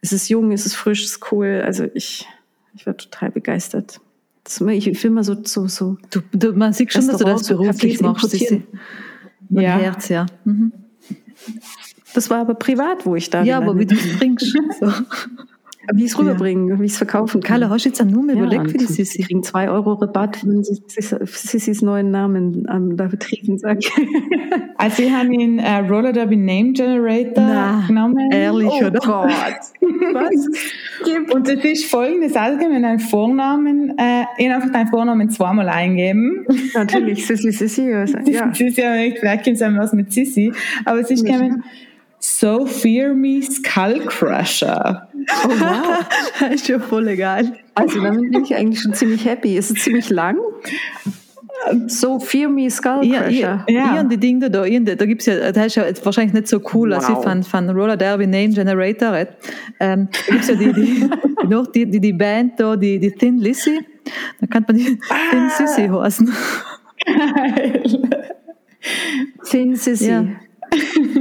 Es 0.00 0.12
ist 0.12 0.28
jung, 0.28 0.52
es 0.52 0.66
ist 0.66 0.74
frisch, 0.74 1.04
es 1.04 1.12
ist 1.12 1.32
cool. 1.32 1.62
Also 1.64 1.86
ich 1.94 2.26
ich 2.74 2.86
war 2.86 2.96
total 2.96 3.30
begeistert. 3.30 4.00
Das, 4.42 4.60
ich 4.60 5.02
will 5.02 5.10
mal 5.10 5.24
so, 5.24 5.36
so, 5.44 5.68
so. 5.68 5.96
Du, 6.10 6.20
du, 6.32 6.52
man 6.52 6.72
sieht 6.72 6.92
schon, 6.92 7.06
dass 7.06 7.18
du 7.18 7.24
das 7.24 7.48
beruflich 7.48 8.00
machst. 8.00 8.34
Mein 9.48 9.64
ja. 9.64 9.78
Herz, 9.78 10.08
ja. 10.08 10.26
Mhm. 10.44 10.72
Das 12.14 12.30
war 12.30 12.38
aber 12.38 12.54
privat, 12.54 13.04
wo 13.04 13.16
ich 13.16 13.28
da 13.28 13.42
Ja, 13.42 13.58
aber 13.58 13.78
wie 13.78 13.86
du 13.86 13.94
es 13.94 14.18
bringst. 14.18 14.56
So. 14.80 14.90
Wie 15.92 16.04
ich 16.04 16.12
es 16.12 16.18
rüberbringen, 16.18 16.68
ja. 16.68 16.80
wie 16.80 16.86
ich 16.86 16.92
es 16.92 16.96
verkaufen 16.96 17.42
kann. 17.42 17.60
Carla, 17.60 17.68
hast 17.68 17.84
du 17.84 17.90
jetzt 17.90 18.00
eine 18.00 18.10
Nummer 18.10 18.32
ja, 18.32 18.38
überlegt 18.38 18.70
für 18.70 18.78
die 18.78 18.86
Sissi? 18.86 19.18
Sie 19.18 19.22
kriegen 19.22 19.42
zwei 19.42 19.68
Euro 19.68 19.92
Rabatt, 19.92 20.46
wenn 20.46 20.64
sie 20.64 20.82
Sissis 20.88 21.82
neuen 21.82 22.10
Namen 22.10 22.66
ähm, 22.72 22.96
da 22.96 23.08
vertreten 23.08 23.58
sagen. 23.58 23.80
Also 24.76 25.02
wir 25.04 25.16
haben 25.16 25.30
den 25.30 25.58
äh, 25.60 25.78
Roller 25.78 26.12
Derby 26.12 26.36
Name 26.36 26.72
Generator 26.72 27.32
Na, 27.36 27.84
genommen. 27.86 28.30
Ehrlich, 28.30 28.68
oh 28.68 28.86
oder? 28.86 28.98
Gott. 28.98 29.30
Was? 29.80 31.32
Und 31.32 31.48
das 31.48 31.64
ist 31.64 31.86
folgendes, 31.86 32.34
also 32.34 32.58
wenn 32.60 32.84
einen 32.84 32.98
Vornamen, 32.98 33.96
äh, 33.96 34.24
einfach 34.50 34.70
deinen 34.72 34.88
Vornamen 34.88 35.30
zweimal 35.30 35.68
eingeben. 35.68 36.44
Natürlich, 36.74 37.26
Sissi, 37.26 37.52
Sissi. 37.52 37.92
Also, 37.92 38.18
ja. 38.26 38.52
Sissi, 38.52 38.82
vielleicht 39.18 39.44
gibt 39.44 39.60
es 39.60 39.62
was 39.62 39.92
mit 39.92 40.12
Sissi. 40.12 40.52
Aber 40.84 41.00
es 41.00 41.10
ist 41.10 41.24
gekommen, 41.24 41.62
So 42.26 42.64
Fear 42.64 43.12
Me 43.12 43.42
Skull 43.42 44.00
Crusher. 44.06 45.06
Oh 45.44 45.48
wow, 45.48 46.06
das 46.40 46.50
ist 46.54 46.68
ja 46.68 46.78
voll 46.78 47.08
egal. 47.08 47.52
Also 47.74 48.02
damit 48.02 48.32
bin 48.32 48.44
ich 48.44 48.54
eigentlich 48.54 48.80
schon 48.80 48.94
ziemlich 48.94 49.26
happy. 49.26 49.58
Ist 49.58 49.70
es 49.70 49.82
ziemlich 49.82 50.08
lang? 50.08 50.38
So 51.86 52.18
Fear 52.18 52.48
Me 52.48 52.70
Skull 52.70 53.00
Crusher. 53.00 53.30
Ja, 53.30 53.66
ja. 53.68 54.00
und 54.00 54.10
die 54.10 54.16
Dinge 54.16 54.50
da, 54.50 54.66
da, 54.66 54.94
da 54.94 55.04
gibt 55.04 55.20
es 55.20 55.26
ja, 55.26 55.52
das 55.52 55.66
ist 55.66 55.74
ja 55.76 55.84
wahrscheinlich 56.02 56.32
nicht 56.32 56.48
so 56.48 56.62
cool, 56.72 56.90
wow. 56.90 56.96
als 56.96 57.10
ich 57.10 57.16
von, 57.16 57.42
von 57.42 57.68
Roller 57.68 57.98
Derby 57.98 58.26
Name 58.26 58.54
Generator. 58.54 59.26
Ähm, 59.78 60.08
da 60.10 60.32
gibt 60.32 60.40
es 60.40 60.48
ja 60.48 60.54
die, 60.54 60.72
die, 60.72 61.10
noch 61.46 61.66
die, 61.66 61.84
die, 61.84 62.00
die 62.00 62.12
Band 62.14 62.58
da, 62.58 62.74
die, 62.74 62.98
die 62.98 63.12
Thin 63.12 63.36
Lizzy. 63.36 63.80
Da 64.40 64.46
kann 64.46 64.64
man 64.66 64.78
die 64.78 64.98
ah. 65.10 65.14
Thin 65.30 65.50
Sissy 65.50 65.88
heißen. 65.88 66.32
Thin 69.44 69.76
Sissy. 69.76 70.08
Ja. 70.08 70.24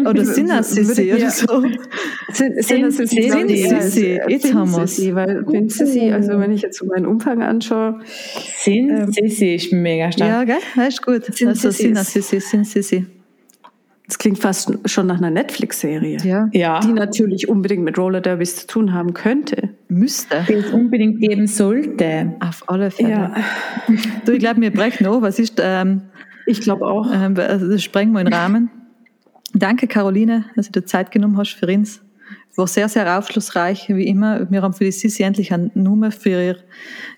Oder 0.06 0.26
Sinna-Sissi 0.26 1.14
oder 1.14 1.30
so. 1.30 1.64
Sinna-Sissi. 2.32 4.20
Jetzt 4.28 4.54
haben 4.54 4.72
wir 4.72 4.84
es. 4.84 5.00
Weil 5.14 5.70
Sissi, 5.70 6.12
also 6.12 6.40
wenn 6.40 6.52
ich 6.52 6.62
jetzt 6.62 6.80
so 6.80 6.86
meinen 6.86 7.06
Umfang 7.06 7.42
anschaue. 7.42 8.00
Sin-Sissi 8.58 9.46
ähm, 9.46 9.56
ist 9.56 9.74
mega 9.74 10.12
stark. 10.12 10.30
Ja, 10.30 10.44
gell? 10.44 10.58
Das 10.76 10.90
ist 10.90 11.06
gut. 11.06 11.24
Also 11.46 11.72
Sinna-Sissi, 11.72 12.40
Sin-Sissi. 12.40 13.06
Das 14.06 14.18
klingt 14.18 14.40
fast 14.40 14.72
schon 14.86 15.08
nach 15.08 15.18
einer 15.18 15.32
Netflix-Serie. 15.32 16.18
Ja. 16.24 16.50
ja. 16.52 16.82
Die 16.82 16.92
natürlich 16.92 17.48
unbedingt 17.48 17.84
mit 17.84 17.98
Roller 17.98 18.20
Derbys 18.20 18.58
zu 18.58 18.68
tun 18.68 18.94
haben 18.94 19.14
könnte. 19.14 19.70
Müsste. 19.88 20.44
Die 20.48 20.54
es 20.54 20.72
unbedingt 20.72 21.22
geben 21.22 21.48
sollte. 21.48 22.36
Auf 22.42 22.64
alle 22.68 22.92
Fälle. 22.92 23.10
Ja. 23.10 23.36
Du, 24.26 24.34
ich 24.34 24.40
glaube, 24.40 24.60
wir 24.60 24.72
brechen 24.72 25.06
noch. 25.06 25.22
Was 25.22 25.40
ist, 25.40 25.62
ähm, 25.64 26.02
ich 26.46 26.60
glaube 26.60 26.86
auch. 26.86 27.10
Ähm, 27.14 27.36
also 27.38 27.78
sprengen 27.78 28.12
wir 28.14 28.20
in 28.20 28.26
den 28.26 28.34
Rahmen. 28.34 28.70
Danke, 29.54 29.88
Caroline, 29.88 30.46
dass 30.56 30.72
du 30.72 30.80
dir 30.80 30.86
Zeit 30.86 31.12
genommen 31.12 31.38
hast 31.38 31.54
für 31.54 31.68
uns. 31.68 32.02
War 32.56 32.68
sehr, 32.68 32.90
sehr 32.90 33.18
aufschlussreich, 33.18 33.88
wie 33.90 34.08
immer. 34.08 34.50
Wir 34.52 34.62
haben 34.62 34.74
für 34.74 34.84
die 34.84 34.92
Sissi 34.92 35.24
endlich 35.24 35.54
eine 35.54 35.70
Nummer 35.76 36.12
für 36.12 36.30
ihre, 36.30 36.58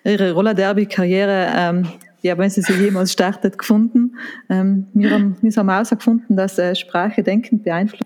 ihre 0.04 0.32
Roller-Derby-Karriere, 0.34 1.48
ähm, 1.56 1.88
ja, 2.22 2.38
wenn 2.38 2.50
sie 2.50 2.62
sie 2.62 2.74
jemals 2.74 3.12
startet, 3.14 3.58
gefunden. 3.58 4.18
Ähm, 4.50 4.88
wir 4.94 5.12
haben, 5.12 5.38
wir 5.42 5.52
haben 5.52 5.70
herausgefunden, 5.70 6.36
dass 6.36 6.58
äh, 6.58 6.76
Sprache 6.76 7.24
Denken 7.24 7.62
beeinflusst. 7.62 8.04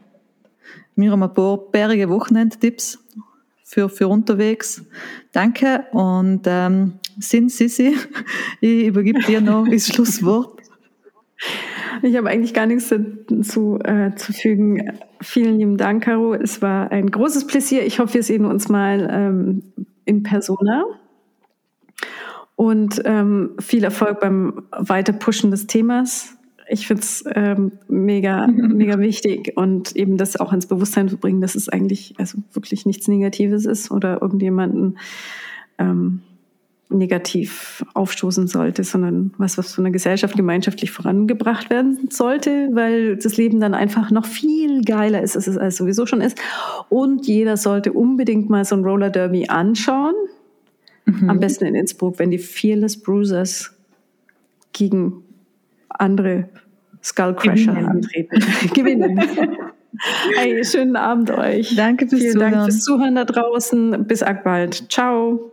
Wir 0.95 1.11
haben 1.11 1.23
ein 1.23 1.33
paar 1.33 1.57
bärige 1.57 2.09
Wochenendtipps 2.09 2.99
für, 3.63 3.89
für 3.89 4.07
unterwegs. 4.07 4.83
Danke 5.31 5.85
und 5.91 6.41
ähm, 6.45 6.93
Sin 7.19 7.49
Sissi, 7.49 7.95
ich 8.61 8.85
übergebe 8.85 9.21
dir 9.21 9.41
noch 9.41 9.67
das 9.67 9.87
Schlusswort. 9.87 10.59
Ich 12.01 12.15
habe 12.15 12.29
eigentlich 12.29 12.53
gar 12.53 12.65
nichts 12.65 12.93
dazu 13.27 13.79
äh, 13.83 14.13
zu 14.15 14.33
fügen. 14.33 14.99
Vielen 15.21 15.57
lieben 15.57 15.77
Dank, 15.77 16.03
Caro. 16.03 16.33
Es 16.33 16.61
war 16.61 16.91
ein 16.91 17.09
großes 17.09 17.47
Pläsier. 17.47 17.85
Ich 17.85 17.99
hoffe, 17.99 18.15
wir 18.15 18.23
sehen 18.23 18.45
uns 18.45 18.69
mal 18.69 19.07
ähm, 19.11 19.63
in 20.05 20.23
Persona. 20.23 20.85
Und 22.55 23.01
ähm, 23.05 23.51
viel 23.59 23.83
Erfolg 23.83 24.19
beim 24.19 24.63
Weiterpushen 24.71 25.51
des 25.51 25.67
Themas. 25.67 26.35
Ich 26.67 26.87
finde 26.87 27.01
es 27.03 27.23
ähm, 27.33 27.71
mega, 27.87 28.47
mega 28.47 28.99
wichtig 28.99 29.53
und 29.55 29.95
eben 29.95 30.17
das 30.17 30.37
auch 30.37 30.53
ins 30.53 30.67
Bewusstsein 30.67 31.09
zu 31.09 31.17
bringen, 31.17 31.41
dass 31.41 31.55
es 31.55 31.69
eigentlich 31.69 32.15
also 32.17 32.39
wirklich 32.53 32.85
nichts 32.85 33.07
Negatives 33.07 33.65
ist 33.65 33.91
oder 33.91 34.21
irgendjemanden 34.21 34.97
ähm, 35.77 36.21
negativ 36.89 37.85
aufstoßen 37.93 38.47
sollte, 38.47 38.83
sondern 38.83 39.31
was, 39.37 39.57
was 39.57 39.75
von 39.75 39.83
der 39.83 39.93
Gesellschaft 39.93 40.35
gemeinschaftlich 40.35 40.91
vorangebracht 40.91 41.69
werden 41.69 42.09
sollte, 42.09 42.69
weil 42.71 43.15
das 43.15 43.37
Leben 43.37 43.59
dann 43.59 43.75
einfach 43.75 44.09
noch 44.09 44.25
viel 44.25 44.81
geiler 44.81 45.21
ist, 45.21 45.35
als 45.35 45.47
es 45.47 45.57
als 45.57 45.77
sowieso 45.77 46.07
schon 46.07 46.21
ist. 46.21 46.39
Und 46.89 47.27
jeder 47.27 47.57
sollte 47.57 47.93
unbedingt 47.93 48.49
mal 48.49 48.65
so 48.65 48.75
ein 48.75 48.83
Roller 48.83 49.11
Derby 49.11 49.47
anschauen. 49.47 50.15
Mhm. 51.05 51.29
Am 51.29 51.39
besten 51.39 51.65
in 51.65 51.75
Innsbruck, 51.75 52.17
wenn 52.17 52.31
die 52.31 52.39
Fearless 52.39 52.99
Bruisers 52.99 53.75
gegen 54.73 55.23
andere 55.89 56.49
Skullcrusher 57.03 57.73
Gewinnen. 57.73 57.87
antreten. 57.87 58.43
Gewinnen. 58.73 59.21
Hey, 60.35 60.63
schönen 60.63 60.95
Abend 60.95 61.29
euch. 61.31 61.75
Danke 61.75 62.07
fürs 62.07 62.21
Vielen 62.21 62.33
Zuhören. 62.33 62.51
Dank 62.51 62.65
fürs 62.65 62.83
Zuhören 62.83 63.15
da 63.15 63.25
draußen. 63.25 64.05
Bis 64.07 64.23
bald. 64.43 64.91
Ciao. 64.91 65.51